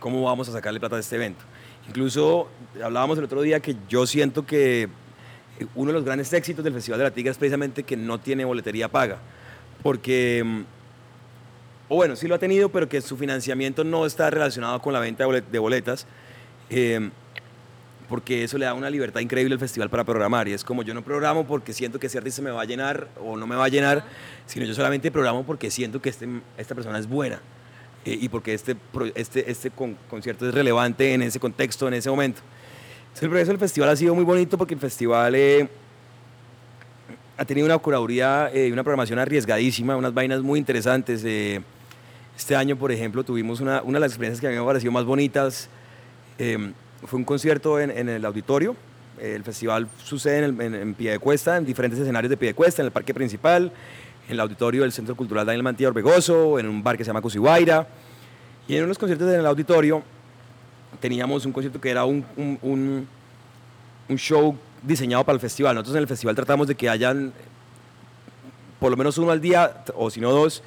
cómo 0.00 0.22
vamos 0.22 0.48
a 0.48 0.52
sacarle 0.52 0.78
plata 0.80 0.96
de 0.96 1.00
este 1.02 1.16
evento. 1.16 1.44
Incluso 1.88 2.48
hablábamos 2.82 3.18
el 3.18 3.24
otro 3.24 3.42
día 3.42 3.60
que 3.60 3.76
yo 3.88 4.06
siento 4.06 4.46
que 4.46 4.82
eh, 4.84 5.66
uno 5.74 5.88
de 5.88 5.94
los 5.94 6.04
grandes 6.04 6.32
éxitos 6.32 6.64
del 6.64 6.72
Festival 6.74 6.98
de 6.98 7.04
la 7.04 7.10
Tigra 7.10 7.30
es 7.32 7.38
precisamente 7.38 7.82
que 7.84 7.96
no 7.96 8.18
tiene 8.20 8.44
boletería 8.44 8.88
paga, 8.88 9.18
porque, 9.82 10.42
mm, 10.44 10.60
o 11.88 11.96
bueno, 11.96 12.16
sí 12.16 12.26
lo 12.28 12.34
ha 12.34 12.38
tenido, 12.38 12.68
pero 12.70 12.88
que 12.88 13.00
su 13.00 13.16
financiamiento 13.16 13.84
no 13.84 14.06
está 14.06 14.30
relacionado 14.30 14.80
con 14.80 14.92
la 14.92 15.00
venta 15.00 15.24
de 15.24 15.30
bolet- 15.30 15.46
de 15.50 15.58
boletas. 15.58 16.06
eh, 16.70 17.10
porque 18.08 18.44
eso 18.44 18.58
le 18.58 18.66
da 18.66 18.74
una 18.74 18.90
libertad 18.90 19.20
increíble 19.20 19.54
al 19.54 19.58
festival 19.58 19.88
para 19.88 20.04
programar. 20.04 20.46
Y 20.46 20.52
es 20.52 20.62
como 20.62 20.82
yo 20.82 20.92
no 20.92 21.02
programo 21.02 21.46
porque 21.46 21.72
siento 21.72 21.98
que 21.98 22.06
ese 22.08 22.18
artista 22.18 22.42
me 22.42 22.50
va 22.50 22.60
a 22.60 22.64
llenar 22.66 23.08
o 23.18 23.34
no 23.36 23.46
me 23.46 23.56
va 23.56 23.64
a 23.64 23.68
llenar, 23.68 24.04
sino 24.44 24.66
yo 24.66 24.74
solamente 24.74 25.10
programo 25.10 25.42
porque 25.44 25.70
siento 25.70 26.02
que 26.02 26.10
este, 26.10 26.28
esta 26.58 26.74
persona 26.74 26.98
es 26.98 27.08
buena 27.08 27.40
eh, 28.04 28.18
y 28.20 28.28
porque 28.28 28.52
este, 28.52 28.76
este, 29.14 29.50
este 29.50 29.70
con- 29.70 29.96
concierto 30.10 30.46
es 30.46 30.54
relevante 30.54 31.14
en 31.14 31.22
ese 31.22 31.40
contexto, 31.40 31.88
en 31.88 31.94
ese 31.94 32.10
momento. 32.10 32.42
Entonces, 33.04 33.22
el 33.22 33.28
progreso 33.30 33.52
del 33.52 33.58
festival 33.58 33.88
ha 33.88 33.96
sido 33.96 34.14
muy 34.14 34.24
bonito 34.24 34.58
porque 34.58 34.74
el 34.74 34.80
festival 34.80 35.34
eh, 35.34 35.66
ha 37.38 37.44
tenido 37.46 37.64
una 37.66 37.78
curaduría 37.78 38.50
y 38.54 38.70
una 38.70 38.82
programación 38.84 39.18
arriesgadísima, 39.18 39.96
unas 39.96 40.12
vainas 40.12 40.42
muy 40.42 40.58
interesantes. 40.58 41.22
eh, 41.24 41.62
este 42.36 42.56
año, 42.56 42.76
por 42.76 42.90
ejemplo, 42.90 43.24
tuvimos 43.24 43.60
una, 43.60 43.82
una 43.82 43.96
de 43.96 44.00
las 44.00 44.12
experiencias 44.12 44.40
que 44.40 44.46
a 44.46 44.50
mí 44.50 44.56
me 44.56 44.90
más 44.90 45.04
bonitas. 45.04 45.68
eh, 46.38 46.72
fue 47.06 47.18
un 47.18 47.24
concierto 47.24 47.78
en, 47.78 47.90
en 47.90 48.08
el 48.08 48.24
auditorio. 48.24 48.76
El 49.20 49.44
festival 49.44 49.88
sucede 50.02 50.38
en, 50.38 50.44
el, 50.44 50.60
en, 50.60 50.74
en 50.74 50.94
Piedecuesta, 50.94 51.56
en 51.56 51.64
diferentes 51.64 52.00
escenarios 52.00 52.30
de 52.30 52.36
Piedecuesta, 52.36 52.82
en 52.82 52.86
el 52.86 52.92
parque 52.92 53.14
principal, 53.14 53.70
en 54.26 54.32
el 54.32 54.40
auditorio 54.40 54.82
del 54.82 54.92
Centro 54.92 55.14
Cultural 55.14 55.46
Daniel 55.46 55.62
Mantilla 55.62 55.88
Orbegoso, 55.88 56.58
en 56.58 56.68
un 56.68 56.82
bar 56.82 56.96
que 56.96 57.04
se 57.04 57.08
llama 57.08 57.22
Cosiguaira. 57.22 57.86
Y 58.66 58.76
en 58.76 58.84
unos 58.84 58.98
conciertos 58.98 59.32
en 59.32 59.40
el 59.40 59.46
auditorio 59.46 60.02
teníamos 61.00 61.44
un 61.46 61.52
concierto 61.52 61.80
que 61.80 61.90
era 61.90 62.04
un, 62.04 62.24
un, 62.36 62.58
un, 62.62 63.08
un 64.08 64.16
show 64.16 64.56
diseñado 64.82 65.22
para 65.24 65.34
el 65.34 65.40
festival. 65.40 65.74
Nosotros 65.74 65.96
en 65.96 66.02
el 66.02 66.08
festival 66.08 66.34
tratamos 66.34 66.66
de 66.66 66.74
que 66.74 66.88
hayan 66.88 67.32
por 68.80 68.90
lo 68.90 68.96
menos 68.96 69.16
uno 69.18 69.30
al 69.30 69.40
día, 69.40 69.84
o 69.94 70.10
si 70.10 70.20
no 70.20 70.30
dos, 70.30 70.62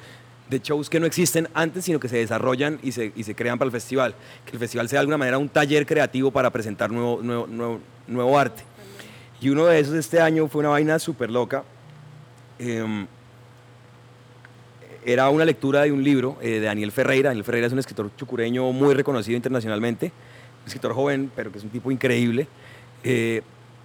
de 0.50 0.60
shows 0.60 0.88
que 0.88 0.98
no 1.00 1.06
existen 1.06 1.48
antes, 1.54 1.84
sino 1.84 2.00
que 2.00 2.08
se 2.08 2.16
desarrollan 2.16 2.78
y 2.82 2.92
se, 2.92 3.12
y 3.14 3.22
se 3.24 3.34
crean 3.34 3.58
para 3.58 3.66
el 3.66 3.72
festival. 3.72 4.14
Que 4.46 4.52
el 4.52 4.58
festival 4.58 4.88
sea 4.88 4.96
de 4.98 5.00
alguna 5.00 5.18
manera 5.18 5.38
un 5.38 5.48
taller 5.48 5.84
creativo 5.86 6.30
para 6.30 6.50
presentar 6.50 6.90
nuevo, 6.90 7.20
nuevo, 7.22 7.46
nuevo, 7.46 7.80
nuevo 8.06 8.38
arte. 8.38 8.62
Y 9.40 9.50
uno 9.50 9.66
de 9.66 9.78
esos 9.78 9.94
este 9.94 10.20
año 10.20 10.48
fue 10.48 10.60
una 10.60 10.70
vaina 10.70 10.98
súper 10.98 11.30
loca. 11.30 11.64
Em, 12.58 13.06
era 15.04 15.28
una 15.30 15.44
lectura 15.44 15.82
de 15.82 15.92
un 15.92 16.02
libro 16.02 16.36
eh, 16.40 16.48
de 16.60 16.60
Daniel 16.60 16.92
Ferreira. 16.92 17.28
Daniel 17.30 17.44
Ferreira 17.44 17.66
es 17.66 17.72
un 17.72 17.78
escritor 17.78 18.10
chucureño 18.16 18.72
muy 18.72 18.94
reconocido 18.94 19.36
internacionalmente, 19.36 20.06
un 20.06 20.66
escritor 20.66 20.92
joven, 20.94 21.30
pero 21.34 21.52
que 21.52 21.58
es 21.58 21.64
un 21.64 21.70
tipo 21.70 21.90
increíble. 21.90 22.46
Eh, 23.04 23.42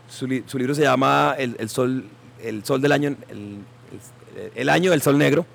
su, 0.10 0.28
li- 0.28 0.44
su 0.48 0.58
libro 0.58 0.74
se 0.76 0.82
llama 0.82 1.36
El, 1.38 1.56
el 1.60 1.70
sol, 1.70 2.06
el 2.42 2.66
sol 2.66 2.82
del 2.82 2.92
año, 2.92 3.10
el, 3.30 3.38
el- 3.38 4.52
el 4.56 4.70
año 4.70 4.92
del 4.92 5.02
sol 5.02 5.18
negro. 5.18 5.46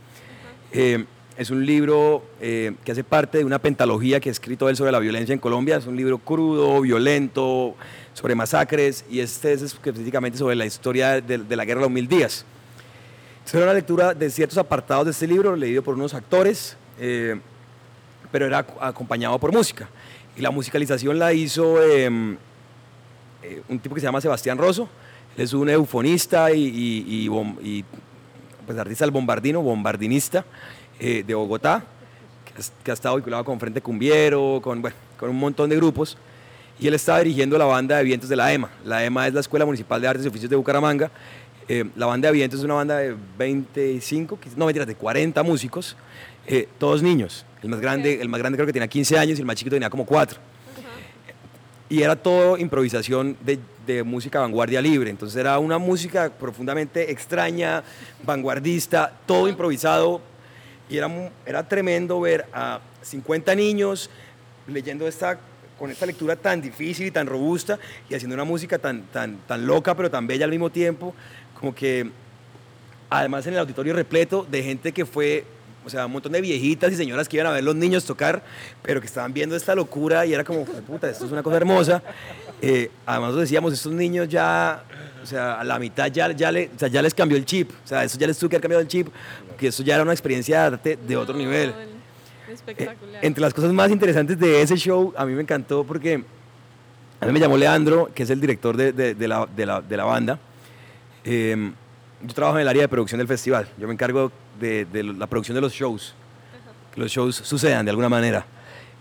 Eh, 0.72 1.04
es 1.36 1.50
un 1.50 1.64
libro 1.64 2.24
eh, 2.40 2.72
que 2.84 2.92
hace 2.92 3.04
parte 3.04 3.38
de 3.38 3.44
una 3.44 3.58
pentalogía 3.60 4.18
que 4.18 4.28
ha 4.28 4.32
escrito 4.32 4.68
él 4.68 4.76
sobre 4.76 4.90
la 4.92 4.98
violencia 4.98 5.32
en 5.32 5.38
Colombia. 5.38 5.76
Es 5.76 5.86
un 5.86 5.96
libro 5.96 6.18
crudo, 6.18 6.80
violento, 6.80 7.74
sobre 8.12 8.34
masacres, 8.34 9.04
y 9.08 9.20
este 9.20 9.52
es 9.52 9.62
específicamente 9.62 10.36
sobre 10.36 10.56
la 10.56 10.66
historia 10.66 11.20
de, 11.20 11.38
de 11.38 11.56
la 11.56 11.64
guerra 11.64 11.80
de 11.80 11.86
los 11.86 11.92
mil 11.92 12.08
días. 12.08 12.44
Era 13.52 13.62
una 13.62 13.72
lectura 13.74 14.12
de 14.14 14.28
ciertos 14.30 14.58
apartados 14.58 15.06
de 15.06 15.12
este 15.12 15.26
libro, 15.26 15.54
leído 15.56 15.82
por 15.82 15.94
unos 15.94 16.12
actores, 16.12 16.76
eh, 17.00 17.38
pero 18.30 18.44
era 18.46 18.66
ac- 18.66 18.74
acompañado 18.80 19.38
por 19.38 19.52
música. 19.52 19.88
Y 20.36 20.42
la 20.42 20.50
musicalización 20.50 21.18
la 21.18 21.32
hizo 21.32 21.82
em, 21.82 22.36
eh, 23.42 23.62
un 23.68 23.78
tipo 23.78 23.94
que 23.94 24.00
se 24.02 24.06
llama 24.06 24.20
Sebastián 24.20 24.58
Rosso. 24.58 24.88
Él 25.36 25.44
es 25.44 25.52
un 25.54 25.70
eufonista 25.70 26.52
y, 26.52 26.62
y- 26.64 27.26
y 27.26 27.68
y, 27.78 27.84
pues, 28.68 28.78
artista 28.78 29.04
del 29.04 29.12
bombardino, 29.12 29.62
bombardinista 29.62 30.44
eh, 31.00 31.24
de 31.26 31.34
Bogotá, 31.34 31.82
que, 32.44 32.62
que 32.84 32.90
ha 32.90 32.94
estado 32.94 33.16
vinculado 33.16 33.44
con 33.44 33.58
Frente 33.58 33.80
Cumbiero, 33.80 34.60
con, 34.62 34.82
bueno, 34.82 34.96
con 35.18 35.30
un 35.30 35.38
montón 35.38 35.70
de 35.70 35.76
grupos. 35.76 36.16
Y 36.78 36.86
él 36.86 36.94
estaba 36.94 37.18
dirigiendo 37.20 37.56
la 37.58 37.64
banda 37.64 37.96
de 37.96 38.04
vientos 38.04 38.28
de 38.28 38.36
la 38.36 38.52
EMA. 38.52 38.70
La 38.84 39.04
EMA 39.04 39.26
es 39.26 39.34
la 39.34 39.40
Escuela 39.40 39.64
Municipal 39.64 40.00
de 40.00 40.06
Artes 40.08 40.24
y 40.24 40.28
Oficios 40.28 40.50
de 40.50 40.56
Bucaramanga. 40.56 41.10
Eh, 41.66 41.84
la 41.96 42.06
banda 42.06 42.28
de 42.28 42.32
vientos 42.34 42.60
es 42.60 42.64
una 42.64 42.74
banda 42.74 42.98
de 42.98 43.16
25, 43.38 44.38
quiz- 44.38 44.54
no 44.56 44.64
mentiras, 44.66 44.86
de 44.86 44.94
40 44.94 45.42
músicos. 45.42 45.96
eh, 46.46 46.68
todos 46.78 47.02
niños. 47.02 47.44
El 47.62 47.68
más, 47.70 47.80
grande, 47.80 48.20
el 48.22 48.28
más 48.28 48.38
grande 48.38 48.56
creo 48.56 48.66
que 48.66 48.72
tenía 48.72 48.88
15 48.88 49.18
años 49.18 49.38
y 49.38 49.42
el 49.42 49.46
más 49.46 49.56
chiquito 49.56 49.76
tenía 49.76 49.90
como 49.90 50.06
4. 50.06 50.38
Y 51.88 52.02
era 52.02 52.16
todo 52.16 52.58
improvisación 52.58 53.36
de, 53.40 53.58
música 54.04 54.40
vanguardia 54.40 54.82
libre. 54.82 55.08
Entonces 55.08 55.38
era 55.38 55.58
una 55.58 55.78
música 55.78 56.30
profundamente 56.30 57.10
extraña, 57.10 57.82
vanguardista, 58.22 59.12
todo 59.24 59.48
improvisado. 59.48 60.20
Y 60.90 60.98
era, 60.98 61.10
era 61.46 61.66
tremendo 61.66 62.20
ver 62.20 62.46
a 62.52 62.80
50 63.00 63.54
niños 63.54 64.10
leyendo 64.66 65.08
esta, 65.08 65.38
con 65.78 65.90
esta 65.90 66.04
lectura 66.04 66.36
tan 66.36 66.60
difícil 66.60 67.06
y 67.06 67.10
tan 67.10 67.26
robusta 67.26 67.78
y 68.10 68.14
haciendo 68.14 68.34
una 68.34 68.44
música 68.44 68.78
tan, 68.78 69.04
tan, 69.04 69.38
tan 69.46 69.66
loca 69.66 69.94
pero 69.94 70.10
tan 70.10 70.26
bella 70.26 70.44
al 70.44 70.50
mismo 70.50 70.68
tiempo. 70.68 71.14
Como 71.58 71.74
que 71.74 72.10
además 73.10 73.46
en 73.46 73.54
el 73.54 73.60
auditorio 73.60 73.94
repleto 73.94 74.46
de 74.50 74.62
gente 74.62 74.92
que 74.92 75.06
fue, 75.06 75.44
o 75.84 75.90
sea, 75.90 76.06
un 76.06 76.12
montón 76.12 76.32
de 76.32 76.40
viejitas 76.40 76.92
y 76.92 76.96
señoras 76.96 77.28
que 77.28 77.36
iban 77.36 77.46
a 77.46 77.50
ver 77.52 77.64
los 77.64 77.74
niños 77.74 78.04
tocar, 78.04 78.42
pero 78.82 79.00
que 79.00 79.06
estaban 79.06 79.32
viendo 79.32 79.56
esta 79.56 79.74
locura 79.74 80.26
y 80.26 80.34
era 80.34 80.44
como, 80.44 80.64
puta, 80.64 81.08
esto 81.08 81.24
es 81.26 81.32
una 81.32 81.42
cosa 81.42 81.56
hermosa. 81.56 82.02
Eh, 82.60 82.90
además 83.06 83.34
decíamos, 83.36 83.72
estos 83.72 83.92
niños 83.92 84.28
ya, 84.28 84.82
o 85.22 85.26
sea, 85.26 85.60
a 85.60 85.64
la 85.64 85.78
mitad 85.78 86.06
ya, 86.10 86.30
ya, 86.32 86.50
le, 86.52 86.70
o 86.74 86.78
sea, 86.78 86.88
ya 86.88 87.00
les 87.02 87.14
cambió 87.14 87.36
el 87.38 87.44
chip, 87.44 87.70
o 87.84 87.86
sea, 87.88 88.04
eso 88.04 88.18
ya 88.18 88.26
les 88.26 88.36
tuvo 88.38 88.50
que 88.50 88.56
haber 88.56 88.62
cambiado 88.62 88.82
el 88.82 88.88
chip, 88.88 89.08
porque 89.48 89.68
eso 89.68 89.82
ya 89.82 89.94
era 89.94 90.02
una 90.02 90.12
experiencia 90.12 90.60
de 90.60 90.66
arte 90.66 90.98
de 91.06 91.16
otro 91.16 91.34
No, 91.34 91.40
nivel. 91.40 91.70
el- 91.70 91.98
Espectacular. 92.52 93.24
Entre 93.24 93.40
las 93.42 93.52
cosas 93.54 93.72
más 93.72 93.90
interesantes 93.90 94.38
de 94.38 94.62
ese 94.62 94.76
show, 94.76 95.12
a 95.16 95.24
mí 95.26 95.32
me 95.34 95.42
encantó 95.42 95.84
porque 95.84 96.24
a 97.20 97.26
mí 97.26 97.32
me 97.32 97.40
llamó 97.40 97.56
Leandro, 97.58 98.10
que 98.14 98.22
es 98.22 98.30
el 98.30 98.40
director 98.40 98.76
de, 98.76 98.92
de- 98.92 99.14
de 99.14 99.28
la, 99.28 99.46
de 99.54 99.66
la- 99.66 99.80
de 99.82 99.96
la 99.96 100.04
banda. 100.04 100.38
Eh, 101.24 101.72
yo 102.22 102.34
trabajo 102.34 102.56
en 102.58 102.62
el 102.62 102.68
área 102.68 102.82
de 102.82 102.88
producción 102.88 103.18
del 103.18 103.28
festival. 103.28 103.68
Yo 103.78 103.86
me 103.86 103.92
encargo 103.92 104.32
de, 104.58 104.84
de 104.86 105.02
la 105.04 105.26
producción 105.26 105.54
de 105.54 105.60
los 105.60 105.72
shows. 105.72 106.14
Que 106.94 107.00
los 107.00 107.10
shows 107.10 107.36
sucedan 107.36 107.84
de 107.84 107.90
alguna 107.90 108.08
manera. 108.08 108.44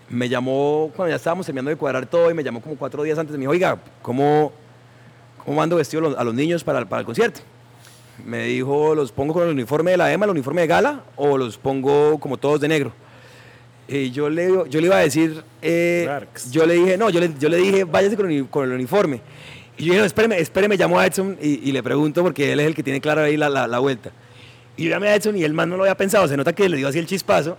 Me 0.09 0.29
llamó 0.29 0.91
cuando 0.95 1.09
ya 1.09 1.15
estábamos 1.17 1.45
terminando 1.45 1.69
de 1.69 1.75
cuadrar 1.75 2.05
todo 2.05 2.31
y 2.31 2.33
me 2.33 2.43
llamó 2.43 2.61
como 2.61 2.75
cuatro 2.75 3.03
días 3.03 3.17
antes. 3.19 3.33
Me 3.35 3.41
dijo, 3.41 3.51
oiga, 3.51 3.77
¿cómo, 4.01 4.53
cómo 5.43 5.57
mando 5.57 5.75
vestido 5.75 6.15
a 6.17 6.23
los- 6.23 6.33
niños 6.33 6.63
para, 6.63 6.85
para 6.87 7.01
el 7.01 7.05
concierto? 7.05 7.41
Me 8.25 8.45
dijo, 8.45 8.95
¿los 8.95 9.11
pongo 9.11 9.33
con 9.33 9.43
el 9.43 9.49
uniforme 9.49 9.91
de 9.91 9.97
la 9.97 10.11
EMA, 10.11 10.25
el 10.25 10.31
uniforme 10.31 10.61
de 10.61 10.67
gala, 10.67 11.03
o 11.17 11.37
los 11.37 11.57
pongo 11.57 12.17
como 12.19 12.37
todos 12.37 12.59
de 12.61 12.67
negro? 12.67 12.91
Y 13.87 14.11
yo 14.11 14.29
le, 14.29 14.47
yo 14.69 14.79
le 14.81 14.87
iba 14.87 14.97
a 14.97 15.01
decir, 15.01 15.43
eh, 15.61 16.09
yo 16.51 16.65
le 16.65 16.73
dije, 16.73 16.97
no, 16.97 17.09
yo 17.09 17.19
le, 17.19 17.31
yo 17.39 17.47
le 17.47 17.57
dije, 17.57 17.83
váyase 17.83 18.17
con 18.17 18.45
con 18.47 18.65
el 18.65 18.71
uniforme. 18.73 19.21
Y 19.77 19.83
yo 19.85 19.91
dije, 19.91 19.99
no, 19.99 20.05
espéreme, 20.05 20.39
espéreme, 20.39 20.75
llamo 20.77 20.99
a 20.99 21.05
Edson 21.05 21.37
y, 21.41 21.69
y 21.69 21.71
le 21.71 21.83
pregunto 21.83 22.23
porque 22.23 22.51
él 22.51 22.59
es 22.59 22.65
el 22.67 22.73
que 22.75 22.81
tiene 22.83 22.99
claro 22.99 23.21
ahí 23.21 23.37
la, 23.37 23.49
la, 23.49 23.67
la 23.67 23.79
vuelta. 23.79 24.11
Y 24.77 24.83
yo 24.85 24.89
llamé 24.91 25.09
a 25.09 25.15
Edson 25.15 25.35
y 25.35 25.43
el 25.43 25.53
man 25.53 25.69
no 25.69 25.75
lo 25.77 25.83
había 25.83 25.97
pensado, 25.97 26.27
se 26.27 26.37
nota 26.37 26.53
que 26.53 26.69
le 26.69 26.77
dio 26.77 26.87
así 26.87 26.99
el 26.99 27.07
chispazo. 27.07 27.57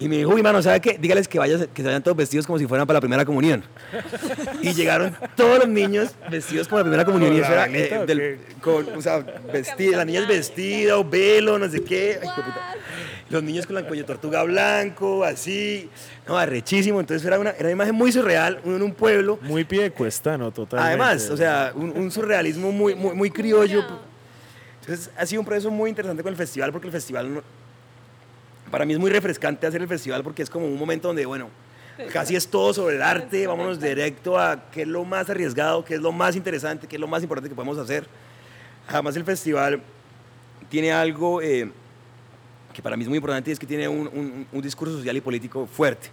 Y 0.00 0.08
me 0.08 0.16
dijo, 0.18 0.30
uy, 0.32 0.42
mano, 0.44 0.62
¿sabe 0.62 0.80
qué? 0.80 0.96
Dígales 0.96 1.26
que, 1.26 1.40
vayas, 1.40 1.66
que 1.74 1.82
se 1.82 1.86
vayan 1.88 2.02
todos 2.04 2.16
vestidos 2.16 2.46
como 2.46 2.56
si 2.58 2.68
fueran 2.68 2.86
para 2.86 2.98
la 2.98 3.00
primera 3.00 3.24
comunión. 3.24 3.64
Y 4.62 4.72
llegaron 4.72 5.16
todos 5.36 5.58
los 5.60 5.68
niños 5.68 6.10
vestidos 6.30 6.68
como 6.68 6.78
la 6.78 6.84
primera 6.84 7.04
comunión. 7.04 7.30
¿Con 7.30 7.38
Y 7.38 7.42
eso 7.42 7.52
era, 7.52 7.66
eh, 7.66 7.98
o 8.02 8.06
del- 8.06 8.38
con, 8.60 8.86
o 8.96 9.02
sea, 9.02 9.18
vestido, 9.52 9.96
la 9.96 10.04
niña 10.04 10.20
es 10.20 10.28
vestido, 10.28 11.04
velo, 11.04 11.58
no 11.58 11.68
sé 11.68 11.82
qué. 11.82 12.18
Ay, 12.22 12.28
puta. 12.28 12.74
Los 13.30 13.42
niños 13.42 13.66
con 13.66 13.74
la 13.74 13.82
cuello 13.86 14.04
tortuga 14.06 14.42
blanco, 14.44 15.22
así. 15.24 15.90
No, 16.28 16.38
arrechísimo. 16.38 17.00
Entonces 17.00 17.26
era 17.26 17.38
una, 17.38 17.50
era 17.50 17.62
una 17.64 17.72
imagen 17.72 17.94
muy 17.94 18.10
surreal, 18.12 18.60
uno 18.64 18.76
en 18.76 18.82
un 18.82 18.94
pueblo. 18.94 19.38
Muy 19.42 19.64
pie 19.64 19.82
de 19.82 19.90
cuesta, 19.90 20.38
¿no? 20.38 20.50
Totalmente. 20.52 20.88
Además, 21.02 21.28
o 21.30 21.36
sea, 21.36 21.72
un, 21.74 21.90
un 21.90 22.10
surrealismo 22.10 22.70
muy, 22.72 22.94
muy, 22.94 23.14
muy 23.14 23.30
criollo. 23.30 23.84
Entonces 24.88 25.10
ha 25.18 25.26
sido 25.26 25.42
un 25.42 25.46
proceso 25.46 25.70
muy 25.70 25.90
interesante 25.90 26.22
con 26.22 26.30
el 26.32 26.36
festival 26.38 26.72
porque 26.72 26.86
el 26.86 26.92
festival, 26.92 27.34
no- 27.34 27.42
para 28.70 28.86
mí 28.86 28.94
es 28.94 28.98
muy 28.98 29.10
refrescante 29.10 29.66
hacer 29.66 29.82
el 29.82 29.88
festival 29.88 30.22
porque 30.22 30.42
es 30.42 30.48
como 30.48 30.64
un 30.66 30.78
momento 30.78 31.08
donde, 31.08 31.26
bueno, 31.26 31.50
casi 32.10 32.36
es 32.36 32.48
todo 32.48 32.72
sobre 32.72 32.96
el 32.96 33.02
arte, 33.02 33.46
vámonos 33.46 33.78
directo 33.80 34.38
a 34.38 34.70
qué 34.70 34.82
es 34.82 34.88
lo 34.88 35.04
más 35.04 35.28
arriesgado, 35.28 35.84
qué 35.84 35.94
es 35.96 36.00
lo 36.00 36.10
más 36.10 36.36
interesante, 36.36 36.86
qué 36.86 36.96
es 36.96 37.00
lo 37.00 37.06
más 37.06 37.22
importante 37.22 37.50
que 37.50 37.54
podemos 37.54 37.76
hacer. 37.76 38.06
Además 38.88 39.14
el 39.16 39.24
festival 39.24 39.82
tiene 40.70 40.90
algo 40.90 41.42
eh, 41.42 41.70
que 42.72 42.80
para 42.80 42.96
mí 42.96 43.02
es 43.02 43.08
muy 43.10 43.18
importante 43.18 43.50
y 43.50 43.52
es 43.52 43.58
que 43.58 43.66
tiene 43.66 43.88
un, 43.88 44.08
un- 44.08 44.46
un 44.50 44.62
discurso 44.62 44.96
social 44.96 45.14
y 45.18 45.20
político 45.20 45.66
fuerte. 45.66 46.08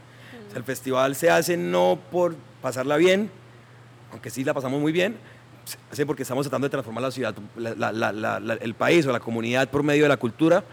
O 0.48 0.50
sea, 0.50 0.58
el 0.58 0.66
festival 0.66 1.16
se 1.16 1.30
hace 1.30 1.56
no 1.56 1.98
por 2.12 2.36
pasarla 2.62 2.98
bien, 2.98 3.30
aunque 4.12 4.30
sí 4.30 4.44
la 4.44 4.54
pasamos 4.54 4.82
muy 4.82 4.92
bien, 4.92 5.16
hace 5.92 6.06
porque 6.06 6.24
estamos 6.24 6.46
tratando 6.46 6.66
de 6.66 6.72
transformar 6.72 7.04
la 7.04 7.12
ciudad, 7.12 7.36
el 8.62 8.74
país 8.76 9.06
o 9.06 9.12
la 9.12 9.20
comunidad 9.20 9.70
por 9.70 9.84
medio 9.84 10.04
de 10.04 10.10
la 10.10 10.18
cultura, 10.18 10.64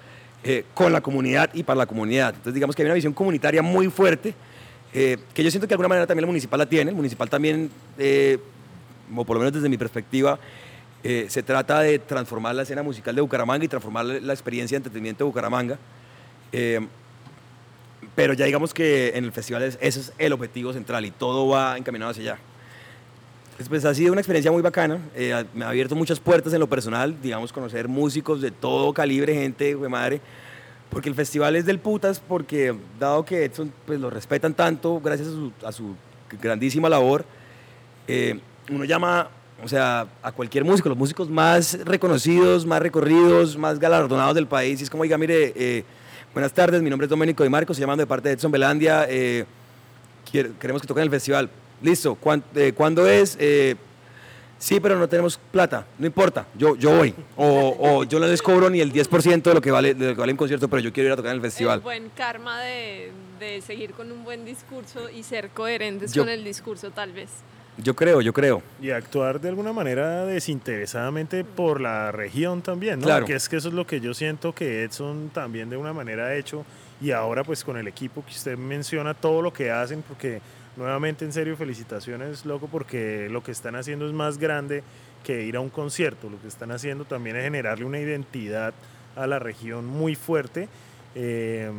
eh, 0.45 0.65
con 0.75 0.93
la 0.93 1.01
comunidad 1.01 1.51
y 1.55 1.63
para 1.63 1.79
la 1.79 1.87
comunidad. 1.87 2.31
Entonces 2.31 2.55
digamos 2.55 2.75
que 2.77 2.83
hay 2.83 2.87
una 2.87 2.95
visión 2.95 3.13
comunitaria 3.13 3.63
muy 3.63 3.89
fuerte, 3.89 4.35
eh, 4.93 5.19
que 5.33 5.43
yo 5.45 5.51
siento 5.51 5.67
que 5.67 5.71
de 5.71 5.75
alguna 5.75 5.89
manera 5.89 6.07
también 6.07 6.25
el 6.25 6.29
municipal 6.29 6.59
la 6.59 6.67
tiene. 6.69 6.91
El 6.91 6.97
municipal 6.97 7.31
también, 7.31 7.71
eh, 7.99 8.39
o 9.15 9.25
por 9.25 9.37
lo 9.37 9.41
menos 9.41 9.55
desde 9.55 9.69
mi 9.69 9.79
perspectiva, 9.79 10.39
se 11.03 11.43
trata 11.43 11.81
de 11.81 11.99
transformar 11.99 12.55
la 12.55 12.63
escena 12.63 12.83
musical 12.85 13.13
de 13.15 13.21
Bucaramanga 13.23 13.65
y 13.65 13.69
transformar 13.69 14.05
la 14.07 14.33
experiencia 14.33 14.77
de 14.77 14.79
entretenimiento 14.79 15.25
de 15.25 15.27
Bucaramanga. 15.27 15.77
Pero 18.15 18.35
ya 18.35 18.45
digamos 18.47 18.73
que 18.75 19.13
en 19.17 19.25
el 19.25 19.33
festival 19.33 19.63
es- 19.63 19.79
ese 19.81 20.01
es 20.01 20.13
el 20.19 20.33
objetivo 20.33 20.73
central 20.73 21.05
y 21.05 21.11
todo 21.11 21.49
va 21.49 21.77
encaminado 21.79 22.11
hacia 22.11 22.23
allá. 22.35 22.39
Pues 23.69 23.85
ha 23.85 23.95
sido 23.95 24.13
una 24.13 24.21
experiencia 24.21 24.51
muy 24.51 24.63
bacana, 24.63 24.99
eh, 25.15 25.45
me 25.55 25.65
ha 25.65 25.69
abierto 25.69 25.95
muchas 25.95 26.19
puertas 26.19 26.53
en 26.53 26.59
lo 26.59 26.69
personal, 26.69 27.15
digamos, 27.23 27.53
conocer 27.53 27.87
músicos 27.87 28.41
de 28.41 28.51
todo 28.51 28.93
calibre, 28.93 29.35
gente, 29.35 29.77
de 29.77 29.89
madre, 29.89 30.21
porque 30.91 31.09
el 31.09 31.15
festival 31.15 31.55
es 31.55 31.67
del 31.67 31.79
putas, 31.79 32.19
porque 32.19 32.75
dado 32.99 33.25
que 33.25 33.45
Edson 33.45 33.73
pues, 33.87 34.01
lo 34.01 34.11
respetan 34.11 34.55
tanto, 34.55 35.01
gracias 35.01 35.29
a 35.29 35.33
su, 35.33 35.53
a 35.65 35.71
su 35.71 35.95
grandísima 36.41 36.89
labor, 36.89 37.25
eh, 38.09 38.41
uno 38.71 38.85
llama, 38.85 39.29
o 39.63 39.69
sea, 39.69 40.07
a 40.23 40.33
cualquier 40.33 40.65
músico, 40.65 40.89
los 40.89 40.99
músicos 40.99 41.29
más 41.29 41.79
reconocidos, 41.85 42.67
más 42.67 42.81
recorridos, 42.81 43.57
más 43.57 43.79
galardonados 43.79 44.35
del 44.35 44.47
país, 44.47 44.81
y 44.81 44.85
es 44.85 44.91
como, 44.91 45.03
oiga, 45.03 45.19
mire, 45.19 45.53
eh, 45.55 45.85
buenas 46.33 46.53
tardes, 46.53 46.83
mi 46.83 46.89
nombre 46.89 47.05
es 47.05 47.11
Domenico 47.11 47.45
Di 47.45 47.51
Marcos, 47.51 47.77
estoy 47.77 47.83
llamando 47.83 48.03
de 48.03 48.07
parte 48.07 48.31
de 48.31 48.35
Edson 48.35 48.51
Belandia, 48.51 49.07
queremos 50.27 50.81
que 50.81 50.89
toquen 50.89 51.03
en 51.03 51.07
el 51.07 51.11
festival. 51.11 51.51
Listo, 51.83 52.15
¿cuán- 52.15 52.43
eh, 52.55 52.73
¿cuándo 52.75 53.07
es? 53.07 53.37
Eh, 53.41 53.75
sí, 54.59 54.79
pero 54.81 54.97
no 54.99 55.09
tenemos 55.09 55.39
plata, 55.51 55.87
no 55.99 56.07
importa, 56.07 56.47
yo, 56.57 56.77
yo 56.77 56.97
voy. 56.97 57.15
O, 57.37 57.77
o 57.79 58.05
yo 58.05 58.19
no 58.21 58.27
les 58.27 58.41
cobro 58.43 58.71
ni 58.71 58.81
el 58.81 58.93
10% 58.93 59.43
de 59.51 59.55
lo, 59.55 59.61
que 59.61 59.71
vale, 59.71 59.95
de 59.95 60.09
lo 60.11 60.15
que 60.15 60.21
vale 60.21 60.33
un 60.33 60.39
concierto, 60.39 60.69
pero 60.69 60.81
yo 60.81 60.93
quiero 60.93 61.09
ir 61.09 61.13
a 61.13 61.17
tocar 61.17 61.31
en 61.33 61.37
el 61.37 61.43
festival. 61.43 61.79
El 61.79 61.83
buen 61.83 62.09
karma 62.11 62.61
de, 62.63 63.11
de 63.41 63.61
seguir 63.63 63.93
con 63.93 64.13
un 64.13 64.23
buen 64.25 64.45
discurso 64.45 65.11
y 65.11 65.23
ser 65.25 65.51
coherentes 65.51 66.13
Yo- 66.13 66.23
con 66.23 66.29
el 66.31 66.45
discurso, 66.45 66.91
tal 66.91 67.13
vez. 67.13 67.31
Yo 67.79 67.97
creo, 67.97 68.21
yo 68.21 68.35
creo. 68.35 68.63
Y 68.83 68.91
actuar 68.91 69.41
de 69.41 69.49
alguna 69.49 69.73
manera 69.73 70.27
desinteresadamente 70.27 71.43
por 71.43 71.81
la 71.81 72.13
región 72.13 72.61
también, 72.61 73.01
¿no? 73.01 73.07
Claro. 73.07 73.25
Que 73.25 73.35
es 73.35 73.49
que 73.49 73.57
eso 73.57 73.69
es 73.69 73.75
lo 73.75 73.87
que 73.87 73.99
yo 73.99 74.13
siento 74.13 74.55
que 74.55 74.85
Edson 74.85 75.31
también 75.33 75.71
de 75.71 75.79
una 75.79 75.95
manera 75.95 76.27
ha 76.27 76.35
hecho 76.37 76.67
y 77.01 77.13
ahora 77.13 77.45
pues 77.45 77.65
con 77.65 77.79
el 77.79 77.89
equipo 77.89 78.23
que 78.27 78.31
usted 78.33 78.59
menciona 78.59 79.15
todo 79.15 79.41
lo 79.41 79.53
que 79.55 79.71
hacen 79.71 80.03
porque 80.07 80.43
nuevamente 80.77 81.25
en 81.25 81.33
serio 81.33 81.57
felicitaciones 81.57 82.47
loco 82.47 82.69
porque 82.69 83.29
lo 83.31 83.43
que 83.43 83.53
están 83.53 83.77
haciendo 83.77 84.07
es 84.07 84.13
más 84.13 84.39
grande 84.39 84.83
que 85.25 85.45
ir 85.45 85.57
a 85.57 85.61
un 85.61 85.71
concierto, 85.71 86.29
lo 86.31 86.41
que 86.41 86.49
están 86.49 86.71
haciendo 86.73 87.05
también 87.05 87.37
es 87.37 87.45
generarle 87.45 87.85
una 87.85 88.01
identidad 88.01 88.75
a 89.17 89.27
la 89.27 89.39
región 89.39 89.87
muy 89.87 90.15
fuerte. 90.15 90.69
Eh, 91.15 91.71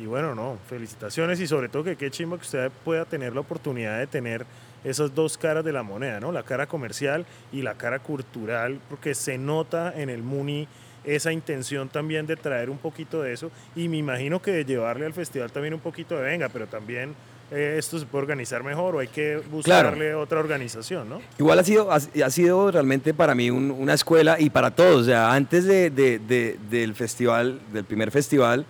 y 0.00 0.06
bueno, 0.06 0.34
no, 0.34 0.58
felicitaciones 0.66 1.38
y 1.40 1.46
sobre 1.46 1.68
todo 1.68 1.84
que 1.84 1.96
qué 1.96 2.10
chimba 2.10 2.38
que 2.38 2.42
usted 2.42 2.72
pueda 2.84 3.04
tener 3.04 3.34
la 3.34 3.40
oportunidad 3.40 3.98
de 3.98 4.06
tener 4.06 4.46
esas 4.82 5.14
dos 5.14 5.36
caras 5.36 5.64
de 5.64 5.72
la 5.72 5.82
moneda, 5.82 6.20
¿no? 6.20 6.32
La 6.32 6.42
cara 6.42 6.66
comercial 6.66 7.26
y 7.52 7.62
la 7.62 7.74
cara 7.74 7.98
cultural, 7.98 8.80
porque 8.88 9.14
se 9.14 9.36
nota 9.36 9.92
en 9.94 10.08
el 10.08 10.22
Muni 10.22 10.66
esa 11.04 11.32
intención 11.32 11.88
también 11.88 12.26
de 12.26 12.36
traer 12.36 12.70
un 12.70 12.78
poquito 12.78 13.22
de 13.22 13.32
eso. 13.32 13.50
Y 13.76 13.88
me 13.88 13.96
imagino 13.96 14.40
que 14.40 14.52
de 14.52 14.64
llevarle 14.64 15.06
al 15.06 15.14
festival 15.14 15.52
también 15.52 15.74
un 15.74 15.80
poquito 15.80 16.16
de 16.16 16.22
venga, 16.22 16.48
pero 16.48 16.66
también 16.66 17.14
eh, 17.50 17.76
esto 17.78 17.98
se 17.98 18.06
puede 18.06 18.22
organizar 18.22 18.62
mejor 18.62 18.96
o 18.96 18.98
hay 18.98 19.08
que 19.08 19.38
buscarle 19.50 20.14
otra 20.14 20.38
organización, 20.40 21.08
¿no? 21.08 21.20
Igual 21.38 21.58
ha 21.58 21.64
sido, 21.64 21.90
ha, 21.90 21.96
ha 21.96 22.30
sido 22.30 22.70
realmente 22.70 23.14
para 23.14 23.34
mí 23.34 23.50
un- 23.50 23.70
una 23.70 23.94
escuela 23.94 24.36
y 24.38 24.50
para 24.50 24.70
todos. 24.70 25.02
O 25.02 25.04
sea, 25.04 25.32
antes 25.32 25.64
de, 25.64 25.90
de- 25.90 26.18
de- 26.18 26.58
del 26.70 26.94
festival, 26.94 27.60
del 27.72 27.84
primer 27.84 28.10
festival, 28.10 28.66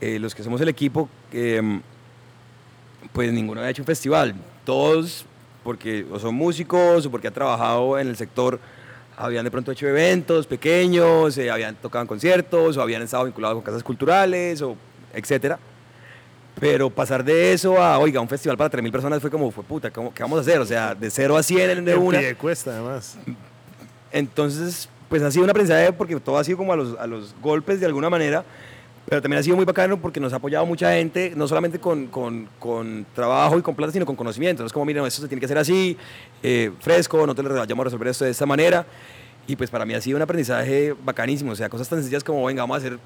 eh, 0.00 0.18
los 0.18 0.34
que 0.34 0.42
somos 0.42 0.60
el 0.60 0.68
equipo, 0.68 1.08
eh, 1.32 1.80
pues 3.12 3.32
ninguno 3.32 3.60
había 3.60 3.70
hecho 3.70 3.82
un 3.82 3.86
festival. 3.86 4.34
Todos, 4.64 5.24
porque 5.64 6.04
o 6.10 6.18
son 6.18 6.34
músicos 6.34 7.06
o 7.06 7.10
porque 7.10 7.28
han 7.28 7.34
trabajado 7.34 7.98
en 7.98 8.08
el 8.08 8.16
sector, 8.16 8.58
habían 9.16 9.44
de 9.44 9.50
pronto 9.50 9.72
hecho 9.72 9.86
eventos 9.88 10.46
pequeños, 10.46 11.36
eh, 11.38 11.50
habían 11.50 11.74
tocado 11.76 12.02
en 12.02 12.08
conciertos 12.08 12.76
o 12.76 12.82
habían 12.82 13.02
estado 13.02 13.24
vinculados 13.24 13.56
con 13.56 13.64
casas 13.64 13.82
culturales, 13.82 14.62
o 14.62 14.76
etcétera. 15.12 15.58
Pero 16.60 16.90
pasar 16.90 17.24
de 17.24 17.52
eso 17.52 17.80
a, 17.80 17.98
oiga, 17.98 18.20
un 18.20 18.28
festival 18.28 18.56
para 18.56 18.70
3.000 18.70 18.90
personas 18.90 19.20
fue 19.20 19.30
como, 19.30 19.50
fue 19.50 19.62
puta, 19.64 19.90
¿cómo- 19.90 20.12
¿qué 20.12 20.22
vamos 20.22 20.38
a 20.38 20.40
hacer? 20.42 20.58
O 20.60 20.66
sea, 20.66 20.94
de 20.94 21.10
0 21.10 21.36
a 21.36 21.42
100 21.42 21.84
de 21.84 21.94
una. 21.96 22.18
de 22.20 22.34
cuesta 22.34 22.70
además. 22.72 23.16
Entonces, 24.12 24.88
pues 25.08 25.22
ha 25.22 25.30
sido 25.30 25.44
un 25.44 25.50
aprendizaje 25.50 25.92
porque 25.92 26.16
todo 26.20 26.38
ha 26.38 26.44
sido 26.44 26.58
como 26.58 26.72
a 26.72 26.76
los, 26.76 26.98
a 26.98 27.06
los 27.06 27.34
golpes 27.42 27.80
de 27.80 27.86
alguna 27.86 28.10
manera, 28.10 28.44
pero 29.08 29.22
también 29.22 29.40
ha 29.40 29.42
sido 29.42 29.56
muy 29.56 29.64
bacano 29.64 29.98
porque 30.00 30.20
nos 30.20 30.32
ha 30.32 30.36
apoyado 30.36 30.66
mucha 30.66 30.92
gente, 30.92 31.32
no 31.36 31.46
solamente 31.48 31.78
con, 31.78 32.08
con, 32.08 32.48
con 32.58 33.06
trabajo 33.14 33.58
y 33.58 33.62
con 33.62 33.74
plata, 33.74 33.92
sino 33.92 34.04
con 34.06 34.16
conocimiento. 34.16 34.64
Es 34.66 34.72
como, 34.72 34.84
miren, 34.84 35.04
esto 35.06 35.22
se 35.22 35.28
tiene 35.28 35.40
que 35.40 35.46
hacer 35.46 35.58
así, 35.58 35.96
eh, 36.42 36.70
fresco, 36.80 37.26
no 37.26 37.34
te 37.34 37.42
lo 37.42 37.54
vayamos 37.54 37.82
a 37.82 37.84
resolver 37.84 38.08
esto 38.08 38.24
de 38.24 38.30
esta 38.30 38.46
manera. 38.46 38.84
Y 39.46 39.56
pues 39.56 39.70
para 39.70 39.86
mí 39.86 39.94
ha 39.94 40.00
sido 40.00 40.16
un 40.16 40.22
aprendizaje 40.22 40.94
bacanísimo, 41.04 41.52
o 41.52 41.56
sea, 41.56 41.70
cosas 41.70 41.88
tan 41.88 42.00
sencillas 42.00 42.22
como, 42.22 42.44
venga, 42.44 42.62
vamos 42.62 42.74
a 42.76 42.78
hacer 42.78 42.98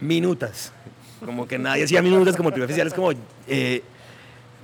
minutas. 0.00 0.72
Como 1.24 1.46
que 1.46 1.58
nadie 1.58 1.84
hacía 1.84 2.02
minutas, 2.02 2.36
como 2.36 2.48
el 2.48 2.52
primer 2.52 2.66
oficial 2.66 2.86
es 2.86 2.94
como, 2.94 3.12
eh, 3.46 3.82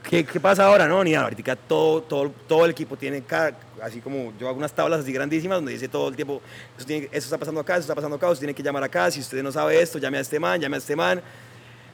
¿qué, 0.09 0.25
¿qué, 0.25 0.41
pasa 0.41 0.67
ahora? 0.67 0.89
No, 0.89 1.03
ni 1.05 1.13
nada, 1.13 1.25
ahorita 1.25 1.57
todo, 1.57 2.03
todo, 2.03 2.33
todo 2.47 2.65
el 2.65 2.73
equipo 2.73 2.97
tiene, 2.97 3.23
cada, 3.23 3.57
así 3.83 4.01
como 4.01 4.33
yo 4.39 4.49
hago 4.49 4.59
unas 4.59 4.73
tablas 4.73 5.01
así 5.01 5.13
grandísimas 5.13 5.59
donde 5.59 5.73
dice 5.73 5.89
todo 5.89 6.09
el 6.09 6.17
tiempo, 6.17 6.43
eso, 6.77 6.87
tiene, 6.87 7.07
eso 7.07 7.27
está 7.27 7.39
pasando 7.39 7.61
acá, 7.61 7.75
eso 7.75 7.83
está 7.83 7.95
pasando 7.95 8.17
acá, 8.17 8.29
usted 8.29 8.41
tiene 8.41 8.55
que 8.55 8.63
llamar 8.63 8.83
acá, 8.83 9.11
si 9.11 9.21
usted 9.21 9.43
no 9.43 9.53
sabe 9.53 9.81
esto, 9.81 9.99
llame 9.99 10.19
a 10.19 10.21
este 10.21 10.41
man, 10.41 10.61
llame 10.61 10.77
a 10.77 10.79
este 10.79 10.97
man. 10.97 11.23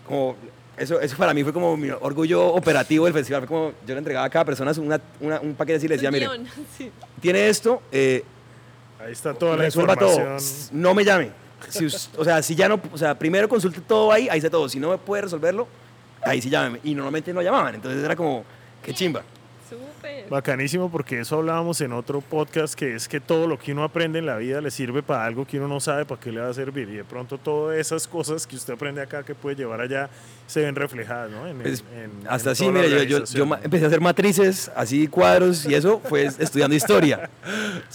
Como, 0.06 0.36
eso, 0.76 1.00
eso 1.00 1.16
para 1.16 1.34
mí 1.34 1.42
fue 1.42 1.52
como 1.52 1.76
mi 1.76 1.90
orgullo 1.90 2.46
operativo 2.48 3.04
del 3.04 3.14
festival, 3.14 3.42
fue 3.42 3.48
como 3.48 3.72
yo 3.86 3.94
le 3.94 3.98
entregaba 3.98 4.26
a 4.26 4.30
cada 4.30 4.44
persona 4.44 4.72
una, 4.78 5.00
una, 5.20 5.40
un 5.40 5.54
paquete 5.54 5.76
así 5.76 5.86
y 5.86 5.88
le 5.88 5.94
decía, 5.96 6.10
mire, 6.10 6.28
sí. 6.78 6.90
tiene 7.20 7.48
esto, 7.48 7.82
eh, 7.92 8.24
Ahí 9.04 9.12
está 9.12 9.34
toda 9.34 9.56
la 9.56 9.66
información. 9.66 9.98
Todo. 10.08 10.38
No 10.72 10.94
me 10.94 11.04
llame. 11.04 11.43
Si, 11.68 11.86
o 12.16 12.24
sea, 12.24 12.42
si 12.42 12.54
ya 12.54 12.68
no, 12.68 12.80
o 12.92 12.98
sea, 12.98 13.18
primero 13.18 13.48
consulte 13.48 13.80
todo 13.80 14.12
ahí, 14.12 14.28
ahí 14.28 14.38
está 14.38 14.50
todo. 14.50 14.68
Si 14.68 14.78
no 14.78 14.90
me 14.90 14.98
puede 14.98 15.22
resolverlo, 15.22 15.66
ahí 16.22 16.40
sí 16.40 16.50
llámeme. 16.50 16.80
Y 16.84 16.94
normalmente 16.94 17.32
no 17.32 17.42
llamaban, 17.42 17.74
entonces 17.74 18.02
era 18.02 18.16
como, 18.16 18.44
qué 18.82 18.92
chimba. 18.92 19.22
Súper. 19.68 20.28
Bacanísimo, 20.28 20.90
porque 20.90 21.20
eso 21.20 21.36
hablábamos 21.36 21.80
en 21.80 21.92
otro 21.92 22.20
podcast, 22.20 22.74
que 22.74 22.94
es 22.94 23.08
que 23.08 23.18
todo 23.18 23.46
lo 23.46 23.58
que 23.58 23.72
uno 23.72 23.82
aprende 23.82 24.18
en 24.18 24.26
la 24.26 24.36
vida 24.36 24.60
le 24.60 24.70
sirve 24.70 25.02
para 25.02 25.24
algo 25.24 25.46
que 25.46 25.58
uno 25.58 25.68
no 25.68 25.80
sabe 25.80 26.04
para 26.04 26.20
qué 26.20 26.30
le 26.30 26.40
va 26.42 26.50
a 26.50 26.54
servir. 26.54 26.88
Y 26.90 26.96
de 26.96 27.04
pronto 27.04 27.38
todas 27.38 27.78
esas 27.78 28.06
cosas 28.06 28.46
que 28.46 28.56
usted 28.56 28.74
aprende 28.74 29.00
acá, 29.00 29.22
que 29.22 29.34
puede 29.34 29.56
llevar 29.56 29.80
allá, 29.80 30.10
se 30.46 30.60
ven 30.60 30.74
reflejadas, 30.74 31.30
¿no? 31.30 31.46
En, 31.46 31.58
pues, 31.58 31.82
en, 31.94 32.10
hasta 32.28 32.50
así, 32.50 32.68
mire, 32.68 32.90
yo, 32.90 33.02
yo, 33.04 33.24
yo, 33.24 33.56
empecé 33.62 33.84
a 33.84 33.88
hacer 33.88 34.02
matrices, 34.02 34.70
así 34.76 35.08
cuadros, 35.08 35.64
y 35.64 35.74
eso 35.74 36.00
fue 36.04 36.24
estudiando 36.38 36.76
historia. 36.76 37.30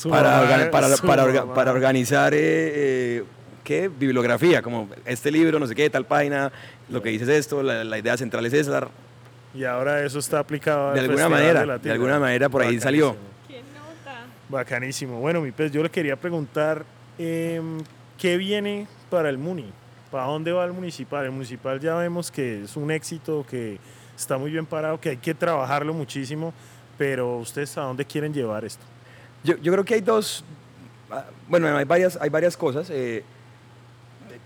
para, 0.09 0.41
mamá, 0.41 0.72
para, 0.72 0.97
para, 0.97 1.53
para, 1.53 1.72
organizar... 1.72 2.34
Eh, 2.34 2.39
eh, 2.39 3.24
¿qué? 3.70 3.88
Bibliografía, 3.88 4.63
como 4.63 4.89
este 5.05 5.32
libro, 5.32 5.59
no 5.59 5.67
sé 5.67 5.76
qué, 5.76 5.91
tal 5.91 6.03
página, 6.03 6.51
lo 6.89 7.03
que 7.03 7.09
dices 7.09 7.30
es 7.30 7.41
esto, 7.41 7.61
la, 7.61 7.84
la 7.84 7.99
idea 7.99 8.17
central 8.17 8.43
es 8.47 8.53
esa. 8.53 8.88
Y 9.53 9.63
ahora 9.63 10.03
eso 10.03 10.17
está 10.17 10.39
aplicado 10.39 10.91
de 10.93 11.01
alguna 11.01 11.30
manera, 11.30 11.63
de, 11.63 11.78
de, 11.78 11.91
alguna 11.91 12.17
manera 12.17 12.49
por 12.49 12.63
ahí 12.63 12.80
salió. 12.80 13.15
¿Qué 13.47 13.57
nota? 13.59 14.26
Bacanísimo. 14.49 15.20
Bueno, 15.20 15.39
mi 15.41 15.51
pez, 15.51 15.72
yo 15.72 15.84
le 15.84 15.91
quería 15.91 16.15
preguntar, 16.15 16.84
eh, 17.20 17.61
¿qué 18.17 18.38
viene 18.38 18.88
para 19.11 19.30
el 19.30 19.38
MUNI? 19.38 19.72
¿Para 20.09 20.24
dónde 20.24 20.51
va 20.51 20.65
el 20.65 20.74
municipal? 20.74 21.26
El 21.26 21.32
municipal 21.32 21.80
ya 21.80 21.93
vemos 21.93 22.32
que 22.32 22.63
es 22.63 22.76
un 22.76 22.89
éxito, 22.89 23.45
que 23.47 23.78
está 24.17 24.39
muy 24.39 24.49
bien 24.49 24.65
parado, 24.65 24.99
que 24.99 25.09
hay 25.09 25.17
que 25.17 25.36
trabajarlo 25.36 25.93
muchísimo, 25.93 26.55
pero 26.97 27.38
ustedes 27.38 27.78
a 27.78 27.82
dónde 27.82 28.03
quieren 28.03 28.34
llevar 28.34 28.65
esto? 28.65 28.84
Yo, 29.43 29.57
yo 29.57 29.72
creo 29.72 29.86
que 29.86 29.93
hay 29.93 30.01
dos, 30.01 30.43
bueno, 31.47 31.67
hay 31.78 31.86
varias, 31.86 32.17
hay 32.20 32.32
varias 32.32 32.57
cosas. 32.57 32.89
Eh, 32.89 33.24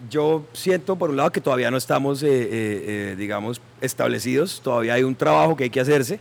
yo 0.09 0.45
siento, 0.53 0.95
por 0.95 1.09
un 1.09 1.17
lado, 1.17 1.31
que 1.31 1.41
todavía 1.41 1.71
no 1.71 1.77
estamos, 1.77 2.23
eh, 2.23 2.27
eh, 2.31 3.15
digamos, 3.17 3.61
establecidos, 3.81 4.61
todavía 4.61 4.93
hay 4.95 5.03
un 5.03 5.15
trabajo 5.15 5.55
que 5.55 5.65
hay 5.65 5.69
que 5.69 5.79
hacerse, 5.79 6.19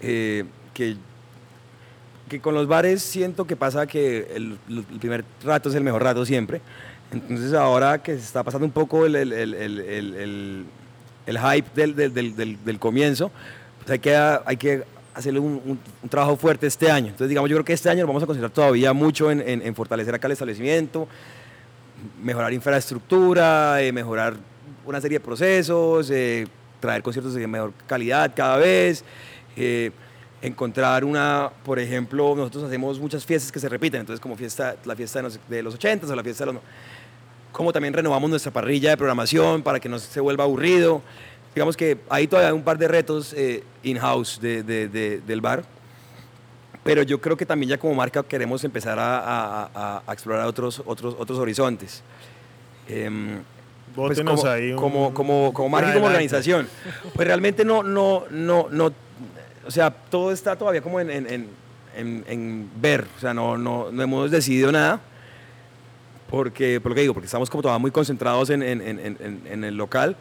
eh, 0.00 0.44
que, 0.72 0.96
que 2.28 2.40
con 2.40 2.54
los 2.54 2.66
bares 2.66 3.02
siento 3.02 3.46
que 3.46 3.56
pasa 3.56 3.86
que 3.86 4.28
el, 4.34 4.58
el, 4.68 4.82
primer 4.98 5.24
rato 5.42 5.68
es 5.68 5.74
el 5.74 5.84
mejor 5.84 6.02
rato 6.02 6.24
siempre, 6.26 6.60
entonces 7.12 7.52
ahora 7.54 8.02
que 8.02 8.12
se 8.12 8.24
está 8.24 8.42
pasando 8.42 8.66
un 8.66 8.72
poco 8.72 9.06
el, 9.06 9.14
el, 9.14 10.66
el 11.26 11.38
hype 11.38 11.68
del, 11.74 11.94
del, 11.94 12.34
del, 12.34 12.64
del 12.64 12.78
comienzo, 12.78 13.30
pues 13.78 13.90
hay 13.90 13.98
que, 13.98 14.16
hay 14.16 14.56
que 14.56 14.84
hacerle 15.14 15.38
un, 15.40 15.60
un, 15.64 15.78
un, 16.02 16.08
trabajo 16.08 16.36
fuerte 16.36 16.66
este 16.66 16.90
año. 16.90 17.06
Entonces, 17.06 17.28
digamos, 17.28 17.48
yo 17.48 17.56
creo 17.56 17.64
que 17.64 17.72
este 17.72 17.88
año 17.88 18.06
vamos 18.06 18.22
a 18.22 18.26
concentrar 18.26 18.50
todavía 18.50 18.92
mucho 18.92 19.30
en, 19.30 19.40
en, 19.40 19.62
en 19.62 19.74
fortalecer 19.74 20.14
acá 20.14 20.26
el 20.26 20.32
establecimiento, 20.32 21.08
mejorar 22.22 22.52
infraestructura, 22.52 23.82
eh, 23.82 23.92
mejorar 23.92 24.34
una 24.86 25.00
serie 25.00 25.18
de 25.18 25.24
procesos, 25.24 26.10
eh, 26.10 26.46
traer 26.80 27.02
conciertos 27.02 27.34
de 27.34 27.46
mejor 27.46 27.72
calidad 27.86 28.32
cada 28.34 28.56
vez, 28.58 29.04
eh, 29.56 29.90
encontrar 30.42 31.04
una, 31.04 31.50
por 31.64 31.78
ejemplo, 31.78 32.34
nosotros 32.36 32.64
hacemos 32.64 32.98
muchas 32.98 33.24
fiestas 33.24 33.50
que 33.50 33.58
se 33.58 33.68
repiten, 33.68 34.00
entonces 34.00 34.20
como 34.20 34.36
fiesta, 34.36 34.76
la 34.84 34.94
fiesta 34.94 35.20
de 35.20 35.22
los, 35.22 35.40
de 35.48 35.62
los 35.62 35.74
80 35.74 36.06
o 36.06 36.14
la 36.14 36.22
fiesta 36.22 36.44
de 36.44 36.52
los... 36.52 36.62
Como 37.52 37.72
también 37.72 37.94
renovamos 37.94 38.28
nuestra 38.28 38.52
parrilla 38.52 38.90
de 38.90 38.96
programación 38.96 39.62
para 39.62 39.80
que 39.80 39.88
no 39.88 39.98
se 39.98 40.20
vuelva 40.20 40.44
aburrido. 40.44 41.02
Digamos 41.54 41.76
que 41.76 41.98
hay 42.10 42.26
todavía 42.26 42.52
un 42.52 42.64
par 42.64 42.76
de 42.78 42.88
retos 42.88 43.32
eh, 43.32 43.62
in-house 43.84 44.40
de, 44.40 44.62
de, 44.64 45.20
del 45.20 45.40
bar, 45.40 45.64
pero 46.84 47.02
yo 47.02 47.20
creo 47.20 47.36
que 47.36 47.46
también 47.46 47.70
ya 47.70 47.78
como 47.78 47.94
marca 47.94 48.22
queremos 48.22 48.62
empezar 48.62 48.98
a, 48.98 49.64
a, 49.74 50.02
a 50.06 50.12
explorar 50.12 50.46
otros, 50.46 50.82
otros, 50.84 51.16
otros 51.18 51.38
horizontes. 51.38 52.02
Eh, 52.88 53.40
pues 53.94 54.20
como, 54.20 54.46
ahí 54.46 54.72
un, 54.72 54.76
como, 54.76 55.14
como, 55.14 55.52
como 55.52 55.68
marca 55.68 55.90
y 55.90 55.94
como 55.94 56.06
organización. 56.06 56.68
Pues 57.14 57.26
realmente 57.26 57.64
no, 57.64 57.82
no, 57.82 58.24
no, 58.30 58.66
no, 58.70 58.92
o 59.66 59.70
sea, 59.70 59.90
todo 59.90 60.32
está 60.32 60.56
todavía 60.56 60.82
como 60.82 61.00
en, 61.00 61.10
en, 61.10 61.48
en, 61.96 62.24
en 62.28 62.70
ver, 62.80 63.06
o 63.16 63.20
sea, 63.20 63.32
no, 63.32 63.56
no, 63.56 63.90
no, 63.90 64.02
hemos 64.02 64.30
decidido 64.30 64.72
nada, 64.72 65.00
porque, 66.30 66.80
por 66.80 66.90
lo 66.90 66.94
que 66.96 67.00
digo, 67.02 67.14
porque 67.14 67.26
estamos 67.26 67.48
como 67.48 67.62
todavía 67.62 67.78
muy 67.78 67.92
concentrados 67.92 68.50
en, 68.50 68.62
en 68.62 69.64
el 69.64 69.76
local, 69.76 70.16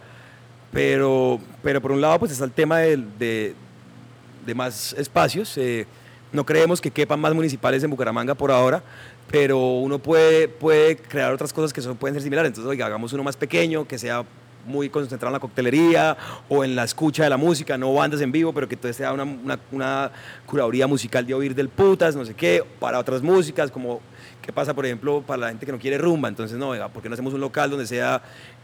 pero, 0.72 1.40
pero 1.62 1.82
por 1.82 1.92
un 1.92 2.02
lado 2.02 2.20
pues 2.20 2.32
está 2.32 2.46
el 2.46 2.52
tema 2.52 2.80
de, 2.80 2.98
de, 3.18 3.56
de 4.46 4.56
más 4.56 4.94
espacios, 4.94 5.58
eh, 5.58 5.86
no 6.34 6.46
creemos 6.46 6.82
que 6.82 6.92
quepan 6.92 7.20
más 7.20 7.34
municipales 7.34 7.84
en 7.84 7.90
Bucaramanga 7.92 8.36
por 8.36 8.52
ahora, 8.52 8.84
pero 9.32 9.60
uno 9.60 10.00
puede, 10.00 10.50
puede 10.50 10.98
crear 10.98 11.32
otras 11.32 11.54
cosas 11.54 11.72
que 11.72 11.82
son, 11.82 11.96
pueden 11.96 12.16
ser 12.16 12.24
similares. 12.24 12.50
Entonces, 12.50 12.70
oiga, 12.70 12.88
hagamos 12.88 13.14
uno 13.14 13.24
más 13.24 13.38
pequeño, 13.38 13.88
que 13.88 13.98
sea 13.98 14.26
muy 14.66 14.90
concentrado 14.90 15.30
en 15.30 15.34
la 15.34 15.40
coctelería 15.40 16.18
o 16.50 16.64
en 16.64 16.76
la 16.76 16.84
escucha 16.84 17.24
de 17.24 17.30
la 17.30 17.38
música, 17.38 17.78
no 17.78 17.94
bandas 17.94 18.22
en 18.22 18.32
vivo, 18.32 18.54
pero 18.54 18.68
que 18.68 18.76
entonces 18.76 18.98
sea 18.98 19.14
una, 19.14 19.28
una, 19.72 20.12
curaduría 20.46 20.88
musical 20.88 21.26
de 21.26 21.34
oír 21.34 21.54
del 21.54 21.70
putas, 21.70 22.16
no 22.16 22.26
sé 22.26 22.34
qué, 22.34 22.64
para 22.80 23.00
otras 23.00 23.22
músicas, 23.22 23.72
como 23.72 24.02
qué 24.42 24.52
pasa, 24.52 24.74
por 24.74 24.86
ejemplo, 24.86 25.22
para 25.22 25.42
la 25.42 25.50
gente 25.50 25.66
que 25.66 25.72
no 25.72 25.80
quiere 25.80 25.98
rumba. 25.98 26.30
Entonces, 26.30 26.58
no, 26.58 26.70
oiga, 26.70 26.90
¿por 26.90 27.02
qué 27.02 27.10
no 27.10 27.14
hacemos 27.14 27.34
un 27.34 27.42
local 27.42 27.70
donde 27.70 27.86
sea 27.86 28.22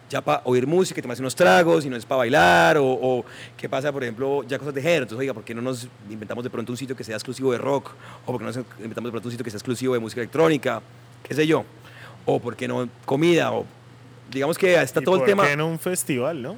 ya 0.10 0.22
para 0.22 0.41
oír 0.43 0.66
música 0.66 0.99
y 0.99 1.01
tomarse 1.01 1.22
unos 1.22 1.36
tragos 1.36 1.86
y 1.86 1.89
no 1.89 1.95
es 1.95 2.05
para 2.05 2.20
bailar, 2.20 2.78
o, 2.78 2.86
o, 2.86 3.26
qué 3.55 3.70
pasa, 3.70 3.91
por 3.91 4.03
ejemplo, 4.03 4.43
ya 4.43 4.57
cosas 4.57 4.74
de 4.74 4.82
género. 4.82 5.03
Entonces, 5.03 5.20
oiga, 5.20 5.34
¿por 5.34 5.43
qué 5.43 5.53
no 5.53 5.62
nos 5.62 5.88
inventamos 6.10 6.43
de 6.43 6.49
pronto 6.49 6.72
un 6.72 6.78
sitio 6.78 6.95
que 6.95 7.03
sea 7.03 7.16
exclusivo 7.16 7.51
de 7.51 7.57
rock? 7.57 7.91
¿O 8.26 8.32
por 8.32 8.38
qué 8.38 8.45
no 8.45 8.51
nos 8.51 8.57
inventamos 8.80 9.07
de 9.07 9.12
pronto 9.12 9.28
un 9.28 9.32
sitio 9.32 9.43
que 9.43 9.51
sea 9.51 9.57
exclusivo 9.57 9.93
de 9.93 9.99
música 9.99 10.22
electrónica? 10.22 10.82
¿Qué 11.24 11.34
sé 11.34 11.45
yo? 11.45 11.64
¿O 12.26 12.39
por 12.39 12.55
qué 12.55 12.68
no 12.68 12.89
comida? 13.05 13.51
O 13.51 13.66
digamos 14.32 14.57
que 14.57 14.82
está 14.82 15.01
todo 15.01 15.18
por 15.18 15.22
el 15.22 15.26
tema... 15.26 15.47
qué 15.47 15.55
no 15.55 15.68
un 15.68 15.80
festival, 15.80 16.41
no? 16.41 16.55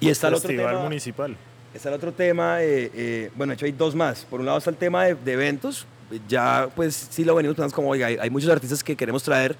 Y 0.00 0.08
está 0.08 0.28
el 0.28 0.34
otro 0.34 0.48
festival 0.48 0.74
tema, 0.74 0.82
municipal. 0.82 1.36
Está 1.72 1.88
el 1.88 1.94
otro 1.96 2.12
tema, 2.12 2.62
eh, 2.62 2.90
eh, 2.94 3.30
bueno, 3.34 3.50
de 3.50 3.54
hecho 3.54 3.66
hay 3.66 3.72
dos 3.72 3.94
más. 3.94 4.24
Por 4.24 4.40
un 4.40 4.46
lado 4.46 4.58
está 4.58 4.70
el 4.70 4.76
tema 4.76 5.04
de, 5.04 5.14
de 5.14 5.32
eventos, 5.32 5.86
ya 6.28 6.68
pues 6.74 7.08
sí 7.10 7.24
lo 7.24 7.34
venimos 7.34 7.56
pensando 7.56 7.74
como, 7.74 7.88
oiga, 7.90 8.06
hay, 8.06 8.18
hay 8.20 8.30
muchos 8.30 8.50
artistas 8.50 8.84
que 8.84 8.96
queremos 8.96 9.22
traer, 9.22 9.56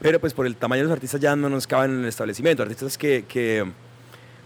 pero 0.00 0.20
pues 0.20 0.34
por 0.34 0.46
el 0.46 0.56
tamaño 0.56 0.82
de 0.82 0.88
los 0.88 0.92
artistas 0.92 1.20
ya 1.20 1.34
no 1.36 1.48
nos 1.48 1.66
caben 1.66 1.92
en 1.92 2.00
el 2.00 2.06
establecimiento, 2.06 2.62
artistas 2.62 2.98
que, 2.98 3.24
que 3.26 3.64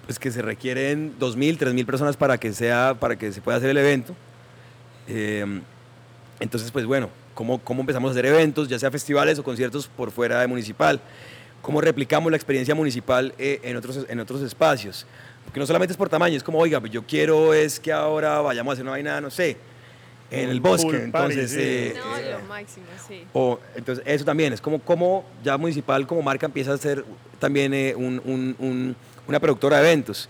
pues 0.06 0.18
que 0.18 0.30
se 0.30 0.42
requieren 0.42 1.14
2.000, 1.18 1.58
3.000 1.58 1.86
personas 1.86 2.16
para 2.16 2.38
que, 2.38 2.52
sea, 2.52 2.96
para 2.98 3.16
que 3.16 3.32
se 3.32 3.40
pueda 3.40 3.58
hacer 3.58 3.70
el 3.70 3.76
evento. 3.76 4.14
Eh, 5.06 5.44
entonces, 6.40 6.70
pues 6.70 6.86
bueno, 6.86 7.10
¿cómo, 7.34 7.58
¿cómo 7.60 7.80
empezamos 7.80 8.08
a 8.08 8.12
hacer 8.12 8.26
eventos, 8.26 8.68
ya 8.68 8.78
sea 8.78 8.90
festivales 8.90 9.38
o 9.38 9.44
conciertos 9.44 9.86
por 9.88 10.10
fuera 10.10 10.40
de 10.40 10.46
municipal? 10.46 11.00
¿Cómo 11.62 11.80
replicamos 11.80 12.30
la 12.30 12.36
experiencia 12.36 12.74
municipal 12.74 13.34
eh, 13.38 13.60
en, 13.62 13.76
otros, 13.76 14.06
en 14.08 14.18
otros 14.18 14.40
espacios? 14.42 15.06
Porque 15.44 15.60
no 15.60 15.66
solamente 15.66 15.92
es 15.92 15.96
por 15.96 16.08
tamaño, 16.08 16.36
es 16.36 16.42
como, 16.42 16.58
oiga, 16.58 16.80
pues 16.80 16.90
yo 16.92 17.02
quiero 17.06 17.52
es 17.52 17.78
que 17.78 17.92
ahora 17.92 18.40
vayamos 18.40 18.70
a 18.70 18.74
hacer 18.74 18.84
una 18.84 18.92
vaina, 18.92 19.20
no 19.20 19.30
sé, 19.30 19.58
en 20.30 20.48
el 20.50 20.60
bosque. 20.60 20.98
Pool 20.98 21.10
party, 21.10 21.32
entonces, 21.34 21.50
sí. 21.50 21.58
eh, 21.60 21.94
No, 21.96 22.16
eh, 22.16 22.32
lo 22.40 22.48
máximo, 22.48 22.86
sí. 23.08 23.24
o, 23.32 23.58
entonces, 23.74 24.04
eso 24.06 24.24
también 24.24 24.52
es 24.52 24.60
como, 24.60 24.78
como 24.80 25.24
ya 25.44 25.56
municipal, 25.58 26.06
como 26.06 26.22
marca, 26.22 26.46
empieza 26.46 26.72
a 26.72 26.78
ser 26.78 27.04
también 27.38 27.74
eh, 27.74 27.94
un, 27.96 28.20
un, 28.24 28.56
un, 28.58 28.96
una 29.26 29.40
productora 29.40 29.78
de 29.80 29.88
eventos. 29.88 30.28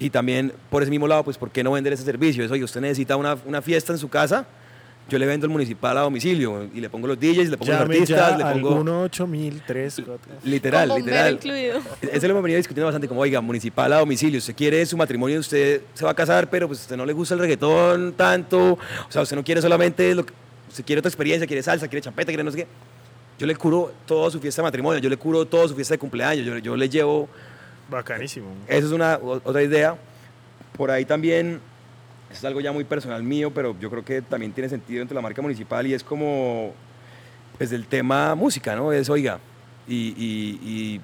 Y 0.00 0.10
también, 0.10 0.52
por 0.70 0.82
ese 0.82 0.90
mismo 0.90 1.08
lado, 1.08 1.24
pues, 1.24 1.36
¿por 1.36 1.50
qué 1.50 1.64
no 1.64 1.72
vender 1.72 1.92
ese 1.92 2.04
servicio? 2.04 2.44
Eso, 2.44 2.54
oye, 2.54 2.62
usted 2.62 2.80
necesita 2.80 3.16
una, 3.16 3.36
una 3.46 3.60
fiesta 3.62 3.92
en 3.92 3.98
su 3.98 4.08
casa, 4.08 4.46
yo 5.08 5.18
le 5.18 5.26
vendo 5.26 5.46
el 5.46 5.52
municipal 5.52 5.96
a 5.96 6.02
domicilio 6.02 6.68
y 6.72 6.80
le 6.80 6.90
pongo 6.90 7.06
los 7.06 7.18
DJs, 7.18 7.50
le 7.50 7.56
pongo 7.56 7.72
los 7.72 7.80
artistas, 7.80 8.38
ya 8.38 8.46
le 8.46 8.52
pongo... 8.54 8.80
1 8.80 9.02
8000 9.02 9.62
3 9.66 10.02
4. 10.04 10.32
Literal, 10.44 10.88
Con 10.88 10.98
literal. 10.98 11.34
incluido. 11.34 11.80
Eso 12.00 12.26
lo 12.26 12.32
hemos 12.32 12.42
venido 12.42 12.56
discutiendo 12.58 12.86
bastante, 12.86 13.08
como, 13.08 13.20
oiga, 13.20 13.40
municipal 13.40 13.92
a 13.92 13.98
domicilio, 13.98 14.38
usted 14.38 14.54
quiere 14.54 14.84
su 14.86 14.96
matrimonio, 14.96 15.40
usted 15.40 15.82
se 15.94 16.04
va 16.04 16.10
a 16.10 16.14
casar, 16.14 16.48
pero 16.50 16.66
pues 16.66 16.80
a 16.80 16.82
usted 16.82 16.96
no 16.96 17.06
le 17.06 17.12
gusta 17.12 17.34
el 17.34 17.40
reggaetón 17.40 18.12
tanto, 18.14 18.72
o 18.72 18.78
sea, 19.10 19.22
usted 19.22 19.36
no 19.36 19.44
quiere 19.44 19.62
solamente 19.62 20.14
lo 20.14 20.24
que, 20.24 20.32
usted 20.68 20.84
quiere 20.84 21.00
otra 21.00 21.08
experiencia, 21.08 21.46
quiere 21.46 21.62
salsa, 21.62 21.88
quiere 21.88 22.02
champeta, 22.02 22.28
quiere 22.28 22.44
no 22.44 22.50
sé 22.50 22.58
qué. 22.58 22.66
Yo 23.38 23.46
le 23.46 23.54
curo 23.54 23.92
toda 24.04 24.30
su 24.30 24.40
fiesta 24.40 24.62
de 24.62 24.66
matrimonio, 24.66 24.98
yo 25.00 25.08
le 25.08 25.16
curo 25.16 25.46
toda 25.46 25.68
su 25.68 25.74
fiesta 25.74 25.94
de 25.94 25.98
cumpleaños, 25.98 26.44
yo, 26.44 26.58
yo 26.58 26.76
le 26.76 26.88
llevo 26.88 27.28
Bacanísimo. 27.88 28.48
Esa 28.66 28.86
es 28.86 28.92
una 28.92 29.18
otra 29.22 29.62
idea. 29.62 29.96
Por 30.76 30.90
ahí 30.90 31.04
también, 31.04 31.60
es 32.30 32.44
algo 32.44 32.60
ya 32.60 32.72
muy 32.72 32.84
personal 32.84 33.22
mío, 33.22 33.52
pero 33.52 33.74
yo 33.80 33.90
creo 33.90 34.04
que 34.04 34.22
también 34.22 34.52
tiene 34.52 34.68
sentido 34.68 34.98
dentro 35.00 35.14
de 35.14 35.18
la 35.18 35.22
marca 35.22 35.40
municipal 35.42 35.86
y 35.86 35.94
es 35.94 36.02
como, 36.04 36.72
pues 37.56 37.72
el 37.72 37.86
tema 37.86 38.34
música, 38.34 38.76
¿no? 38.76 38.92
Es, 38.92 39.08
oiga, 39.08 39.38
y, 39.86 40.14
y- 40.16 40.60
y 40.62 41.00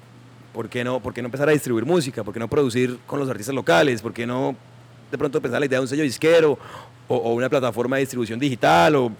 ¿por, 0.53 0.69
qué 0.69 0.83
no, 0.83 0.99
¿por 0.99 1.13
qué 1.13 1.21
no 1.21 1.27
empezar 1.27 1.49
a 1.49 1.51
distribuir 1.51 1.85
música? 1.85 2.23
¿Por 2.23 2.33
qué 2.33 2.39
no 2.39 2.47
producir 2.47 2.99
con 3.07 3.19
los 3.19 3.29
artistas 3.29 3.55
locales? 3.55 4.01
¿Por 4.01 4.13
qué 4.13 4.25
no 4.27 4.55
de 5.11 5.17
pronto 5.17 5.41
pensar 5.41 5.59
la 5.59 5.65
idea 5.65 5.79
de 5.79 5.83
un 5.83 5.87
sello 5.87 6.03
disquero 6.03 6.57
o, 7.07 7.15
o 7.15 7.33
una 7.33 7.49
plataforma 7.49 7.95
de 7.97 8.01
distribución 8.01 8.39
digital 8.39 8.95
o 8.95 9.11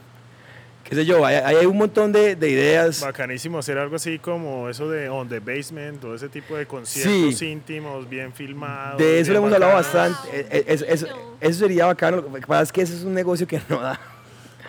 qué 0.88 0.96
sé 0.96 1.06
yo? 1.06 1.26
Hay, 1.26 1.36
hay 1.36 1.66
un 1.66 1.78
montón 1.78 2.12
de, 2.12 2.36
de 2.36 2.50
ideas. 2.50 3.02
Bacanísimo 3.02 3.58
hacer 3.60 3.78
algo 3.78 3.96
así 3.98 4.20
como 4.20 4.70
eso 4.70 4.90
de 4.90 5.10
On 5.10 5.28
the 5.28 5.40
Basement 5.40 6.04
o 6.06 6.14
ese 6.16 6.30
tipo 6.30 6.56
de 6.56 6.66
conciertos 6.66 7.38
Sí. 7.40 7.48
íntimos, 7.48 8.08
bien 8.08 8.32
filmados. 8.32 8.98
De 9.00 9.20
eso 9.20 9.32
lo 9.34 9.40
hemos 9.40 9.52
hablado 9.54 9.74
bastante. 9.74 10.18
Eh, 10.32 10.48
eh, 10.52 10.64
Eso, 10.68 10.86
eso- 10.86 11.08
eso 11.42 11.60
sería 11.60 11.88
bacano. 11.88 12.18
Lo 12.18 12.32
que 12.34 12.42
pasa 12.48 12.64
es 12.64 12.72
que 12.72 12.82
ese 12.84 12.94
es 12.96 13.04
un 13.04 13.14
negocio 13.14 13.46
que 13.48 13.60
no 13.68 13.82
da. 13.82 14.00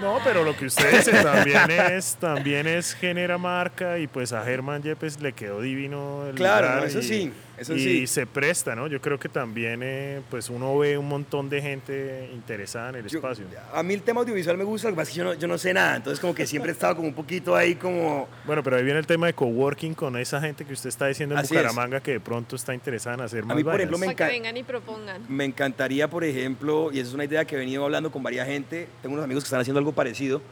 No, 0.01 0.19
pero 0.25 0.45
lo 0.45 0.55
que 0.55 0.67
usted 0.67 0.91
dice 0.93 1.11
también 1.23 1.71
es, 1.71 2.17
también 2.17 2.67
es 2.67 2.93
genera 2.95 3.39
marca 3.39 3.99
y 3.99 4.07
pues 4.07 4.33
a 4.35 4.45
Germán 4.45 4.83
Yepes 4.83 5.21
le 5.23 5.33
quedó 5.33 5.61
divino 5.63 6.27
el 6.29 6.35
Claro, 6.35 6.67
lugar 6.67 6.81
no, 6.83 6.87
eso 6.89 6.99
y- 6.99 7.03
sí, 7.03 7.33
eso 7.59 7.75
y 7.75 7.79
sí. 7.81 8.07
se 8.07 8.27
presta, 8.27 8.75
¿no? 8.77 8.87
Yo 8.87 9.01
creo 9.01 9.19
que 9.19 9.29
también 9.29 9.81
eh, 9.83 10.21
pues 10.31 10.51
uno 10.51 10.77
ve 10.79 10.99
un 10.99 11.09
montón 11.09 11.49
de 11.49 11.63
gente 11.63 12.29
interesada 12.35 12.91
en 12.91 12.97
el 12.97 13.07
Yo- 13.07 13.19
espacio. 13.19 13.45
a 13.73 13.83
mí 13.83 13.95
el 13.95 14.03
tema 14.03 14.21
audiovisual 14.21 14.57
me 14.59 14.65
gusta, 14.65 14.89
lo 14.89 14.95
que 14.95 14.97
pasa 14.97 15.11
es 15.11 15.15
que 15.15 15.19
yo 15.19 15.25
no, 15.25 15.35
yo 15.35 15.49
no 15.49 15.57
sé 15.59 15.73
nada. 15.73 15.97
Entonces, 15.97 16.21
como 16.21 16.35
que 16.35 16.47
siempre 16.47 16.71
he 16.71 16.75
estado 16.75 16.97
como 16.97 17.09
un 17.09 17.15
poquito 17.15 17.57
ahí, 17.57 17.75
como. 17.77 18.29
Bueno, 18.45 18.63
pero 18.63 18.77
ahí 18.77 18.85
viene 18.85 18.99
el 18.99 19.07
tema 19.07 19.27
de 19.27 19.33
coworking 19.35 19.95
con 19.95 20.17
esa 20.17 20.41
gente 20.41 20.65
que 20.65 20.73
usted 20.73 20.89
está 20.89 21.07
diciendo 21.07 21.35
en 21.35 21.41
Así 21.41 21.55
es. 21.55 21.61
Bucaramanga 21.61 22.01
que 22.01 22.13
de 22.13 22.21
pronto 22.21 22.57
está 22.57 22.75
interesada 22.75 23.15
en 23.17 23.21
hacer 23.23 23.45
más 23.45 23.57
mí, 23.57 23.63
por 23.65 23.73
vainas. 23.73 23.81
ejemplo, 23.89 23.99
me 23.99 24.07
Para 24.07 24.17
que 24.17 24.25
enca- 24.25 24.29
vengan 24.43 24.57
y 24.57 24.63
propongan. 24.63 25.23
Me 25.29 25.45
encantaría, 25.45 26.09
por 26.11 26.25
ejemplo, 26.25 26.91
y 26.93 26.99
esa 27.01 27.09
es 27.09 27.15
una 27.15 27.25
idea 27.25 27.45
que 27.45 27.55
he 27.57 27.59
venido 27.59 27.85
hablando 27.85 28.11
con 28.13 28.23
varias 28.23 28.47
gente. 28.47 28.89
Tengo 29.03 29.15
unos 29.15 29.25
amigos 29.25 29.45
que 29.45 29.49
están 29.49 29.61
haciendo 29.61 29.79
algo 29.79 29.93
parecido. 29.93 30.43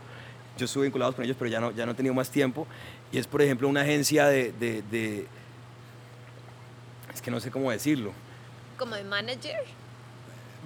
Yo 0.57 0.67
estuve 0.67 0.85
vinculado 0.85 1.13
con 1.15 1.25
ellos, 1.25 1.37
pero 1.39 1.51
ya 1.51 1.61
no, 1.61 1.73
ya 1.73 1.85
no 1.85 1.93
he 1.93 1.95
tenido 1.97 2.15
más 2.15 2.31
tiempo. 2.31 2.67
Y 3.13 3.19
es, 3.19 3.27
por 3.27 3.43
ejemplo, 3.43 3.69
una 3.69 3.83
agencia 3.83 4.27
de. 4.29 4.53
de- 4.53 4.83
de- 4.91 5.27
es 7.15 7.23
que 7.23 7.31
no 7.31 7.41
sé 7.41 7.51
cómo 7.51 7.71
decirlo. 7.71 8.13
Como 8.79 8.95
de 8.97 9.05
manager. 9.05 9.63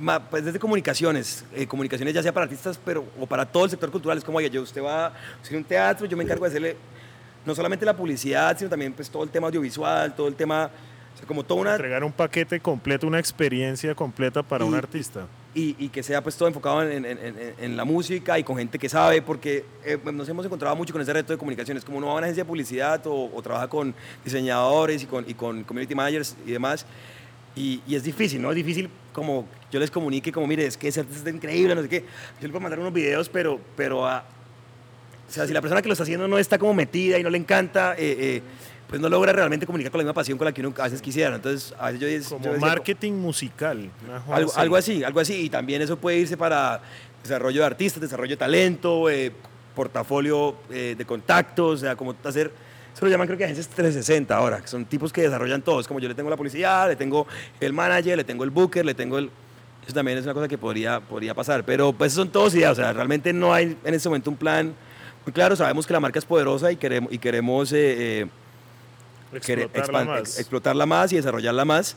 Ma- 0.01 0.21
pues 0.31 0.45
desde 0.45 0.59
comunicaciones, 0.59 1.45
eh, 1.55 1.67
comunicaciones 1.67 2.15
ya 2.15 2.23
sea 2.23 2.33
para 2.33 2.45
artistas 2.45 2.79
pero, 2.85 3.05
o 3.19 3.27
para 3.27 3.45
todo 3.45 3.65
el 3.65 3.71
sector 3.71 3.91
cultural, 3.91 4.17
es 4.19 4.25
como, 4.25 4.39
oye, 4.39 4.49
yo, 4.49 4.63
usted 4.63 4.83
va 4.83 5.07
a 5.07 5.13
hacer 5.43 5.57
un 5.57 5.65
teatro, 5.65 6.07
yo 6.07 6.17
me 6.17 6.23
encargo 6.25 6.45
de 6.45 6.49
hacerle 6.51 6.77
no 7.45 7.55
solamente 7.55 7.85
la 7.85 7.97
publicidad, 7.97 8.57
sino 8.57 8.71
también 8.71 8.93
pues 8.93 9.11
todo 9.11 9.25
el 9.25 9.31
tema 9.31 9.49
audiovisual, 9.49 10.15
todo 10.15 10.29
el 10.29 10.35
tema, 10.37 10.71
o 11.15 11.19
sea, 11.19 11.27
como 11.27 11.43
toda 11.45 11.61
una, 11.61 11.71
Entregar 11.73 12.05
un 12.05 12.13
paquete 12.13 12.61
completo, 12.61 13.07
una 13.09 13.19
experiencia 13.19 13.93
completa 13.95 14.43
para 14.43 14.65
un 14.65 14.75
Y- 14.75 14.77
artista. 14.77 15.27
Y, 15.79 15.89
que 15.89 16.03
sea 16.03 16.23
pues 16.23 16.37
todo 16.37 16.49
enfocado 16.49 16.83
en, 16.83 17.05
en- 17.05 17.19
en- 17.59 17.77
la 17.77 17.85
música 17.85 18.39
y 18.39 18.45
con 18.45 18.57
gente 18.57 18.79
que 18.79 18.89
sabe, 18.89 19.23
porque 19.23 19.65
eh, 19.85 19.99
nos 20.13 20.29
hemos 20.29 20.45
encontrado 20.47 20.75
mucho 20.77 20.93
con 20.93 21.03
ese 21.03 21.13
reto 21.13 21.33
de 21.33 21.39
comunicaciones, 21.39 21.85
como 21.85 21.99
uno 21.99 22.07
va 22.09 22.13
a 22.13 22.17
una 22.17 22.27
agencia 22.27 22.45
de 22.45 22.49
publicidad 22.49 23.05
o, 23.07 23.31
o 23.35 23.43
trabaja 23.43 23.69
con 23.69 23.95
diseñadores 24.25 25.03
y 25.03 25.07
con, 25.07 25.25
y 25.29 25.35
con 25.35 25.65
community 25.65 25.95
managers 25.95 26.37
y 26.47 26.53
demás, 26.53 26.87
y, 27.57 27.81
es 27.93 28.05
difícil, 28.05 28.41
¿no? 28.41 28.51
Es 28.51 28.57
difícil 28.57 28.89
como 29.13 29.47
yo 29.73 29.81
les 29.81 29.91
comunique, 29.91 30.31
como 30.31 30.47
mire, 30.47 30.65
es 30.67 30.77
que 30.77 30.89
ese 30.89 31.01
artista 31.01 31.19
está 31.21 31.31
increíble, 31.31 31.75
no 31.75 31.83
sé 31.83 31.89
qué, 31.89 32.01
yo 32.41 32.47
le 32.47 32.49
puedo 32.51 32.61
mandar 32.61 32.79
unos 32.79 32.93
videos, 32.93 33.29
pero, 33.29 33.59
pero 33.77 34.07
a- 34.07 34.25
o 35.29 35.33
sea, 35.33 35.47
si 35.47 35.53
la 35.53 35.61
persona 35.61 35.83
que 35.83 35.89
lo 35.89 35.93
está 35.93 36.05
haciendo 36.05 36.27
no 36.29 36.39
está 36.39 36.57
como 36.59 36.73
metida 36.75 37.19
y 37.19 37.23
no 37.23 37.31
le 37.31 37.39
encanta, 37.39 37.95
eh, 37.95 38.17
eh, 38.19 38.43
pues 38.89 39.01
no 39.03 39.09
logra 39.09 39.33
realmente 39.33 39.67
comunicar 39.67 39.93
con 39.93 39.99
la 39.99 40.05
misma 40.05 40.15
pasión 40.15 40.39
con 40.39 40.47
la 40.47 40.53
que 40.53 40.63
uno 40.63 40.75
a 40.79 40.85
veces 40.85 41.03
quisiera, 41.03 41.37
entonces 41.37 41.75
a 41.79 41.91
veces 41.91 42.01
yo, 42.01 42.09
yo 42.09 42.39
Como 42.39 42.53
decía, 42.53 42.67
marketing 42.67 43.13
musical. 43.13 43.91
algo, 44.31 44.51
así. 44.51 44.61
algo 44.61 44.77
así, 44.77 45.05
algo 45.05 45.21
así. 45.21 45.35
Y 45.45 45.51
también 45.51 45.83
eso 45.83 45.99
puede 45.99 46.19
irse 46.19 46.37
para 46.37 46.81
desarrollo 47.23 47.61
de 47.61 47.67
artistas, 47.67 48.01
desarrollo 48.01 48.31
de 48.31 48.37
talento, 48.39 49.11
eh, 49.11 49.33
portafolio 49.75 50.57
eh, 50.71 50.95
de 50.97 51.05
contactos, 51.05 51.75
o 51.75 51.77
sea, 51.79 51.97
como 51.97 52.15
hacer, 52.25 52.51
eso 52.95 53.05
lo 53.05 53.11
llaman 53.11 53.27
creo 53.27 53.39
que 53.39 53.45
agencias 53.45 53.69
360 53.69 54.35
ahora, 54.35 54.61
que 54.61 54.69
son 54.69 54.87
tipos 54.87 55.13
que 55.13 55.23
desarrollan 55.23 55.63
todos, 55.63 55.87
como 55.87 56.01
yo 56.01 56.09
le 56.09 56.15
tengo 56.15 56.31
la 56.31 56.37
publicidad, 56.37 56.89
le 56.89 56.97
tengo 56.97 57.27
el 57.61 57.73
manager, 57.73 58.17
le 58.17 58.25
tengo 58.25 58.43
el 58.43 58.51
booker, 58.51 58.85
le 58.85 58.95
tengo 58.95 59.19
el... 59.19 59.31
Eso 59.85 59.95
también 59.95 60.19
es 60.19 60.25
una 60.25 60.35
cosa 60.35 60.49
que 60.49 60.59
podría, 60.59 61.01
podría 61.01 61.35
pasar, 61.35 61.65
pero 61.65 61.93
pues 61.93 62.13
son 62.13 62.29
todos 62.31 62.55
ideas, 62.55 62.73
o 62.73 62.75
sea, 62.75 62.93
realmente 62.93 63.33
no 63.33 63.55
hay 63.55 63.77
en 63.85 63.95
este 63.95 64.09
momento 64.09 64.31
un 64.31 64.37
plan 64.37 64.75
muy 65.25 65.33
claro, 65.33 65.55
sabemos 65.57 65.87
que 65.87 65.93
la 65.93 66.01
marca 66.01 66.19
es 66.19 66.25
poderosa 66.25 66.73
y 66.73 66.77
queremos, 66.77 67.13
y 67.13 67.19
queremos 67.19 67.73
eh, 67.73 68.27
Explotarla 69.33 70.05
más. 70.05 70.21
ex- 70.21 70.39
explotarla 70.39 70.87
más 70.87 71.13
y 71.13 71.17
desarrollarla 71.17 71.65
más. 71.65 71.97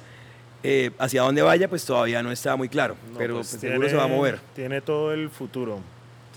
Eh, 0.63 0.91
hacia 0.99 1.23
dónde 1.23 1.41
vaya, 1.41 1.67
pues 1.67 1.84
todavía 1.86 2.21
no 2.21 2.32
está 2.32 2.55
muy 2.55 2.69
claro, 2.69 2.95
No, 3.11 3.17
pero 3.17 3.36
pues 3.36 3.49
pues, 3.49 3.61
seguro 3.61 3.89
se 3.89 3.95
va 3.95 4.03
a 4.03 4.07
mover. 4.07 4.39
Tiene 4.55 4.79
todo 4.82 5.11
el 5.13 5.29
futuro. 5.32 5.79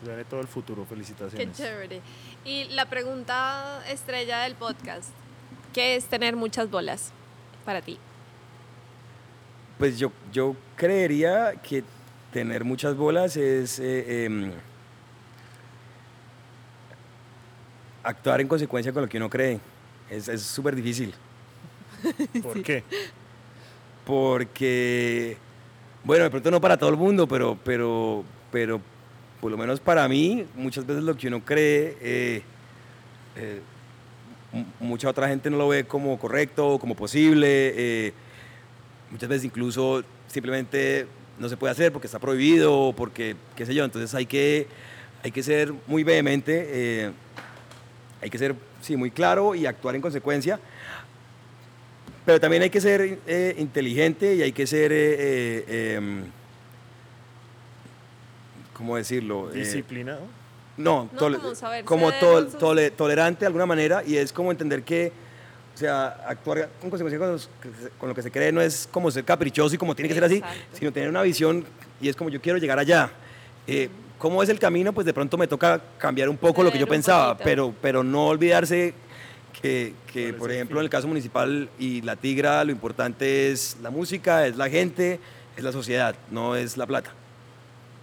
Tiene 0.02 0.24
todo 0.24 0.40
el 0.40 0.46
futuro. 0.48 0.82
Qué 0.84 0.88
Felicitaciones. 0.90 1.56
chévere. 1.56 2.00
Y 2.44 2.64
la 2.70 2.86
pregunta 2.88 3.82
estrella 3.88 4.40
del 4.44 4.54
podcast, 4.54 5.10
¿qué 5.74 5.96
es 5.96 6.06
tener 6.06 6.36
muchas 6.36 6.70
bolas 6.70 7.10
para 7.66 7.82
ti? 7.82 7.98
Pues 9.78 9.98
yo, 9.98 10.10
yo 10.32 10.56
creería 10.76 11.54
que 11.62 11.84
tener 12.32 12.64
muchas 12.64 12.96
bolas 12.96 13.36
es 13.36 13.78
eh, 13.78 14.24
em, 14.24 14.52
actuar 18.02 18.40
en 18.40 18.48
consecuencia 18.48 18.92
con 18.92 19.02
lo 19.02 19.08
que 19.08 19.16
uno 19.16 19.28
cree. 19.30 19.60
Es 20.10 20.28
es 20.28 20.42
súper 20.42 20.74
difícil. 20.76 21.14
¿Por 22.42 22.62
qué? 22.62 22.82
porque, 24.04 25.36
bueno, 26.04 26.24
de 26.24 26.30
pronto 26.30 26.50
no 26.50 26.60
para 26.60 26.76
todo 26.76 26.90
el 26.90 26.96
mundo, 26.96 27.26
pero, 27.26 27.58
pero, 27.64 28.22
pero 28.52 28.80
por 29.40 29.50
lo 29.50 29.56
menos 29.56 29.80
para 29.80 30.06
mí, 30.08 30.44
muchas 30.54 30.86
veces 30.86 31.02
lo 31.04 31.16
que 31.16 31.28
uno 31.28 31.42
cree, 31.44 31.96
eh, 32.02 32.42
eh, 33.36 33.60
mu- 34.52 34.64
mucha 34.88 35.08
otra 35.08 35.28
gente 35.28 35.48
no 35.50 35.56
lo 35.56 35.68
ve 35.68 35.84
como 35.84 36.18
correcto, 36.18 36.78
como 36.78 36.94
posible, 36.94 37.46
eh, 37.48 38.12
muchas 39.10 39.28
veces 39.28 39.44
incluso 39.46 40.04
simplemente 40.26 41.06
no 41.38 41.48
se 41.48 41.56
puede 41.56 41.72
hacer 41.72 41.90
porque 41.92 42.06
está 42.06 42.18
prohibido, 42.18 42.78
o 42.78 42.92
porque, 42.94 43.36
qué 43.56 43.64
sé 43.64 43.74
yo, 43.74 43.84
entonces 43.84 44.14
hay 44.14 44.26
que, 44.26 44.66
hay 45.22 45.30
que 45.30 45.42
ser 45.42 45.72
muy 45.86 46.04
vehemente, 46.04 46.66
eh, 46.68 47.10
hay 48.20 48.28
que 48.28 48.36
ser, 48.38 48.54
sí, 48.84 48.96
muy 48.96 49.10
claro 49.10 49.54
y 49.54 49.66
actuar 49.66 49.94
en 49.96 50.02
consecuencia. 50.02 50.60
Pero 52.26 52.40
también 52.40 52.62
hay 52.62 52.70
que 52.70 52.80
ser 52.80 53.18
eh, 53.26 53.54
inteligente 53.58 54.34
y 54.34 54.42
hay 54.42 54.52
que 54.52 54.66
ser, 54.66 54.92
eh, 54.92 55.64
eh, 55.68 55.94
em, 55.96 56.24
¿cómo 58.72 58.96
decirlo? 58.96 59.50
Eh, 59.52 59.58
Disciplinado. 59.58 60.20
no, 60.76 61.08
No, 61.12 61.18
tole- 61.18 61.38
como 61.84 62.10
tol- 62.12 62.50
tole- 62.58 62.90
tolerante 62.90 63.40
de 63.40 63.46
alguna 63.46 63.66
manera 63.66 64.02
y 64.06 64.16
es 64.16 64.32
como 64.32 64.50
entender 64.50 64.82
que, 64.82 65.12
o 65.74 65.78
sea, 65.78 66.06
actuar 66.28 66.68
con 66.80 66.90
consecuencia 66.90 67.18
con, 67.18 67.32
los- 67.32 67.48
con 67.98 68.08
lo 68.08 68.14
que 68.14 68.22
se 68.22 68.30
cree 68.30 68.52
no 68.52 68.60
es 68.60 68.88
como 68.90 69.10
ser 69.10 69.24
caprichoso 69.24 69.74
y 69.74 69.78
como 69.78 69.94
tiene 69.94 70.08
que 70.08 70.14
ser 70.14 70.24
así, 70.24 70.42
sino 70.72 70.92
tener 70.92 71.08
una 71.08 71.22
visión 71.22 71.64
y 72.00 72.08
es 72.08 72.16
como 72.16 72.30
yo 72.30 72.40
quiero 72.40 72.58
llegar 72.58 72.78
allá. 72.78 73.10
Eh, 73.66 73.88
¿Cómo 74.18 74.42
es 74.42 74.48
el 74.48 74.58
camino? 74.58 74.92
Pues 74.92 75.04
de 75.06 75.12
pronto 75.12 75.36
me 75.36 75.46
toca 75.46 75.80
cambiar 75.98 76.28
un 76.28 76.36
poco 76.36 76.62
lo 76.62 76.72
que 76.72 76.78
yo 76.78 76.86
pensaba, 76.86 77.34
poquito. 77.34 77.44
pero, 77.44 77.74
pero 77.82 78.02
no 78.04 78.26
olvidarse 78.28 78.94
que, 79.60 79.94
que, 80.12 80.22
¿Cuál 80.22 80.32
es 80.32 80.34
por 80.38 80.50
el 80.50 80.56
ejemplo, 80.56 80.74
fin? 80.76 80.80
en 80.80 80.84
el 80.84 80.90
caso 80.90 81.08
municipal 81.08 81.68
y 81.78 82.00
la 82.02 82.16
Tigra, 82.16 82.64
lo 82.64 82.72
importante 82.72 83.50
es 83.50 83.76
la 83.82 83.90
música, 83.90 84.46
es 84.46 84.56
la 84.56 84.68
gente, 84.70 85.20
es 85.56 85.62
la 85.64 85.72
sociedad, 85.72 86.14
no 86.30 86.56
es 86.56 86.76
la 86.76 86.86
plata. 86.86 87.10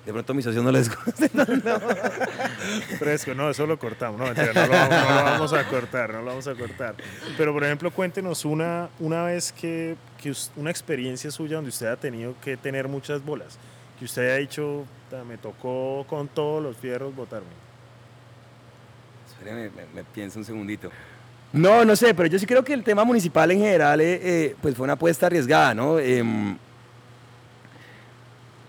De 0.05 0.11
pronto 0.11 0.31
a 0.33 0.35
mis 0.35 0.43
socios 0.45 0.63
no 0.63 0.71
les 0.71 0.89
gusta. 0.89 1.27
Fresco, 2.99 3.33
no, 3.35 3.49
eso 3.49 3.65
lo 3.67 3.77
cortamos. 3.77 4.19
No, 4.19 4.25
mentira, 4.25 4.51
no, 4.53 4.65
lo, 4.65 4.73
vamos- 4.73 4.89
no 5.09 5.15
lo 5.15 5.23
vamos 5.23 5.53
a 5.53 5.63
cortar, 5.67 6.11
no 6.13 6.19
lo 6.21 6.25
vamos 6.25 6.47
a 6.47 6.55
cortar. 6.55 6.95
Pero, 7.37 7.53
por 7.53 7.63
ejemplo, 7.63 7.91
cuéntenos 7.91 8.43
una, 8.45 8.89
una 8.99 9.23
vez 9.25 9.51
que, 9.51 9.95
que 10.21 10.33
una 10.55 10.71
experiencia 10.71 11.29
suya 11.31 11.55
donde 11.57 11.69
usted 11.69 11.87
ha 11.87 11.97
tenido 11.97 12.33
que 12.43 12.57
tener 12.57 12.87
muchas 12.87 13.23
bolas. 13.23 13.57
Que 13.99 14.05
usted 14.05 14.23
haya 14.23 14.35
dicho, 14.37 14.85
"Ta, 15.11 15.23
me 15.25 15.37
tocó 15.37 16.05
con 16.07 16.29
todos 16.29 16.63
los 16.63 16.77
fierros 16.77 17.13
botarme. 17.13 17.47
Espérame, 19.29 19.69
me, 19.75 19.85
me 19.93 20.03
pienso 20.05 20.39
un 20.39 20.45
segundito. 20.45 20.89
No, 21.51 21.83
no 21.83 21.97
sé, 21.97 22.13
pero 22.13 22.29
yo 22.29 22.39
sí 22.39 22.45
creo 22.45 22.63
que 22.63 22.73
el 22.73 22.83
tema 22.83 23.03
municipal 23.03 23.51
en 23.51 23.59
general 23.59 23.99
eh, 23.99 24.19
eh, 24.23 24.55
pues 24.61 24.73
fue 24.73 24.85
una 24.85 24.93
apuesta 24.93 25.25
arriesgada, 25.25 25.73
¿no? 25.73 25.99
Em, 25.99 26.57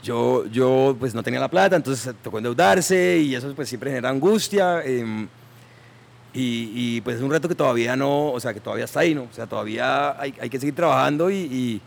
yo, 0.03 0.45
yo 0.47 0.97
pues 0.99 1.15
no 1.15 1.23
tenía 1.23 1.39
la 1.39 1.49
plata, 1.49 1.77
entonces 1.77 2.13
tocó 2.25 2.39
endeudarse 2.39 3.19
y 3.19 3.37
eso 3.37 3.55
pues 3.55 3.69
siempre 3.69 3.91
genera 3.91 4.09
angustia. 4.09 4.83
em, 4.85 5.29
y, 6.35 6.97
y, 6.97 7.01
pues 7.03 7.17
es 7.19 7.23
un 7.23 7.31
reto 7.31 7.47
que 7.47 7.55
todavía 7.55 7.95
no, 7.95 8.33
o 8.33 8.41
sea, 8.41 8.53
que 8.55 8.61
todavía 8.61 8.87
está 8.87 9.01
ahí, 9.01 9.15
¿no? 9.15 9.25
O 9.31 9.33
sea, 9.33 9.47
todavía 9.47 10.19
hay, 10.21 10.35
hay 10.41 10.51
que 10.51 10.59
seguir 10.59 10.75
trabajando 10.75 11.31
y, 11.31 11.37
y, 11.37 11.81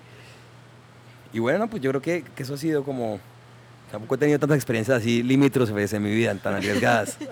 y 1.33 1.39
bueno, 1.39 1.67
pues 1.67 1.81
yo 1.81 1.89
creo 1.89 2.01
que, 2.01 2.23
que 2.23 2.43
eso 2.43 2.53
ha 2.53 2.57
sido 2.57 2.83
como 2.83 3.19
Tampoco 3.95 4.15
he 4.15 4.17
tenido 4.17 4.37
tantas 4.39 4.57
experiencias 4.57 4.97
así 4.97 5.23
limítrofes 5.23 5.93
en 5.93 6.03
mi 6.03 6.13
vida, 6.13 6.35
tan 6.35 6.55
arriesgadas. 6.55 7.17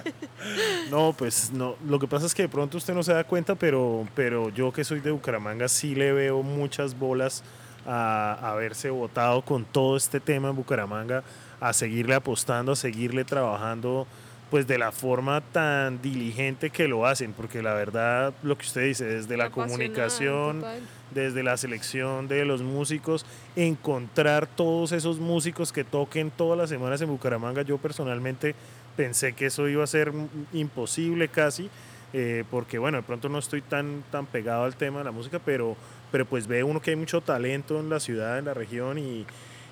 No, 0.89 1.13
pues 1.13 1.51
no. 1.51 1.77
Lo 1.87 1.99
que 1.99 2.07
pasa 2.07 2.25
es 2.25 2.35
que 2.35 2.43
de 2.43 2.49
pronto 2.49 2.77
usted 2.77 2.93
no 2.93 3.01
se 3.01 3.13
da 3.13 3.23
cuenta, 3.23 3.55
pero, 3.55 4.05
pero 4.13 4.49
yo 4.49 4.73
que 4.73 4.83
soy 4.83 4.99
de 4.99 5.09
Bucaramanga 5.09 5.69
sí 5.69 5.95
le 5.95 6.11
veo 6.11 6.43
muchas 6.43 6.99
bolas 6.99 7.43
a, 7.87 8.37
a 8.41 8.51
haberse 8.51 8.89
votado 8.89 9.41
con 9.41 9.63
todo 9.63 9.95
este 9.95 10.19
tema 10.19 10.49
en 10.49 10.55
Bucaramanga, 10.57 11.23
a 11.61 11.71
seguirle 11.71 12.13
apostando, 12.13 12.73
a 12.73 12.75
seguirle 12.75 13.23
trabajando 13.23 14.05
pues 14.53 14.67
de 14.67 14.77
la 14.77 14.91
forma 14.91 15.41
tan 15.41 15.99
diligente 15.99 16.69
que 16.69 16.87
lo 16.87 17.07
hacen, 17.07 17.33
porque 17.33 17.63
la 17.63 17.73
verdad, 17.73 18.33
lo 18.43 18.55
que 18.55 18.67
usted 18.67 18.83
dice, 18.83 19.05
desde 19.05 19.35
la 19.35 19.45
Apasionada, 19.45 19.71
comunicación, 19.71 20.59
total. 20.59 20.81
Desde 21.13 21.43
la 21.43 21.57
selección 21.57 22.27
de 22.27 22.45
los 22.45 22.61
músicos, 22.61 23.25
encontrar 23.55 24.47
todos 24.47 24.91
esos 24.91 25.19
músicos 25.19 25.71
que 25.71 25.83
toquen 25.83 26.31
todas 26.31 26.57
las 26.57 26.69
semanas 26.69 27.01
en 27.01 27.09
Bucaramanga, 27.09 27.61
yo 27.61 27.77
personalmente 27.77 28.55
pensé 28.95 29.33
que 29.33 29.47
eso 29.47 29.67
iba 29.67 29.83
a 29.83 29.87
ser 29.87 30.11
imposible 30.53 31.27
casi, 31.27 31.69
eh, 32.13 32.43
porque 32.51 32.77
bueno, 32.77 32.97
de 32.97 33.03
pronto 33.03 33.29
no 33.29 33.39
estoy 33.39 33.61
tan, 33.61 34.03
tan 34.11 34.25
pegado 34.25 34.63
al 34.63 34.75
tema 34.75 34.99
de 34.99 35.05
la 35.05 35.11
música, 35.11 35.39
pero, 35.43 35.75
pero 36.11 36.25
pues 36.25 36.47
ve 36.47 36.63
uno 36.63 36.81
que 36.81 36.91
hay 36.91 36.95
mucho 36.95 37.21
talento 37.21 37.79
en 37.79 37.89
la 37.89 37.99
ciudad, 37.99 38.37
en 38.37 38.45
la 38.45 38.53
región 38.53 38.99
y, 38.99 39.25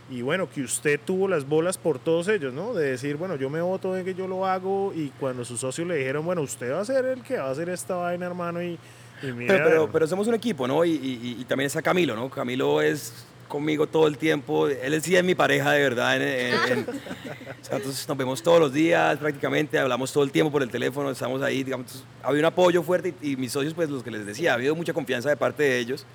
y 0.09 0.21
bueno, 0.21 0.49
que 0.49 0.61
usted 0.61 0.99
tuvo 1.03 1.27
las 1.27 1.47
bolas 1.47 1.77
por 1.77 1.99
todos 1.99 2.27
ellos, 2.27 2.53
¿no? 2.53 2.73
De 2.73 2.91
decir, 2.91 3.15
bueno, 3.15 3.35
yo 3.35 3.49
me 3.49 3.61
voto 3.61 3.93
de 3.93 4.03
que 4.03 4.13
yo 4.13 4.27
lo 4.27 4.45
hago 4.45 4.91
y 4.95 5.09
cuando 5.19 5.45
sus 5.45 5.59
socios 5.59 5.87
le 5.87 5.95
dijeron, 5.95 6.25
bueno, 6.25 6.41
usted 6.41 6.73
va 6.73 6.81
a 6.81 6.85
ser 6.85 7.05
el 7.05 7.21
que 7.21 7.37
va 7.37 7.47
a 7.47 7.51
hacer 7.51 7.69
esta 7.69 7.95
vaina, 7.95 8.25
hermano, 8.25 8.61
y, 8.61 8.77
Pero, 9.21 9.63
pero, 9.63 9.91
pero 9.91 10.07
somos 10.07 10.27
un 10.27 10.33
equipo, 10.35 10.67
¿no? 10.67 10.83
Y, 10.83 10.91
y- 10.91 11.37
y 11.39 11.45
también 11.45 11.67
está 11.67 11.81
Camilo, 11.81 12.15
¿no? 12.15 12.29
Camilo 12.29 12.81
es 12.81 13.13
conmigo 13.47 13.85
todo 13.85 14.07
el 14.07 14.17
tiempo. 14.17 14.67
Él 14.67 15.01
sí 15.01 15.15
es 15.15 15.23
mi 15.23 15.35
pareja 15.35 15.71
de 15.73 15.81
verdad. 15.81 16.15
en- 16.15 16.21
en- 16.23 16.71
en- 16.71 16.85
o 17.61 17.63
sea, 17.65 17.77
nosotros 17.79 18.05
nos 18.07 18.17
vemos 18.17 18.41
todos 18.41 18.59
los 18.59 18.71
días 18.73 19.17
prácticamente, 19.17 19.77
hablamos 19.77 20.11
todo 20.13 20.23
el 20.23 20.31
tiempo 20.31 20.51
por 20.51 20.63
el 20.63 20.69
teléfono, 20.69 21.11
estamos 21.11 21.41
ahí, 21.41 21.63
digamos, 21.63 21.85
entonces, 21.87 22.07
había 22.23 22.39
un 22.39 22.45
apoyo 22.45 22.81
fuerte 22.81 23.13
y, 23.21 23.31
y 23.31 23.35
mis 23.35 23.51
socios, 23.51 23.73
pues 23.73 23.89
los 23.89 24.03
que 24.03 24.11
les 24.11 24.25
decía, 24.25 24.51
ha 24.51 24.53
habido 24.55 24.73
mucha 24.75 24.93
confianza 24.93 25.29
de 25.29 25.37
parte 25.37 25.63
de 25.63 25.77
ellos. 25.79 26.05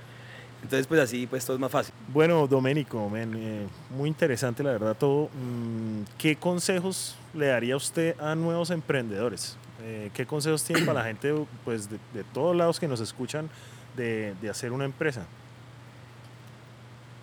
Entonces, 0.62 0.86
pues 0.86 0.98
así, 1.00 1.26
pues 1.26 1.44
todo 1.44 1.54
es 1.56 1.60
más 1.60 1.70
fácil. 1.70 1.94
Bueno, 2.08 2.46
Doménico, 2.48 3.12
eh, 3.14 3.66
muy 3.90 4.08
interesante 4.08 4.62
la 4.64 4.72
verdad 4.72 4.96
todo. 4.98 5.26
Mm, 5.26 6.04
¿Qué 6.18 6.34
consejos 6.36 7.14
le 7.34 7.46
daría 7.48 7.76
usted 7.76 8.18
a 8.18 8.34
nuevos 8.34 8.70
emprendedores? 8.70 9.56
Eh, 9.88 10.10
¿Qué 10.12 10.26
consejos 10.26 10.64
tiene 10.64 10.82
para 10.84 10.98
la 10.98 11.06
gente 11.06 11.32
pues, 11.64 11.88
de, 11.88 12.24
todos 12.34 12.56
lados 12.56 12.80
que 12.80 12.88
nos 12.88 12.98
escuchan 12.98 13.48
de, 13.96 14.34
hacer 14.50 14.72
una 14.72 14.84
empresa? 14.84 15.26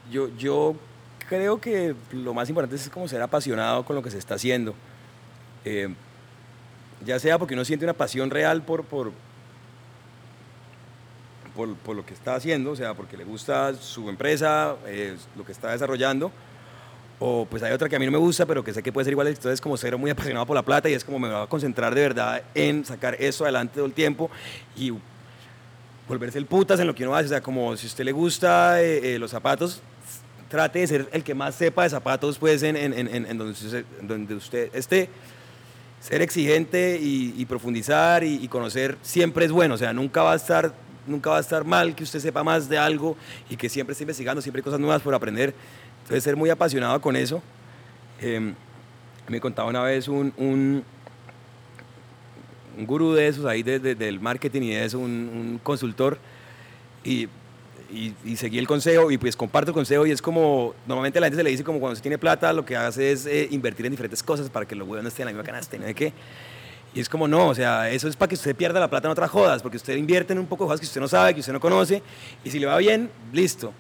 Yo, 0.10 0.30
yo 0.38 0.74
creo 1.28 1.60
que 1.60 1.94
lo 2.14 2.34
más 2.34 2.48
importante 2.48 2.78
es 2.78 2.90
como 2.90 3.10
ser 3.10 3.22
apasionado 3.22 3.84
con 3.84 3.98
lo 3.98 4.02
que 4.02 4.10
se 4.10 4.18
está 4.18 4.36
haciendo. 4.36 4.74
Eh, 5.66 5.94
ya 7.06 7.20
sea 7.20 7.38
porque 7.38 7.54
uno 7.54 7.66
siente 7.66 7.86
una 7.86 7.94
pasión 7.94 8.30
real 8.30 8.62
por, 8.62 8.86
por, 8.86 9.12
por, 11.54 11.76
por 11.76 11.98
lo 11.98 12.06
que 12.06 12.14
está 12.14 12.36
haciendo, 12.36 12.72
o 12.72 12.76
sea, 12.78 12.94
porque 12.94 13.18
le 13.18 13.26
gusta 13.26 13.74
su 13.76 14.08
empresa, 14.08 14.78
eh, 14.86 15.18
lo 15.36 15.46
que 15.46 15.52
está 15.52 15.72
desarrollando, 15.72 16.32
o 17.26 17.48
pues 17.50 17.64
hay 17.64 17.72
otra 17.72 17.88
que 17.88 17.96
a 17.96 18.00
mí 18.00 18.06
no 18.06 18.12
me 18.12 18.18
gusta, 18.18 18.46
pero 18.46 18.62
que 18.66 18.74
sé 18.74 18.84
que 18.84 18.92
puede 18.92 19.06
ser 19.06 19.14
igual, 19.14 19.28
entonces 19.30 19.62
como 19.62 19.78
ser 19.78 19.98
muy 19.98 20.12
apasionado 20.12 20.46
por 20.46 20.56
la 20.56 20.62
plata 20.62 20.90
y 20.90 20.94
es 20.94 21.06
como 21.06 21.20
me 21.20 21.30
voy 21.30 21.42
a 21.44 21.48
concentrar 21.48 21.96
de 21.96 22.02
verdad 22.02 22.44
en 22.54 22.84
sacar 22.84 23.16
eso 23.18 23.46
adelante 23.46 23.76
todo 23.76 23.86
el 23.86 23.94
tiempo 23.94 24.30
y 24.76 24.92
volverse 26.08 26.38
el 26.38 26.46
putas 26.48 26.80
en 26.82 26.88
lo 26.88 26.94
que 26.94 27.04
uno 27.04 27.16
hace, 27.16 27.28
o 27.28 27.30
sea, 27.30 27.42
como 27.42 27.78
si 27.78 27.88
a 27.88 27.90
usted 27.90 28.04
le 28.04 28.12
gusta 28.12 28.82
eh, 28.82 29.16
eh, 29.16 29.20
los 29.20 29.32
zapatos, 29.32 29.82
trate 30.50 30.80
de 30.80 30.88
ser 30.88 31.10
el 31.14 31.24
que 31.24 31.34
más 31.34 31.56
sepa 31.56 31.84
de 31.84 31.90
zapatos, 31.92 32.38
pues, 32.38 32.62
en, 32.64 32.76
en- 32.76 32.94
en- 32.94 33.26
en- 33.26 33.38
donde, 33.38 33.54
usted, 33.54 33.86
donde 34.02 34.36
usted 34.36 34.70
esté. 34.76 35.10
Ser 36.02 36.22
exigente 36.22 37.00
y, 37.02 37.34
y 37.38 37.46
profundizar 37.46 38.26
y, 38.26 38.36
y 38.44 38.50
conocer 38.50 38.98
siempre 39.02 39.46
es 39.46 39.52
bueno, 39.54 39.76
o 39.76 39.78
sea, 39.78 39.94
nunca 39.94 40.22
va 40.24 40.34
a 40.34 40.36
estar 40.36 40.74
nunca 41.06 41.30
va 41.32 41.38
a 41.38 41.42
estar 41.42 41.66
mal 41.66 41.94
que 41.96 42.04
usted 42.04 42.20
sepa 42.20 42.44
más 42.46 42.70
de 42.70 42.78
algo 42.78 43.18
y 43.50 43.58
que 43.58 43.68
siempre 43.68 43.92
esté 43.92 44.04
investigando, 44.06 44.42
siempre 44.42 44.60
hay 44.60 44.64
cosas 44.64 44.80
nuevas 44.80 45.02
por 45.02 45.14
aprender. 45.14 45.54
Entonces, 46.04 46.24
ser 46.24 46.36
muy 46.36 46.50
apasionado 46.50 47.00
con 47.02 47.16
eso. 47.16 47.42
Eh, 48.22 48.54
me 49.28 49.40
contaba 49.40 49.70
una 49.70 49.82
vez 49.84 50.08
un, 50.08 50.34
un, 50.38 50.84
un 52.78 52.86
gurú 52.86 53.14
de 53.14 53.28
esos 53.28 53.46
ahí 53.46 53.64
de- 53.64 53.80
de- 53.80 53.96
del 53.96 54.20
marketing 54.20 54.62
y 54.64 54.70
de 54.72 54.86
eso, 54.86 55.00
un, 55.00 55.12
un 55.12 55.60
consultor, 55.64 56.18
y, 57.04 57.28
y, 57.92 58.14
y 58.26 58.36
seguí 58.36 58.58
el 58.60 58.68
consejo 58.68 59.12
y 59.12 59.18
pues 59.18 59.36
comparto 59.36 59.72
el 59.72 59.76
consejo 59.76 60.06
y 60.06 60.12
es 60.12 60.22
como, 60.22 60.74
normalmente 60.88 61.20
la 61.20 61.28
gente 61.28 61.38
se 61.38 61.44
le 61.44 61.52
dice 61.52 61.64
como 61.64 61.80
cuando 61.80 61.96
se 61.96 62.02
tiene 62.02 62.18
plata 62.18 62.52
lo 62.54 62.66
que 62.66 62.76
hace 62.76 63.12
es 63.12 63.26
eh, 63.26 63.48
invertir 63.52 63.86
en 63.86 63.92
diferentes 63.92 64.24
cosas 64.24 64.50
para 64.50 64.66
que 64.66 64.76
los 64.76 64.88
huevos 64.88 65.04
no 65.04 65.10
estén 65.10 65.24
en 65.28 65.36
la 65.36 65.42
misma 65.42 65.46
canasta 65.46 65.78
no 65.78 65.86
sé 65.86 65.94
qué. 65.94 66.14
Y 66.96 67.00
es 67.00 67.10
como, 67.10 67.28
no, 67.28 67.48
o 67.48 67.56
sea, 67.56 67.90
eso 67.90 68.08
es 68.08 68.16
para 68.16 68.30
que 68.30 68.36
usted 68.36 68.56
pierda 68.56 68.80
la 68.80 68.88
plata 68.90 69.08
en 69.08 69.12
otras 69.14 69.30
jodas, 69.32 69.62
porque 69.64 69.78
usted 69.78 69.96
invierte 69.96 70.32
en 70.34 70.40
un 70.40 70.46
poco 70.46 70.64
de 70.64 70.68
cosas 70.68 70.80
que 70.80 70.86
usted 70.86 71.02
no 71.02 71.08
sabe, 71.08 71.34
que 71.34 71.40
usted 71.40 71.54
no 71.54 71.60
conoce, 71.60 72.04
y 72.44 72.52
si 72.52 72.60
le 72.60 72.68
va 72.68 72.78
bien, 72.78 73.10
listo. 73.32 73.74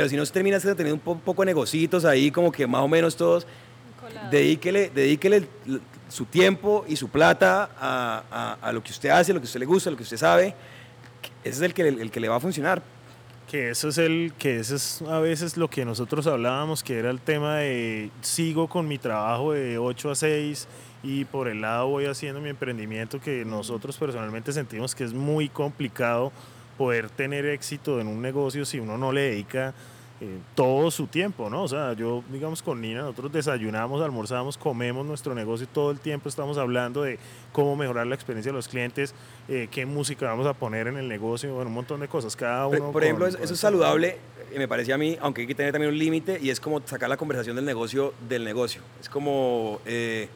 Pero 0.00 0.08
si 0.08 0.16
no 0.16 0.24
se 0.24 0.32
termina 0.32 0.58
teniendo 0.58 0.94
un 0.94 1.00
po- 1.00 1.18
poco 1.18 1.42
de 1.42 1.46
negocitos 1.46 2.06
ahí, 2.06 2.30
como 2.30 2.50
que 2.50 2.66
más 2.66 2.80
o 2.80 2.88
menos 2.88 3.14
todos, 3.14 3.46
dedíquele, 4.30 4.88
dedíquele 4.94 5.46
su 6.08 6.24
tiempo 6.24 6.86
y 6.88 6.96
su 6.96 7.08
plata 7.10 7.68
a, 7.78 8.22
a- 8.30 8.66
a 8.66 8.72
lo 8.72 8.82
que 8.82 8.92
usted 8.92 9.10
hace, 9.10 9.34
lo 9.34 9.40
que 9.40 9.44
usted 9.44 9.60
le 9.60 9.66
gusta, 9.66 9.90
lo 9.90 9.98
que 9.98 10.04
usted 10.04 10.16
sabe. 10.16 10.54
Ese 11.44 11.56
es 11.56 11.60
el 11.60 11.74
que, 11.74 11.86
el 11.86 12.10
que 12.10 12.18
le 12.18 12.30
va 12.30 12.36
a 12.36 12.40
funcionar. 12.40 12.80
Que 13.46 13.68
eso 13.68 13.88
es 13.88 13.98
el, 13.98 14.32
que 14.38 14.60
eso 14.60 14.74
es 14.76 15.02
a 15.02 15.18
veces 15.18 15.58
lo 15.58 15.68
que 15.68 15.84
nosotros 15.84 16.26
hablábamos, 16.26 16.82
que 16.82 16.98
era 16.98 17.10
el 17.10 17.20
tema 17.20 17.56
de 17.56 18.10
sigo 18.22 18.68
con 18.70 18.88
mi 18.88 18.96
trabajo 18.96 19.52
de 19.52 19.76
8 19.76 20.12
a 20.12 20.14
6 20.14 20.66
y 21.02 21.26
por 21.26 21.46
el 21.46 21.60
lado 21.60 21.88
voy 21.88 22.06
haciendo 22.06 22.40
mi 22.40 22.48
emprendimiento 22.48 23.20
que 23.20 23.44
nosotros 23.44 23.98
personalmente 23.98 24.50
sentimos 24.54 24.94
que 24.94 25.04
es 25.04 25.12
muy 25.12 25.50
complicado 25.50 26.32
poder 26.80 27.10
tener 27.10 27.44
éxito 27.44 28.00
en 28.00 28.06
un 28.06 28.22
negocio 28.22 28.64
si 28.64 28.80
uno 28.80 28.96
no 28.96 29.12
le 29.12 29.20
dedica 29.20 29.74
eh, 30.22 30.38
todo 30.54 30.90
su 30.90 31.08
tiempo, 31.08 31.50
¿no? 31.50 31.64
O 31.64 31.68
sea, 31.68 31.92
yo, 31.92 32.24
digamos, 32.32 32.62
con 32.62 32.80
Nina, 32.80 33.02
nosotros 33.02 33.30
desayunamos, 33.30 34.00
almorzamos, 34.00 34.56
comemos 34.56 35.04
nuestro 35.04 35.34
negocio 35.34 35.66
todo 35.68 35.90
el 35.90 35.98
tiempo 36.00 36.30
estamos 36.30 36.56
hablando 36.56 37.02
de 37.02 37.18
cómo 37.52 37.76
mejorar 37.76 38.06
la 38.06 38.14
experiencia 38.14 38.50
de 38.50 38.56
los 38.56 38.66
clientes, 38.66 39.14
eh, 39.46 39.68
qué 39.70 39.84
música 39.84 40.24
vamos 40.24 40.46
a 40.46 40.54
poner 40.54 40.86
en 40.86 40.96
el 40.96 41.06
negocio, 41.06 41.52
bueno, 41.54 41.68
un 41.68 41.74
montón 41.74 42.00
de 42.00 42.08
cosas. 42.08 42.34
Cada 42.34 42.66
uno. 42.66 42.78
Por, 42.78 42.92
por 42.92 43.04
ejemplo, 43.04 43.24
con- 43.26 43.28
eso 43.28 43.36
con 43.38 43.44
eso 43.44 43.54
es 43.54 43.60
saludable, 43.60 44.16
eh, 44.50 44.58
me 44.58 44.66
parece 44.66 44.90
a 44.94 44.96
mí, 44.96 45.18
aunque 45.20 45.42
hay 45.42 45.46
que 45.46 45.54
tener 45.54 45.72
también 45.72 45.92
un 45.92 45.98
límite, 45.98 46.38
y 46.40 46.48
es 46.48 46.60
como 46.60 46.80
sacar 46.86 47.10
la 47.10 47.18
conversación 47.18 47.56
del 47.56 47.66
negocio 47.66 48.14
del 48.26 48.42
negocio. 48.44 48.80
Es 49.02 49.10
como 49.10 49.80
eh, 49.84 50.28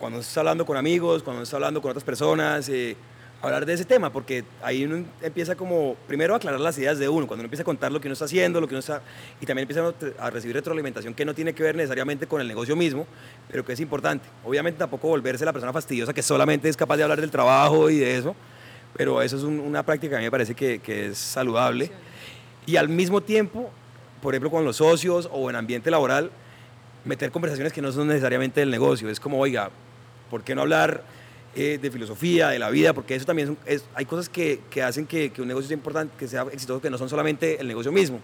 cuando 0.00 0.16
uno 0.18 0.22
está 0.26 0.40
hablando 0.40 0.66
con 0.66 0.76
amigos, 0.76 1.22
cuando 1.22 1.38
uno 1.38 1.44
está 1.44 1.56
hablando 1.56 1.80
con 1.80 1.90
otras 1.92 2.02
personas, 2.04 2.68
hablar 3.42 3.64
de 3.64 3.72
ese 3.72 3.84
tema, 3.84 4.12
porque 4.12 4.44
ahí 4.62 4.84
uno 4.84 5.04
empieza 5.22 5.54
como, 5.56 5.96
primero 6.06 6.34
a 6.34 6.36
aclarar 6.36 6.60
las 6.60 6.76
ideas 6.78 6.98
de 6.98 7.08
uno, 7.08 7.26
cuando 7.26 7.40
uno 7.42 7.46
empieza 7.46 7.62
a 7.62 7.64
contar 7.64 7.90
lo 7.90 8.00
que 8.00 8.08
uno 8.08 8.12
está 8.12 8.26
haciendo, 8.26 8.60
lo 8.60 8.68
que 8.68 8.74
uno 8.74 8.80
está, 8.80 9.00
y 9.40 9.46
también 9.46 9.68
empieza 9.68 9.94
a- 10.18 10.30
recibir 10.30 10.54
retroalimentación 10.56 11.14
que 11.14 11.24
no 11.24 11.34
tiene 11.34 11.54
que 11.54 11.62
ver 11.62 11.74
necesariamente 11.74 12.26
con 12.26 12.40
el 12.40 12.48
negocio 12.48 12.76
mismo, 12.76 13.06
pero 13.50 13.64
que 13.64 13.72
es 13.72 13.80
importante. 13.80 14.28
Obviamente 14.44 14.78
tampoco 14.78 15.08
volverse 15.08 15.44
la 15.44 15.52
persona 15.52 15.72
fastidiosa 15.72 16.12
que 16.12 16.22
solamente 16.22 16.68
es 16.68 16.76
capaz 16.76 16.98
de 16.98 17.02
hablar 17.04 17.20
del 17.20 17.30
trabajo 17.30 17.88
y 17.88 17.98
de 17.98 18.18
eso, 18.18 18.36
pero 18.96 19.22
eso 19.22 19.36
es 19.38 19.42
un- 19.42 19.60
una 19.60 19.82
práctica 19.84 20.10
que 20.10 20.16
a 20.16 20.18
mí 20.18 20.24
me 20.24 20.30
parece 20.30 20.54
que, 20.54 20.78
que 20.80 21.06
es 21.06 21.18
saludable. 21.18 21.90
Y 22.66 22.76
al 22.76 22.88
mismo 22.90 23.22
tiempo, 23.22 23.70
por 24.20 24.34
ejemplo, 24.34 24.50
con 24.50 24.64
los 24.66 24.76
socios 24.76 25.28
o 25.32 25.48
en 25.48 25.56
ambiente 25.56 25.90
laboral, 25.90 26.30
meter 27.06 27.30
conversaciones 27.30 27.72
que 27.72 27.80
no 27.80 27.90
son 27.90 28.08
necesariamente 28.08 28.60
del 28.60 28.70
negocio. 28.70 29.08
Es 29.08 29.18
como, 29.18 29.38
oiga, 29.38 29.70
¿por 30.28 30.42
qué 30.44 30.54
no 30.54 30.60
hablar 30.60 31.02
eh, 31.54 31.78
de 31.80 31.90
filosofía, 31.90 32.48
de 32.48 32.58
la 32.58 32.70
vida? 32.70 32.92
Porque 32.92 33.14
eso 33.14 33.24
también 33.26 33.48
son- 33.48 33.58
es- 33.66 33.84
hay 33.94 34.04
cosas 34.04 34.28
que, 34.28 34.60
que 34.70 34.82
hacen 34.82 35.06
que, 35.06 35.30
que 35.30 35.42
un 35.42 35.48
negocio 35.48 35.68
sea 35.68 35.76
importante, 35.76 36.14
que 36.18 36.28
sea 36.28 36.42
exitoso, 36.52 36.80
que 36.80 36.90
no 36.90 36.98
son 36.98 37.08
solamente 37.08 37.60
el 37.60 37.66
negocio 37.68 37.90
mismo, 37.92 38.20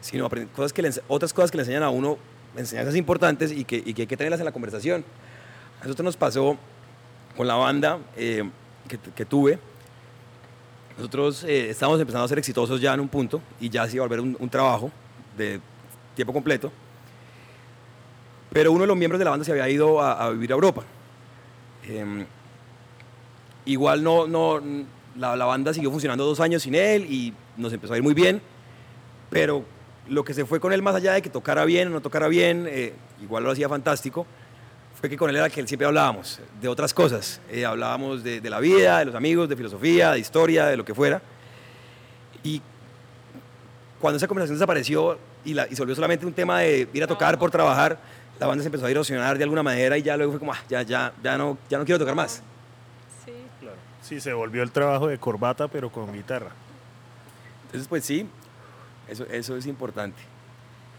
sino 0.00 0.28
cosas 0.54 0.72
que 0.72 0.82
le 0.82 0.90
otras 1.08 1.32
cosas 1.32 1.50
que 1.50 1.56
le 1.56 1.62
enseñan 1.62 1.82
a 1.82 1.90
uno, 1.90 2.18
enseñanzas 2.56 2.94
importantes 2.96 3.52
y 3.52 3.64
que, 3.64 3.76
y 3.84 3.94
que 3.94 4.02
hay 4.02 4.06
que 4.08 4.16
tenerlas 4.16 4.40
en 4.40 4.46
la 4.46 4.52
conversación. 4.52 5.04
A 5.80 5.84
nosotros 5.84 6.04
nos 6.04 6.16
pasó 6.16 6.56
con 7.36 7.46
la 7.46 7.54
banda 7.54 7.98
eh, 8.16 8.48
que, 8.88 8.98
que 8.98 9.24
tuve. 9.24 9.58
Nosotros 10.96 11.44
eh, 11.44 11.70
estábamos 11.70 12.00
empezando 12.00 12.24
a 12.24 12.28
ser 12.28 12.38
exitosos 12.38 12.80
ya 12.80 12.92
en 12.94 13.00
un 13.00 13.08
punto 13.08 13.40
y 13.60 13.68
ya 13.70 13.86
se 13.88 13.94
iba 13.96 14.04
a 14.04 14.08
volver 14.08 14.20
un, 14.20 14.36
un 14.40 14.50
trabajo 14.50 14.90
de 15.36 15.60
tiempo 16.16 16.32
completo. 16.32 16.72
Pero 18.52 18.72
uno 18.72 18.80
de 18.82 18.86
los 18.88 18.96
miembros 18.96 19.18
de 19.18 19.24
la 19.24 19.30
banda 19.30 19.44
se 19.44 19.52
había 19.52 19.68
ido 19.68 20.00
a, 20.00 20.24
a 20.24 20.30
vivir 20.30 20.50
a 20.50 20.54
Europa. 20.54 20.82
Em, 21.86 22.26
igual 23.68 24.02
no, 24.02 24.26
no, 24.26 24.60
la, 25.16 25.36
la 25.36 25.44
banda 25.44 25.72
siguió 25.72 25.90
funcionando 25.90 26.24
dos 26.24 26.40
años 26.40 26.62
sin 26.62 26.74
él 26.74 27.06
y 27.10 27.32
nos 27.56 27.72
empezó 27.72 27.94
a 27.94 27.96
ir 27.96 28.02
muy 28.02 28.14
bien, 28.14 28.42
pero 29.30 29.64
lo 30.08 30.24
que 30.24 30.34
se 30.34 30.44
fue 30.44 30.60
con 30.60 30.72
él 30.72 30.82
más 30.82 30.94
allá 30.94 31.12
de 31.12 31.22
que 31.22 31.30
tocara 31.30 31.64
bien 31.64 31.88
o 31.88 31.90
no 31.90 32.00
tocara 32.00 32.28
bien, 32.28 32.66
eh, 32.68 32.94
igual 33.22 33.44
lo 33.44 33.50
hacía 33.50 33.68
fantástico, 33.68 34.26
fue 34.98 35.08
que 35.08 35.16
con 35.16 35.30
él 35.30 35.36
era 35.36 35.48
que 35.48 35.64
siempre 35.66 35.86
hablábamos 35.86 36.40
de 36.60 36.68
otras 36.68 36.92
cosas. 36.92 37.40
Eh, 37.50 37.64
hablábamos 37.64 38.24
de, 38.24 38.40
la 38.42 38.58
vida, 38.58 38.98
de 38.98 39.04
los 39.04 39.14
amigos, 39.14 39.48
de 39.48 39.56
filosofía, 39.56 40.12
de 40.12 40.18
historia, 40.18 40.66
de 40.66 40.76
lo 40.76 40.84
que 40.84 40.94
fuera. 40.94 41.22
Y 42.42 42.60
cuando 44.00 44.16
esa 44.16 44.26
conversación 44.26 44.56
desapareció 44.56 45.18
y 45.44 45.54
se 45.54 45.76
volvió 45.78 45.94
solamente 45.94 46.26
un 46.26 46.32
tema 46.32 46.60
de 46.60 46.88
ir 46.92 47.02
a 47.04 47.06
tocar 47.06 47.38
por 47.38 47.50
trabajar, 47.50 47.98
la 48.40 48.46
banda 48.46 48.62
se 48.62 48.68
empezó 48.68 48.86
a 48.86 48.90
erosionar 48.90 49.38
de 49.38 49.44
alguna 49.44 49.62
manera 49.62 49.96
y 49.98 50.02
ya 50.02 50.16
luego 50.16 50.32
fue 50.32 50.40
como, 50.40 50.52
ah, 50.52 50.58
ya, 50.68 50.82
ya, 50.82 51.12
ya, 51.22 51.38
no, 51.38 51.58
ya 51.68 51.78
no 51.78 51.84
quiero 51.84 51.98
tocar 51.98 52.16
más. 52.16 52.42
Sí. 54.08 54.20
Se 54.20 54.32
volvió 54.32 54.62
el 54.62 54.70
trabajo 54.70 55.08
de 55.08 55.18
corbata, 55.18 55.68
pero 55.68 55.90
con 55.90 56.12
guitarra. 56.12 56.50
Entonces, 57.66 57.88
pues 57.88 58.04
sí, 58.04 58.26
eso, 59.08 59.24
eso 59.26 59.56
es 59.56 59.66
importante. 59.66 60.18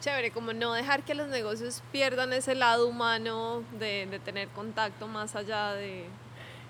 Chévere, 0.02 0.32
como 0.32 0.54
no 0.54 0.74
dejar 0.74 1.04
que 1.04 1.14
los 1.14 1.28
negocios 1.28 1.82
pierdan 1.92 2.32
ese 2.32 2.56
lado 2.56 2.88
humano 2.88 3.64
de, 3.80 4.06
de 4.06 4.20
tener 4.20 4.48
contacto 4.50 5.08
más 5.08 5.36
allá 5.36 5.74
de 5.74 6.06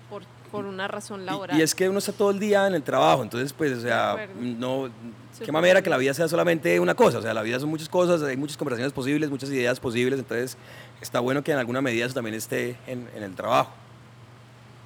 por, 0.10 0.24
por 0.52 0.66
una 0.66 0.88
razón 0.88 1.26
laboral. 1.26 1.58
Y, 1.58 1.62
es 1.62 1.76
que 1.76 1.88
uno 1.88 2.00
está 2.00 2.12
todo 2.12 2.32
el 2.32 2.40
día 2.40 2.66
en 2.68 2.74
el 2.74 2.82
trabajo, 2.82 3.22
entonces 3.22 3.54
pues, 3.54 3.78
o 3.78 3.82
sea, 3.82 4.28
no, 4.40 4.90
qué 5.38 5.52
bien. 5.52 5.84
que 5.84 5.90
la 5.90 5.98
vida 5.98 6.14
sea 6.14 6.28
solamente 6.28 6.80
una 6.80 6.96
cosa, 6.96 7.20
o 7.20 7.22
sea, 7.22 7.34
la 7.34 7.44
vida 7.44 7.60
son 7.60 7.70
muchas 7.70 7.88
cosas, 7.88 8.24
hay 8.24 8.36
muchas 8.36 8.58
conversaciones 8.58 8.94
posibles, 8.94 9.30
muchas 9.30 9.50
ideas 9.50 9.80
posibles, 9.80 10.18
entonces 10.18 10.58
está 11.02 11.20
bueno 11.20 11.44
que 11.44 11.52
en 11.52 11.60
alguna 11.60 11.82
medida 11.82 12.06
eso 12.06 12.16
también 12.16 12.36
esté 12.36 12.78
en, 12.88 13.08
en 13.16 13.24
el 13.24 13.36
trabajo. 13.36 13.72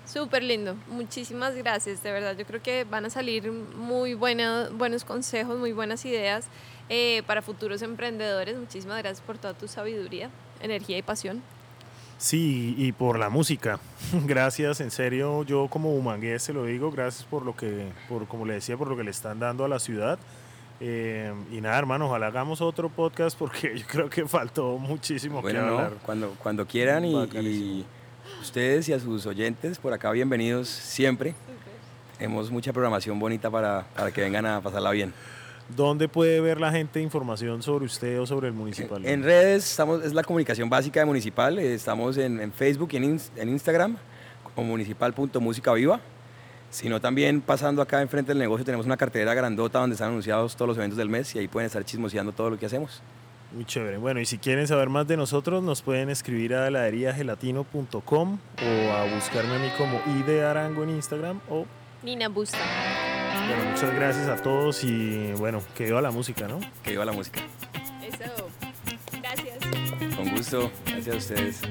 Súper 0.06 0.44
lindo, 0.44 0.76
muchísimas 0.90 1.56
gracias, 1.56 2.04
de 2.04 2.12
verdad. 2.12 2.36
Yo 2.38 2.46
creo 2.46 2.62
que 2.62 2.84
van 2.84 3.06
a 3.06 3.10
salir 3.10 3.52
muy 3.52 4.14
buena- 4.14 4.70
buenos 4.72 5.06
consejos, 5.06 5.58
muy 5.58 5.72
buenas 5.72 6.04
ideas 6.06 6.46
eh, 6.90 7.24
para 7.26 7.42
futuros 7.42 7.82
emprendedores. 7.82 8.58
Muchísimas 8.58 8.98
gracias 9.02 9.22
por 9.26 9.38
toda 9.38 9.54
tu 9.54 9.68
sabiduría, 9.68 10.30
energía 10.62 10.98
y 10.98 11.02
pasión. 11.02 11.42
Sí, 12.18 12.76
y 12.78 12.92
por 12.92 13.18
la 13.20 13.30
música. 13.30 13.80
Gracias, 14.26 14.80
en 14.82 14.92
serio, 14.92 15.44
yo 15.44 15.68
como 15.70 15.94
humangués 15.96 16.44
se 16.44 16.54
lo 16.54 16.64
digo, 16.66 16.90
gracias 16.92 17.26
por 17.26 17.44
lo 17.44 17.54
que, 17.56 17.88
por 18.08 18.28
como 18.28 18.46
le 18.46 18.54
decía, 18.56 18.78
por 18.78 18.88
lo 18.88 18.96
que 18.96 19.04
le 19.04 19.12
están 19.12 19.40
dando 19.40 19.66
a 19.66 19.68
la 19.68 19.80
ciudad. 19.80 20.20
Eh, 20.80 21.34
y 21.52 21.60
nada, 21.60 21.78
hermano, 21.80 22.06
ojalá 22.08 22.28
hagamos 22.28 22.62
otro 22.62 22.90
podcast 22.90 23.38
porque 23.38 23.78
yo 23.80 23.86
creo 23.88 24.10
que 24.10 24.26
faltó 24.26 24.78
muchísimo 24.78 25.42
Bueno, 25.42 25.60
que 25.60 25.66
no, 25.66 25.90
cuando, 26.06 26.30
cuando 26.42 26.66
quieran 26.68 27.04
y, 27.06 27.14
Bacanísimo. 27.14 27.66
y 27.80 27.86
ustedes 28.48 28.90
y 28.90 28.94
a 28.94 29.00
sus 29.00 29.26
oyentes 29.26 29.80
por 29.80 29.94
acá 29.94 30.12
bienvenidos 30.12 30.68
siempre. 30.68 31.34
Tenemos 32.18 32.52
mucha 32.52 32.72
programación 32.74 33.18
bonita 33.18 33.50
para, 33.50 33.86
para 33.96 34.12
que 34.12 34.22
vengan 34.22 34.46
a 34.46 34.62
pasarla 34.62 34.92
bien. 34.92 35.14
¿Dónde 35.76 36.10
puede 36.10 36.42
ver 36.42 36.60
la 36.60 36.72
gente 36.72 37.00
información 37.02 37.64
sobre 37.64 37.86
usted 37.86 38.20
o 38.20 38.26
sobre 38.28 38.50
el 38.50 38.54
municipal? 38.54 39.06
En 39.06 39.24
redes 39.24 39.70
estamos, 39.72 40.04
es 40.04 40.14
la 40.14 40.24
comunicación 40.24 40.70
básica 40.70 41.00
de 41.00 41.06
Municipal. 41.06 41.58
eh, 41.58 41.74
Estamos 41.74 42.18
en, 42.18 42.40
en 42.42 42.52
Facebook 42.52 42.90
y 42.92 42.98
en, 42.98 43.16
ins- 43.18 43.30
en 43.38 43.48
Instagram 43.50 43.96
como 44.56 44.68
municipal.musicaviva. 44.68 46.02
Sino 46.70 47.00
también 47.00 47.40
pasando 47.40 47.82
acá 47.82 48.02
enfrente 48.02 48.32
del 48.32 48.40
negocio 48.40 48.66
tenemos 48.66 48.86
una 48.86 48.98
cartelera 48.98 49.34
grandota 49.36 49.80
donde 49.80 49.94
están 49.94 50.10
anunciados 50.10 50.56
todos 50.56 50.68
los 50.70 50.78
eventos 50.78 50.98
del 50.98 51.08
mes 51.08 51.34
y 51.36 51.40
ahí 51.40 51.48
pueden 51.48 51.68
estar 51.68 51.86
chismoseando 51.86 52.32
todo 52.34 52.50
lo 52.50 52.58
que 52.60 52.66
hacemos. 52.66 53.02
Muy 53.54 53.66
chévere. 53.66 53.98
Bueno, 53.98 54.20
y 54.20 54.26
si 54.26 54.40
quieren 54.40 54.68
saber 54.68 54.90
más 54.90 55.08
de 55.08 55.16
nosotros, 55.16 55.64
nos 55.64 55.82
pueden 55.84 56.10
escribir 56.10 56.56
a 56.56 56.68
heladeriagelatino.com 56.68 58.40
o 58.58 58.92
a 58.92 59.14
buscarme 59.14 59.56
a 59.56 59.60
mí 59.60 59.70
como 59.78 60.02
I 60.18 60.24
de 60.24 60.44
Arango 60.44 60.84
en 60.84 60.90
Instagram. 60.90 61.40
O, 61.50 61.66
Nina 62.02 62.30
Busta. 62.30 62.58
bueno, 63.48 63.72
muchas 63.72 63.94
gracias 63.96 64.28
a 64.28 64.42
todos 64.42 64.84
y 64.84 65.34
bueno, 65.34 65.62
que 65.76 65.86
viva 65.86 66.02
la 66.02 66.12
música, 66.12 66.48
¿no? 66.48 66.60
Que 66.84 66.92
viva 66.92 67.06
la 67.06 67.14
música. 67.14 67.42
Eso. 68.02 68.50
Gracias. 69.22 70.16
Con 70.16 70.30
gusto. 70.36 70.72
Gracias 70.88 71.16
a 71.16 71.18
ustedes. 71.18 71.62